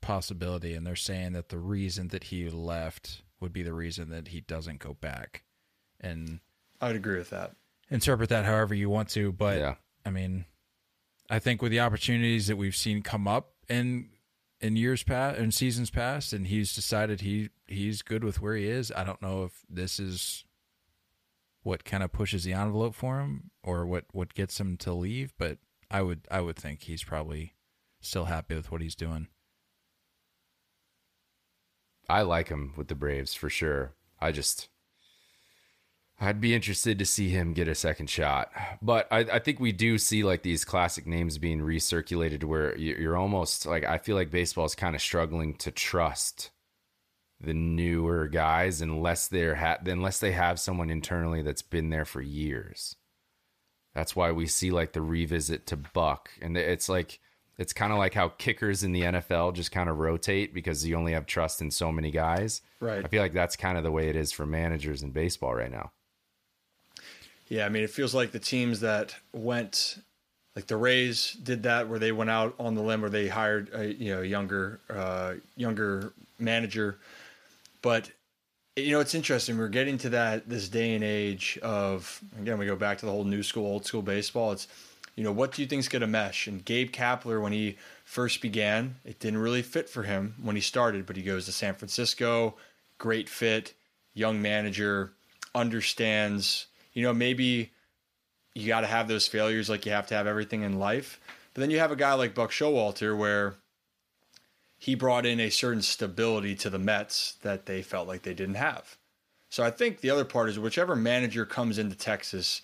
possibility, 0.00 0.74
and 0.74 0.84
they're 0.86 0.96
saying 0.96 1.32
that 1.34 1.48
the 1.48 1.58
reason 1.58 2.08
that 2.08 2.24
he 2.24 2.50
left 2.50 3.22
would 3.40 3.52
be 3.52 3.62
the 3.62 3.72
reason 3.72 4.08
that 4.10 4.28
he 4.28 4.40
doesn't 4.40 4.80
go 4.80 4.94
back, 4.94 5.44
and 6.00 6.40
I 6.80 6.88
would 6.88 6.96
agree 6.96 7.18
with 7.18 7.30
that. 7.30 7.52
interpret 7.88 8.28
that 8.30 8.44
however 8.46 8.74
you 8.74 8.90
want 8.90 9.08
to. 9.10 9.30
But 9.30 9.58
Yeah. 9.58 9.74
I 10.04 10.10
mean, 10.10 10.44
I 11.30 11.38
think 11.38 11.62
with 11.62 11.70
the 11.70 11.80
opportunities 11.80 12.48
that 12.48 12.56
we've 12.56 12.74
seen 12.74 13.02
come 13.02 13.28
up 13.28 13.52
in 13.68 14.08
in 14.62 14.76
years 14.76 15.02
past 15.02 15.38
in 15.38 15.50
seasons 15.50 15.90
past, 15.90 16.32
and 16.32 16.46
he's 16.46 16.74
decided 16.74 17.20
he 17.20 17.50
he's 17.66 18.00
good 18.00 18.24
with 18.24 18.40
where 18.40 18.56
he 18.56 18.66
is. 18.66 18.92
I 18.94 19.04
don't 19.04 19.20
know 19.20 19.44
if 19.44 19.62
this 19.68 19.98
is 20.00 20.44
what 21.62 21.84
kind 21.84 22.02
of 22.02 22.12
pushes 22.12 22.44
the 22.44 22.52
envelope 22.54 22.94
for 22.94 23.20
him 23.20 23.50
or 23.62 23.84
what 23.84 24.04
what 24.12 24.34
gets 24.34 24.58
him 24.58 24.76
to 24.78 24.92
leave, 24.92 25.34
but 25.36 25.58
I 25.90 26.02
would 26.02 26.26
I 26.30 26.40
would 26.40 26.56
think 26.56 26.82
he's 26.82 27.04
probably 27.04 27.54
still 28.00 28.26
happy 28.26 28.54
with 28.54 28.72
what 28.72 28.80
he's 28.80 28.94
doing. 28.96 29.28
I 32.08 32.22
like 32.22 32.48
him 32.48 32.74
with 32.76 32.88
the 32.88 32.94
Braves 32.94 33.34
for 33.34 33.48
sure. 33.48 33.94
I 34.20 34.32
just, 34.32 34.68
I'd 36.22 36.40
be 36.40 36.54
interested 36.54 36.98
to 37.00 37.04
see 37.04 37.30
him 37.30 37.52
get 37.52 37.66
a 37.66 37.74
second 37.74 38.08
shot. 38.08 38.52
But 38.80 39.08
I, 39.10 39.18
I 39.20 39.38
think 39.40 39.58
we 39.58 39.72
do 39.72 39.98
see 39.98 40.22
like 40.22 40.42
these 40.42 40.64
classic 40.64 41.04
names 41.06 41.36
being 41.36 41.60
recirculated 41.60 42.44
where 42.44 42.76
you- 42.78 42.94
you're 42.94 43.16
almost 43.16 43.66
like, 43.66 43.84
I 43.84 43.98
feel 43.98 44.14
like 44.14 44.30
baseball 44.30 44.64
is 44.64 44.76
kind 44.76 44.94
of 44.94 45.02
struggling 45.02 45.54
to 45.56 45.72
trust 45.72 46.50
the 47.40 47.52
newer 47.54 48.28
guys 48.28 48.80
unless 48.80 49.26
they're 49.26 49.56
ha- 49.56 49.78
unless 49.84 50.20
they 50.20 50.30
have 50.30 50.60
someone 50.60 50.90
internally 50.90 51.42
that's 51.42 51.60
been 51.62 51.90
there 51.90 52.04
for 52.04 52.20
years. 52.22 52.94
That's 53.94 54.14
why 54.14 54.30
we 54.30 54.46
see 54.46 54.70
like 54.70 54.92
the 54.92 55.02
revisit 55.02 55.66
to 55.66 55.76
Buck, 55.76 56.30
and 56.40 56.56
it's 56.56 56.88
like 56.88 57.18
it's 57.58 57.72
kind 57.72 57.92
of 57.92 57.98
like 57.98 58.14
how 58.14 58.28
kickers 58.28 58.84
in 58.84 58.92
the 58.92 59.02
NFL 59.02 59.54
just 59.54 59.72
kind 59.72 59.90
of 59.90 59.98
rotate 59.98 60.54
because 60.54 60.86
you 60.86 60.94
only 60.96 61.12
have 61.12 61.26
trust 61.26 61.60
in 61.60 61.70
so 61.72 61.90
many 61.92 62.10
guys. 62.12 62.62
Right. 62.80 63.04
I 63.04 63.08
feel 63.08 63.20
like 63.22 63.32
that's 63.34 63.56
kind 63.56 63.76
of 63.76 63.82
the 63.84 63.90
way 63.90 64.08
it 64.08 64.14
is 64.16 64.30
for 64.32 64.46
managers 64.46 65.02
in 65.02 65.10
baseball 65.10 65.54
right 65.54 65.70
now. 65.70 65.90
Yeah, 67.52 67.66
I 67.66 67.68
mean, 67.68 67.82
it 67.82 67.90
feels 67.90 68.14
like 68.14 68.32
the 68.32 68.38
teams 68.38 68.80
that 68.80 69.14
went, 69.34 69.98
like 70.56 70.68
the 70.68 70.76
Rays 70.78 71.32
did 71.34 71.64
that, 71.64 71.86
where 71.86 71.98
they 71.98 72.10
went 72.10 72.30
out 72.30 72.54
on 72.58 72.74
the 72.74 72.80
limb, 72.80 73.02
where 73.02 73.10
they 73.10 73.28
hired 73.28 73.68
a 73.74 73.92
you 73.92 74.14
know 74.14 74.22
younger, 74.22 74.80
uh, 74.88 75.34
younger 75.54 76.14
manager. 76.38 76.96
But 77.82 78.10
you 78.74 78.92
know, 78.92 79.00
it's 79.00 79.14
interesting. 79.14 79.58
We're 79.58 79.68
getting 79.68 79.98
to 79.98 80.08
that 80.08 80.48
this 80.48 80.70
day 80.70 80.94
and 80.94 81.04
age 81.04 81.58
of 81.62 82.22
again, 82.40 82.56
we 82.56 82.64
go 82.64 82.74
back 82.74 82.96
to 83.00 83.04
the 83.04 83.12
whole 83.12 83.24
new 83.24 83.42
school, 83.42 83.66
old 83.66 83.84
school 83.84 84.00
baseball. 84.00 84.52
It's 84.52 84.66
you 85.14 85.22
know, 85.22 85.32
what 85.32 85.52
do 85.52 85.60
you 85.60 85.68
think's 85.68 85.88
going 85.88 86.00
to 86.00 86.06
mesh? 86.06 86.46
And 86.46 86.64
Gabe 86.64 86.90
Kapler, 86.90 87.42
when 87.42 87.52
he 87.52 87.76
first 88.06 88.40
began, 88.40 88.94
it 89.04 89.20
didn't 89.20 89.40
really 89.40 89.60
fit 89.60 89.90
for 89.90 90.04
him 90.04 90.36
when 90.40 90.56
he 90.56 90.62
started, 90.62 91.04
but 91.04 91.16
he 91.16 91.22
goes 91.22 91.44
to 91.44 91.52
San 91.52 91.74
Francisco, 91.74 92.54
great 92.96 93.28
fit, 93.28 93.74
young 94.14 94.40
manager, 94.40 95.12
understands, 95.54 96.68
you 96.92 97.02
know, 97.02 97.12
maybe 97.12 97.72
you 98.54 98.68
got 98.68 98.82
to 98.82 98.86
have 98.86 99.08
those 99.08 99.26
failures 99.26 99.68
like 99.70 99.86
you 99.86 99.92
have 99.92 100.06
to 100.08 100.14
have 100.14 100.26
everything 100.26 100.62
in 100.62 100.78
life. 100.78 101.20
But 101.54 101.60
then 101.60 101.70
you 101.70 101.78
have 101.78 101.92
a 101.92 101.96
guy 101.96 102.14
like 102.14 102.34
Buck 102.34 102.50
Showalter 102.50 103.16
where 103.16 103.54
he 104.78 104.94
brought 104.94 105.26
in 105.26 105.40
a 105.40 105.50
certain 105.50 105.82
stability 105.82 106.54
to 106.56 106.70
the 106.70 106.78
Mets 106.78 107.34
that 107.42 107.66
they 107.66 107.82
felt 107.82 108.08
like 108.08 108.22
they 108.22 108.34
didn't 108.34 108.56
have. 108.56 108.96
So 109.48 109.62
I 109.62 109.70
think 109.70 110.00
the 110.00 110.10
other 110.10 110.24
part 110.24 110.48
is 110.48 110.58
whichever 110.58 110.96
manager 110.96 111.44
comes 111.44 111.78
into 111.78 111.94
Texas, 111.94 112.62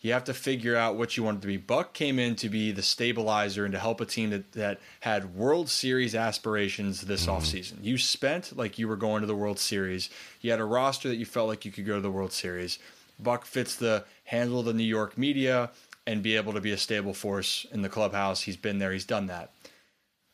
you 0.00 0.12
have 0.14 0.24
to 0.24 0.34
figure 0.34 0.74
out 0.74 0.96
what 0.96 1.16
you 1.16 1.22
want 1.22 1.38
it 1.38 1.40
to 1.42 1.46
be. 1.46 1.58
Buck 1.58 1.92
came 1.92 2.18
in 2.18 2.34
to 2.36 2.48
be 2.48 2.72
the 2.72 2.82
stabilizer 2.82 3.66
and 3.66 3.72
to 3.72 3.78
help 3.78 4.00
a 4.00 4.06
team 4.06 4.30
that, 4.30 4.52
that 4.52 4.80
had 5.00 5.34
World 5.34 5.68
Series 5.68 6.14
aspirations 6.14 7.02
this 7.02 7.26
mm-hmm. 7.26 7.32
offseason. 7.32 7.84
You 7.84 7.98
spent 7.98 8.56
like 8.56 8.78
you 8.78 8.88
were 8.88 8.96
going 8.96 9.20
to 9.20 9.26
the 9.26 9.36
World 9.36 9.58
Series. 9.58 10.08
You 10.40 10.50
had 10.50 10.60
a 10.60 10.64
roster 10.64 11.08
that 11.08 11.16
you 11.16 11.26
felt 11.26 11.48
like 11.48 11.66
you 11.66 11.72
could 11.72 11.86
go 11.86 11.96
to 11.96 12.00
the 12.00 12.10
World 12.10 12.32
Series. 12.32 12.78
Buck 13.22 13.44
fits 13.44 13.76
the 13.76 14.04
handle 14.24 14.60
of 14.60 14.66
the 14.66 14.72
New 14.72 14.84
York 14.84 15.16
media 15.18 15.70
and 16.06 16.22
be 16.22 16.36
able 16.36 16.52
to 16.52 16.60
be 16.60 16.72
a 16.72 16.78
stable 16.78 17.14
force 17.14 17.66
in 17.72 17.82
the 17.82 17.88
clubhouse. 17.88 18.42
He's 18.42 18.56
been 18.56 18.78
there, 18.78 18.92
he's 18.92 19.04
done 19.04 19.26
that. 19.26 19.52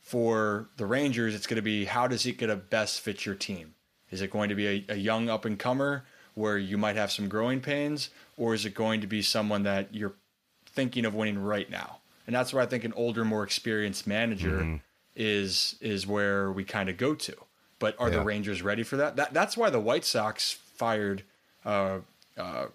For 0.01 0.69
the 0.77 0.87
Rangers, 0.87 1.35
it's 1.35 1.47
going 1.47 1.57
to 1.57 1.63
be 1.63 1.85
how 1.85 2.07
does 2.07 2.25
it 2.27 2.39
going 2.39 2.51
to 2.51 2.57
best 2.57 3.01
fit 3.01 3.27
your 3.27 3.35
team? 3.35 3.75
Is 4.11 4.23
it 4.23 4.31
going 4.31 4.49
to 4.51 4.55
be 4.55 4.67
a, 4.67 4.85
a 4.91 4.97
young 4.97 5.29
up 5.29 5.45
and 5.45 5.59
comer 5.59 6.05
where 6.35 6.59
you 6.59 6.79
might 6.79 6.97
have 6.97 7.11
some 7.11 7.29
growing 7.29 7.61
pains, 7.61 8.11
or 8.37 8.55
is 8.55 8.65
it 8.65 8.75
going 8.75 9.01
to 9.01 9.07
be 9.07 9.23
someone 9.23 9.65
that 9.65 9.95
you're 9.95 10.15
thinking 10.67 11.05
of 11.05 11.15
winning 11.15 11.39
right 11.39 11.69
now? 11.71 11.99
And 12.27 12.37
that's 12.37 12.53
where 12.53 12.63
I 12.63 12.67
think 12.67 12.85
an 12.85 12.93
older, 12.93 13.25
more 13.25 13.43
experienced 13.43 14.07
manager 14.07 14.81
is 15.15 15.77
is 15.81 16.07
where 16.07 16.53
we 16.53 16.63
kind 16.63 16.89
of 16.89 16.97
go 16.97 17.15
to. 17.15 17.35
But 17.79 17.97
are 17.99 18.11
the 18.11 18.21
Rangers 18.23 18.63
ready 18.63 18.83
for 18.83 18.97
that? 18.97 19.17
that? 19.17 19.35
That's 19.35 19.57
why 19.57 19.71
the 19.71 19.81
White 19.81 20.05
Sox 20.05 20.53
fired 20.53 21.23
uh, 21.65 21.99
uh, 22.37 22.67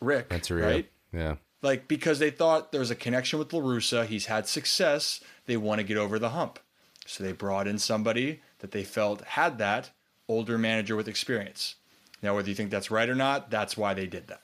Rick, 0.00 0.28
That's 0.28 0.50
right? 0.50 0.90
Yeah. 1.12 1.36
Like 1.62 1.88
because 1.88 2.18
they 2.18 2.30
thought 2.30 2.72
there 2.72 2.80
was 2.80 2.90
a 2.90 2.96
connection 2.96 3.38
with 3.38 3.52
La 3.52 3.60
Russa. 3.60 4.06
He's 4.06 4.26
had 4.26 4.46
success. 4.48 5.20
They 5.46 5.56
want 5.56 5.78
to 5.80 5.84
get 5.84 5.98
over 5.98 6.18
the 6.18 6.30
hump, 6.30 6.58
so 7.06 7.22
they 7.22 7.32
brought 7.32 7.68
in 7.68 7.78
somebody 7.78 8.40
that 8.60 8.70
they 8.70 8.84
felt 8.84 9.22
had 9.22 9.58
that 9.58 9.90
older 10.28 10.56
manager 10.56 10.96
with 10.96 11.08
experience. 11.08 11.74
Now, 12.22 12.34
whether 12.34 12.48
you 12.48 12.54
think 12.54 12.70
that's 12.70 12.90
right 12.90 13.08
or 13.08 13.14
not, 13.14 13.50
that's 13.50 13.76
why 13.76 13.94
they 13.94 14.06
did 14.06 14.28
that. 14.28 14.42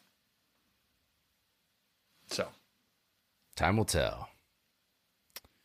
So 2.29 2.49
Time 3.57 3.77
will 3.79 3.85
tell. 3.87 4.29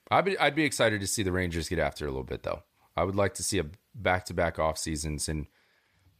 I'd 0.09 0.25
be 0.25 0.37
I'd 0.37 0.55
be 0.55 0.63
excited 0.63 1.01
to 1.01 1.07
see 1.07 1.23
the 1.23 1.31
Rangers 1.31 1.69
get 1.69 1.79
after 1.79 2.05
a 2.05 2.09
little 2.09 2.23
bit 2.23 2.43
though. 2.43 2.63
I 2.95 3.03
would 3.03 3.15
like 3.15 3.33
to 3.35 3.43
see 3.43 3.59
a 3.59 3.65
back 3.93 4.25
to 4.25 4.33
back 4.33 4.59
off 4.59 4.77
seasons 4.77 5.27
and 5.27 5.47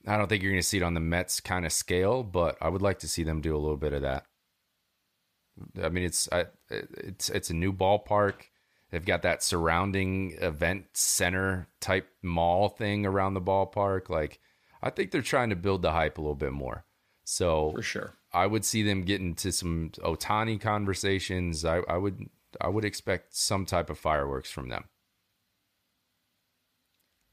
I 0.08 0.18
don't 0.18 0.28
think 0.28 0.42
you're 0.42 0.52
going 0.52 0.62
to 0.62 0.68
see 0.68 0.78
it 0.78 0.84
on 0.84 0.94
the 0.94 1.00
Mets 1.00 1.40
kind 1.40 1.66
of 1.66 1.72
scale, 1.72 2.24
but 2.24 2.58
I 2.62 2.70
would 2.70 2.82
like 2.82 3.00
to 3.00 3.08
see 3.08 3.24
them 3.24 3.42
do 3.42 3.56
a 3.56 3.60
little 3.60 3.78
bit 3.78 3.94
of 3.94 4.02
that. 4.02 4.26
I 5.82 5.90
mean, 5.90 6.04
it's 6.04 6.28
I, 6.32 6.46
it's 6.70 7.30
it's 7.30 7.50
a 7.50 7.56
new 7.56 7.72
ballpark. 7.72 8.46
They've 8.90 9.06
got 9.06 9.22
that 9.22 9.44
surrounding 9.44 10.36
event 10.40 10.86
center 10.94 11.68
type 11.80 12.08
mall 12.22 12.70
thing 12.70 13.06
around 13.06 13.36
the 13.36 13.42
ballpark. 13.42 14.10
Like, 14.10 14.40
I 14.82 14.90
think 14.90 15.12
they're 15.12 15.22
trying 15.22 15.50
to 15.50 15.56
build 15.56 15.82
the 15.82 15.92
hype 15.92 16.18
a 16.18 16.22
little 16.22 16.36
bit 16.36 16.52
more. 16.52 16.86
So 17.24 17.72
For 17.72 17.82
sure. 17.82 18.18
I 18.34 18.48
would 18.48 18.66
see 18.66 18.84
them 18.84 19.04
get 19.04 19.22
into 19.22 19.52
some 19.52 19.92
Ohtani 20.00 20.60
conversations. 20.60 21.64
I, 21.64 21.82
I 21.88 21.98
would 21.98 22.28
I 22.60 22.68
would 22.68 22.86
expect 22.86 23.36
some 23.36 23.66
type 23.66 23.90
of 23.90 24.00
fireworks 24.00 24.52
from 24.52 24.70
them. 24.70 24.86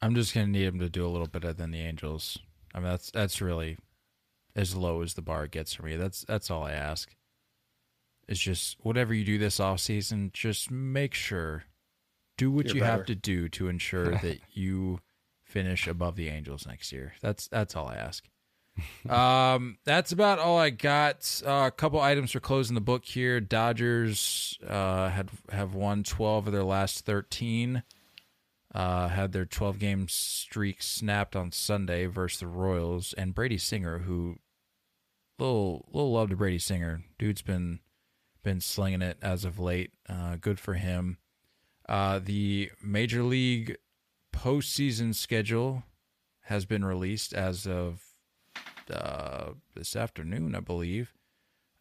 I'm 0.00 0.14
just 0.14 0.34
gonna 0.34 0.46
need 0.46 0.66
them 0.66 0.78
to 0.78 0.88
do 0.88 1.06
a 1.06 1.08
little 1.08 1.26
better 1.26 1.52
than 1.52 1.70
the 1.70 1.80
Angels. 1.80 2.38
I 2.78 2.80
mean, 2.80 2.90
that's 2.90 3.10
that's 3.10 3.40
really 3.40 3.76
as 4.54 4.76
low 4.76 5.02
as 5.02 5.14
the 5.14 5.22
bar 5.22 5.48
gets 5.48 5.74
for 5.74 5.82
me. 5.82 5.96
That's 5.96 6.24
that's 6.24 6.48
all 6.48 6.62
I 6.62 6.72
ask. 6.72 7.14
It's 8.28 8.38
just 8.38 8.76
whatever 8.80 9.12
you 9.12 9.24
do 9.24 9.36
this 9.36 9.58
off 9.58 9.80
season, 9.80 10.30
just 10.32 10.70
make 10.70 11.12
sure 11.12 11.64
do 12.36 12.52
what 12.52 12.66
You're 12.66 12.76
you 12.76 12.82
have 12.84 13.04
to 13.06 13.16
do 13.16 13.48
to 13.48 13.68
ensure 13.68 14.10
that 14.22 14.38
you 14.52 15.00
finish 15.42 15.88
above 15.88 16.14
the 16.14 16.28
Angels 16.28 16.66
next 16.68 16.92
year. 16.92 17.14
That's 17.20 17.48
that's 17.48 17.74
all 17.74 17.88
I 17.88 17.96
ask. 17.96 18.24
um, 19.10 19.78
that's 19.84 20.12
about 20.12 20.38
all 20.38 20.56
I 20.56 20.70
got. 20.70 21.42
Uh, 21.44 21.64
a 21.66 21.72
couple 21.72 22.00
items 22.00 22.30
for 22.30 22.38
closing 22.38 22.76
the 22.76 22.80
book 22.80 23.04
here. 23.04 23.40
Dodgers 23.40 24.56
uh, 24.64 25.08
had 25.08 25.30
have 25.50 25.74
won 25.74 26.04
twelve 26.04 26.46
of 26.46 26.52
their 26.52 26.62
last 26.62 27.04
thirteen. 27.04 27.82
Uh, 28.74 29.08
had 29.08 29.32
their 29.32 29.46
twelve 29.46 29.78
game 29.78 30.06
streak 30.08 30.82
snapped 30.82 31.34
on 31.34 31.50
Sunday 31.52 32.04
versus 32.06 32.40
the 32.40 32.46
Royals 32.46 33.14
and 33.14 33.34
Brady 33.34 33.56
Singer, 33.56 34.00
who 34.00 34.36
little 35.38 35.88
little 35.90 36.12
love 36.12 36.28
to 36.30 36.36
Brady 36.36 36.58
Singer. 36.58 37.02
Dude's 37.18 37.42
been 37.42 37.80
been 38.42 38.60
slinging 38.60 39.02
it 39.02 39.18
as 39.22 39.44
of 39.44 39.58
late. 39.58 39.92
Uh, 40.08 40.36
good 40.40 40.60
for 40.60 40.74
him. 40.74 41.16
Uh, 41.88 42.20
the 42.22 42.70
Major 42.82 43.22
League 43.22 43.78
postseason 44.34 45.14
schedule 45.14 45.84
has 46.42 46.66
been 46.66 46.84
released 46.84 47.32
as 47.32 47.66
of 47.66 48.02
uh, 48.92 49.52
this 49.74 49.96
afternoon, 49.96 50.54
I 50.54 50.60
believe. 50.60 51.14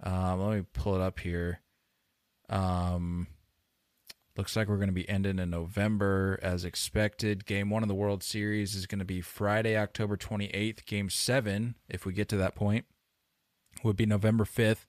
Um, 0.01 0.41
let 0.41 0.57
me 0.57 0.65
pull 0.73 0.95
it 0.95 1.01
up 1.01 1.19
here. 1.19 1.61
Um, 2.49 3.27
looks 4.37 4.55
like 4.55 4.67
we're 4.67 4.77
going 4.77 4.87
to 4.87 4.93
be 4.93 5.09
ending 5.09 5.39
in 5.39 5.49
November 5.49 6.39
as 6.41 6.63
expected. 6.63 7.45
Game 7.45 7.69
one 7.69 7.83
of 7.83 7.89
the 7.89 7.95
World 7.95 8.23
Series 8.23 8.75
is 8.75 8.85
going 8.85 8.99
to 8.99 9.05
be 9.05 9.21
Friday, 9.21 9.75
October 9.75 10.15
28th. 10.15 10.85
Game 10.85 11.09
seven, 11.09 11.75
if 11.89 12.05
we 12.05 12.13
get 12.13 12.29
to 12.29 12.37
that 12.37 12.55
point, 12.55 12.85
would 13.83 13.97
be 13.97 14.05
November 14.05 14.45
5th. 14.45 14.85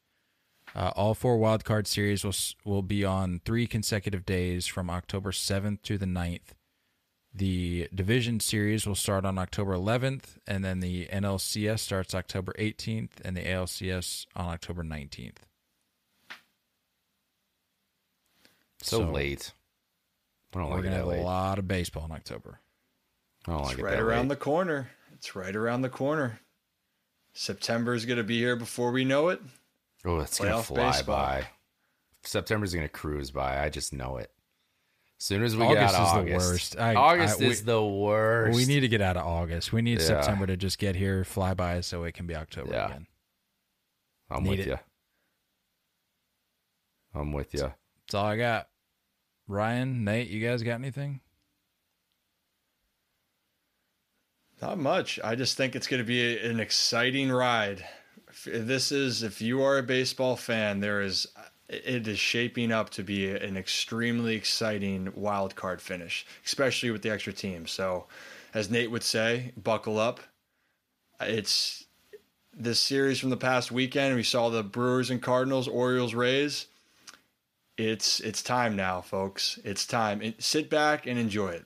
Uh, 0.74 0.92
all 0.96 1.14
four 1.14 1.38
wild 1.38 1.64
card 1.64 1.86
series 1.86 2.24
will 2.24 2.34
will 2.64 2.82
be 2.82 3.05
on 3.05 3.40
three 3.44 3.66
consecutive 3.66 4.26
days 4.26 4.66
from 4.66 4.90
October 4.90 5.32
7th 5.32 5.82
to 5.82 5.96
the 5.96 6.07
9th. 6.07 6.53
The 7.34 7.88
division 7.94 8.40
series 8.40 8.86
will 8.86 8.94
start 8.94 9.24
on 9.24 9.38
October 9.38 9.72
11th, 9.74 10.36
and 10.46 10.64
then 10.64 10.80
the 10.80 11.07
NLCS 11.07 11.80
starts 11.80 12.14
October 12.14 12.53
18th, 12.59 13.20
and 13.24 13.36
the 13.36 13.42
ALCS 13.42 14.26
on 14.34 14.46
October 14.46 14.82
19th. 14.82 15.47
So, 18.81 18.99
So, 19.01 19.11
late. 19.11 19.53
I 20.55 20.59
don't 20.59 20.70
We're 20.70 20.76
like 20.76 20.81
it 20.81 20.89
gonna 20.91 21.05
that 21.05 21.11
have 21.16 21.20
a 21.20 21.22
lot 21.24 21.59
of 21.59 21.68
baseball 21.68 22.05
in 22.07 22.12
October. 22.12 22.61
I 23.47 23.53
don't 23.53 23.62
like 23.62 23.72
It's 23.72 23.81
it 23.81 23.83
right 23.85 23.91
that 23.93 24.01
around 24.03 24.29
late. 24.29 24.39
the 24.39 24.45
corner. 24.45 24.91
It's 25.14 25.35
right 25.37 25.55
around 25.55 25.83
the 25.83 25.89
corner. 25.89 26.41
September 27.35 27.95
is 27.95 28.05
going 28.07 28.16
to 28.18 28.24
be 28.24 28.39
here 28.39 28.57
before 28.57 28.91
we 28.91 29.05
know 29.05 29.29
it. 29.29 29.41
Oh, 30.05 30.20
it's 30.20 30.39
gonna 30.39 30.53
Playoff 30.53 30.64
fly 30.64 30.93
baseball. 30.93 31.16
by. 31.16 31.47
September's 32.22 32.74
gonna 32.74 32.89
cruise 32.89 33.31
by. 33.31 33.62
I 33.62 33.68
just 33.68 33.93
know 33.93 34.16
it. 34.16 34.31
As 35.18 35.24
soon 35.24 35.43
as 35.43 35.57
we 35.57 35.64
August 35.64 35.81
get 35.81 35.95
out 35.95 35.95
of 35.95 36.07
is 36.07 36.12
the 36.12 36.18
August, 36.35 36.51
worst. 36.51 36.79
I- 36.79 36.95
August 36.95 37.37
I- 37.37 37.45
we- 37.45 37.51
is 37.51 37.64
the 37.64 37.85
worst. 37.85 38.57
We 38.57 38.64
need 38.66 38.81
to 38.81 38.89
get 38.89 39.01
out 39.01 39.16
of 39.16 39.26
August. 39.26 39.72
We 39.72 39.83
need 39.83 39.99
Yeah. 40.01 40.07
September 40.07 40.47
to 40.47 40.57
just 40.57 40.79
get 40.79 40.95
here, 40.95 41.24
fly 41.24 41.55
by, 41.55 41.81
so 41.81 42.05
it 42.05 42.12
can 42.14 42.26
be 42.29 42.37
October 42.37 42.72
Yeah. 42.72 42.87
again. 42.87 43.07
I'm 44.31 44.45
need 44.45 44.51
with 44.51 44.61
it. 44.61 44.66
you. 44.68 44.79
I'm 47.14 47.33
with 47.33 47.55
you. 47.55 47.72
That's 48.09 48.14
all 48.14 48.24
I 48.24 48.38
got. 48.38 48.68
Ryan, 49.48 50.02
Nate, 50.02 50.28
you 50.28 50.46
guys 50.46 50.62
got 50.62 50.76
anything? 50.76 51.20
Not 54.62 54.78
much. 54.78 55.20
I 55.22 55.34
just 55.34 55.59
think 55.59 55.76
it's 55.76 55.86
going 55.86 56.02
to 56.02 56.06
be 56.06 56.38
an 56.38 56.59
exciting 56.59 57.30
ride. 57.30 57.84
This 58.46 58.92
is, 58.92 59.22
if 59.22 59.42
you 59.42 59.62
are 59.62 59.76
a 59.76 59.82
baseball 59.82 60.36
fan, 60.36 60.80
there 60.80 61.02
is, 61.02 61.26
it 61.68 62.09
is 62.09 62.18
shaping 62.18 62.72
up 62.72 62.88
to 62.90 63.02
be 63.02 63.30
an 63.30 63.59
extremely 63.59 64.36
exciting 64.36 65.12
wild 65.14 65.54
card 65.54 65.82
finish, 65.82 66.24
especially 66.46 66.90
with 66.90 67.02
the 67.02 67.11
extra 67.11 67.34
team. 67.34 67.66
So, 67.66 68.06
as 68.54 68.70
Nate 68.70 68.90
would 68.90 69.02
say, 69.02 69.52
buckle 69.54 69.98
up. 69.98 70.20
It's 71.20 71.84
this 72.54 72.80
series 72.80 73.20
from 73.20 73.28
the 73.28 73.36
past 73.36 73.70
weekend. 73.70 74.16
We 74.16 74.22
saw 74.22 74.48
the 74.48 74.62
Brewers 74.62 75.11
and 75.11 75.20
Cardinals, 75.20 75.68
Orioles, 75.68 76.14
Rays. 76.14 76.68
It's 77.79 78.18
it's 78.20 78.43
time 78.43 78.74
now, 78.74 79.01
folks. 79.01 79.59
It's 79.64 79.87
time. 79.87 80.20
It- 80.20 80.43
sit 80.43 80.68
back 80.68 81.07
and 81.07 81.18
enjoy 81.18 81.51
it. 81.51 81.64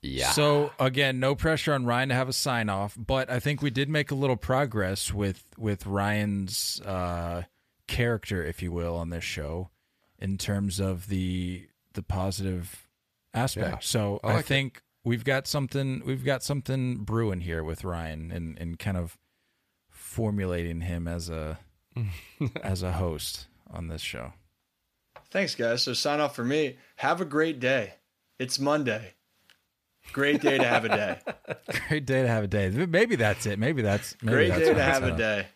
Yeah. 0.00 0.30
So 0.30 0.72
again, 0.80 1.20
no 1.20 1.34
pressure 1.36 1.74
on 1.74 1.84
Ryan 1.84 2.08
to 2.08 2.14
have 2.16 2.28
a 2.28 2.32
sign 2.32 2.68
off, 2.68 2.96
but 2.98 3.30
I 3.30 3.38
think 3.38 3.62
we 3.62 3.70
did 3.70 3.88
make 3.88 4.10
a 4.10 4.16
little 4.16 4.36
progress 4.36 5.12
with 5.12 5.44
with 5.56 5.86
Ryan's 5.86 6.80
uh, 6.84 7.42
character, 7.86 8.42
if 8.44 8.62
you 8.62 8.72
will, 8.72 8.96
on 8.96 9.10
this 9.10 9.22
show, 9.22 9.70
in 10.18 10.38
terms 10.38 10.80
of 10.80 11.08
the 11.08 11.68
the 11.92 12.02
positive 12.02 12.88
aspect. 13.34 13.68
Yeah. 13.68 13.78
So 13.80 14.18
I 14.24 14.28
I, 14.28 14.32
like 14.32 14.40
it. 14.40 14.48
think 14.48 14.82
we've 15.04 15.24
got 15.24 15.46
something 15.46 16.02
we've 16.04 16.24
got 16.24 16.42
something 16.42 17.04
brewing 17.04 17.42
here 17.42 17.62
with 17.62 17.84
Ryan, 17.84 18.32
and 18.32 18.58
and 18.58 18.78
kind 18.78 18.96
of 18.96 19.18
formulating 19.88 20.80
him 20.80 21.06
as 21.06 21.28
a 21.28 21.60
as 22.62 22.82
a 22.82 22.92
host 22.92 23.46
on 23.72 23.88
this 23.88 24.02
show. 24.02 24.32
Thanks, 25.30 25.54
guys. 25.54 25.82
So 25.82 25.92
sign 25.94 26.20
off 26.20 26.36
for 26.36 26.44
me. 26.44 26.76
Have 26.96 27.20
a 27.20 27.24
great 27.24 27.58
day. 27.60 27.94
It's 28.38 28.58
Monday. 28.58 29.14
Great 30.12 30.40
day 30.42 30.58
to 30.58 30.64
have 30.64 30.84
a 30.84 30.88
day. 30.88 31.18
Great 31.88 32.06
day 32.06 32.22
to 32.22 32.28
have 32.28 32.42
a 32.42 32.48
day. 32.48 32.68
Maybe 32.70 33.14
that's 33.14 33.46
it. 33.46 33.56
Maybe 33.58 33.82
that's 33.82 34.16
maybe 34.20 34.34
Great 34.34 34.48
that's 34.48 34.60
day 34.62 34.74
to 34.74 34.82
have 34.82 35.04
a 35.04 35.16
day. 35.16 35.46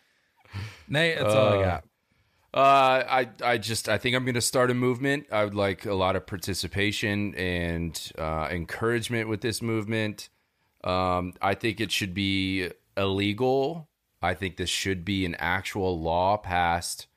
Nate, 0.89 1.19
that's 1.19 1.35
all 1.35 1.49
I 1.55 1.57
Uh, 1.57 1.65
got. 1.65 1.85
Uh, 2.55 3.05
I 3.09 3.29
I 3.45 3.59
just 3.59 3.89
I 3.89 3.99
think 3.99 4.15
I'm 4.15 4.25
going 4.25 4.37
to 4.37 4.41
start 4.41 4.71
a 4.71 4.75
movement. 4.75 5.27
I 5.33 5.43
would 5.45 5.57
like 5.57 5.85
a 5.85 5.95
lot 5.95 6.15
of 6.15 6.27
participation 6.29 7.35
and 7.35 8.01
uh, 8.17 8.47
encouragement 8.51 9.29
with 9.29 9.41
this 9.41 9.61
movement. 9.61 10.29
Um, 10.85 11.33
I 11.43 11.55
think 11.55 11.81
it 11.81 11.91
should 11.91 12.15
be 12.15 12.71
illegal. 12.97 13.89
I 14.23 14.35
think 14.35 14.57
this 14.59 14.71
should 14.71 15.05
be 15.05 15.27
an 15.27 15.35
actual 15.41 16.01
law 16.01 16.37
passed 16.37 17.09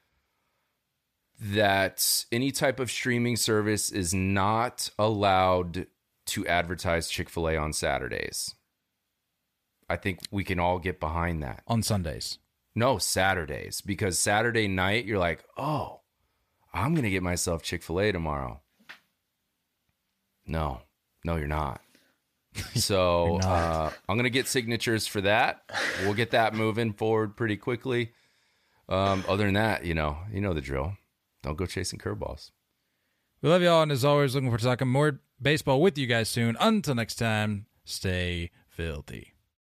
that 1.40 2.26
any 2.32 2.52
type 2.52 2.80
of 2.80 2.92
streaming 2.92 3.36
service 3.36 3.92
is 3.92 4.14
not 4.14 4.90
allowed 5.00 5.88
to 6.28 6.48
advertise 6.48 7.10
Chick 7.10 7.30
Fil 7.30 7.50
A 7.50 7.58
on 7.58 7.74
Saturdays. 7.74 8.56
I 9.90 9.96
think 9.96 10.20
we 10.30 10.44
can 10.44 10.60
all 10.60 10.78
get 10.78 11.00
behind 11.00 11.42
that. 11.42 11.64
On 11.68 11.82
Sundays. 11.82 12.38
No, 12.76 12.98
Saturdays. 13.00 13.82
Because 13.82 14.20
Saturday 14.20 14.68
night, 14.68 15.06
you're 15.06 15.18
like, 15.20 15.44
oh, 15.58 16.02
I'm 16.74 16.94
going 16.94 17.04
to 17.04 17.10
get 17.10 17.24
myself 17.24 17.64
Chick 17.64 17.82
fil 17.82 18.00
A 18.00 18.12
tomorrow. 18.12 18.62
No, 20.46 20.82
no, 21.24 21.36
you're 21.36 21.48
not. 21.48 21.82
So 22.76 23.26
You're 23.26 23.42
not. 23.42 23.46
Uh, 23.46 23.90
I'm 24.10 24.16
going 24.16 24.24
to 24.24 24.30
get 24.30 24.48
signatures 24.48 25.06
for 25.08 25.22
that. 25.22 25.62
We'll 26.04 26.14
get 26.16 26.32
that 26.32 26.54
moving 26.54 26.94
forward 26.94 27.38
pretty 27.38 27.58
quickly. 27.58 28.12
Um, 28.90 29.24
other 29.28 29.46
than 29.46 29.54
that, 29.54 29.86
you 29.86 29.94
know, 29.94 30.18
you 30.32 30.42
know 30.42 30.54
the 30.54 30.62
drill. 30.62 30.94
Don't 31.44 31.58
go 31.58 31.66
chasing 31.66 32.00
curveballs. 32.00 32.52
We 33.42 33.50
love 33.50 33.62
y'all, 33.62 33.82
and 33.82 33.92
as 33.92 34.04
always, 34.04 34.36
looking 34.36 34.50
forward 34.50 34.60
to 34.60 34.66
talking 34.66 34.88
more 34.88 35.22
baseball 35.42 35.82
with 35.82 35.98
you 35.98 36.08
guys 36.08 36.28
soon. 36.28 36.58
Until 36.60 36.96
next 36.96 37.16
time, 37.16 37.68
stay 37.86 38.52
filthy. 38.68 39.34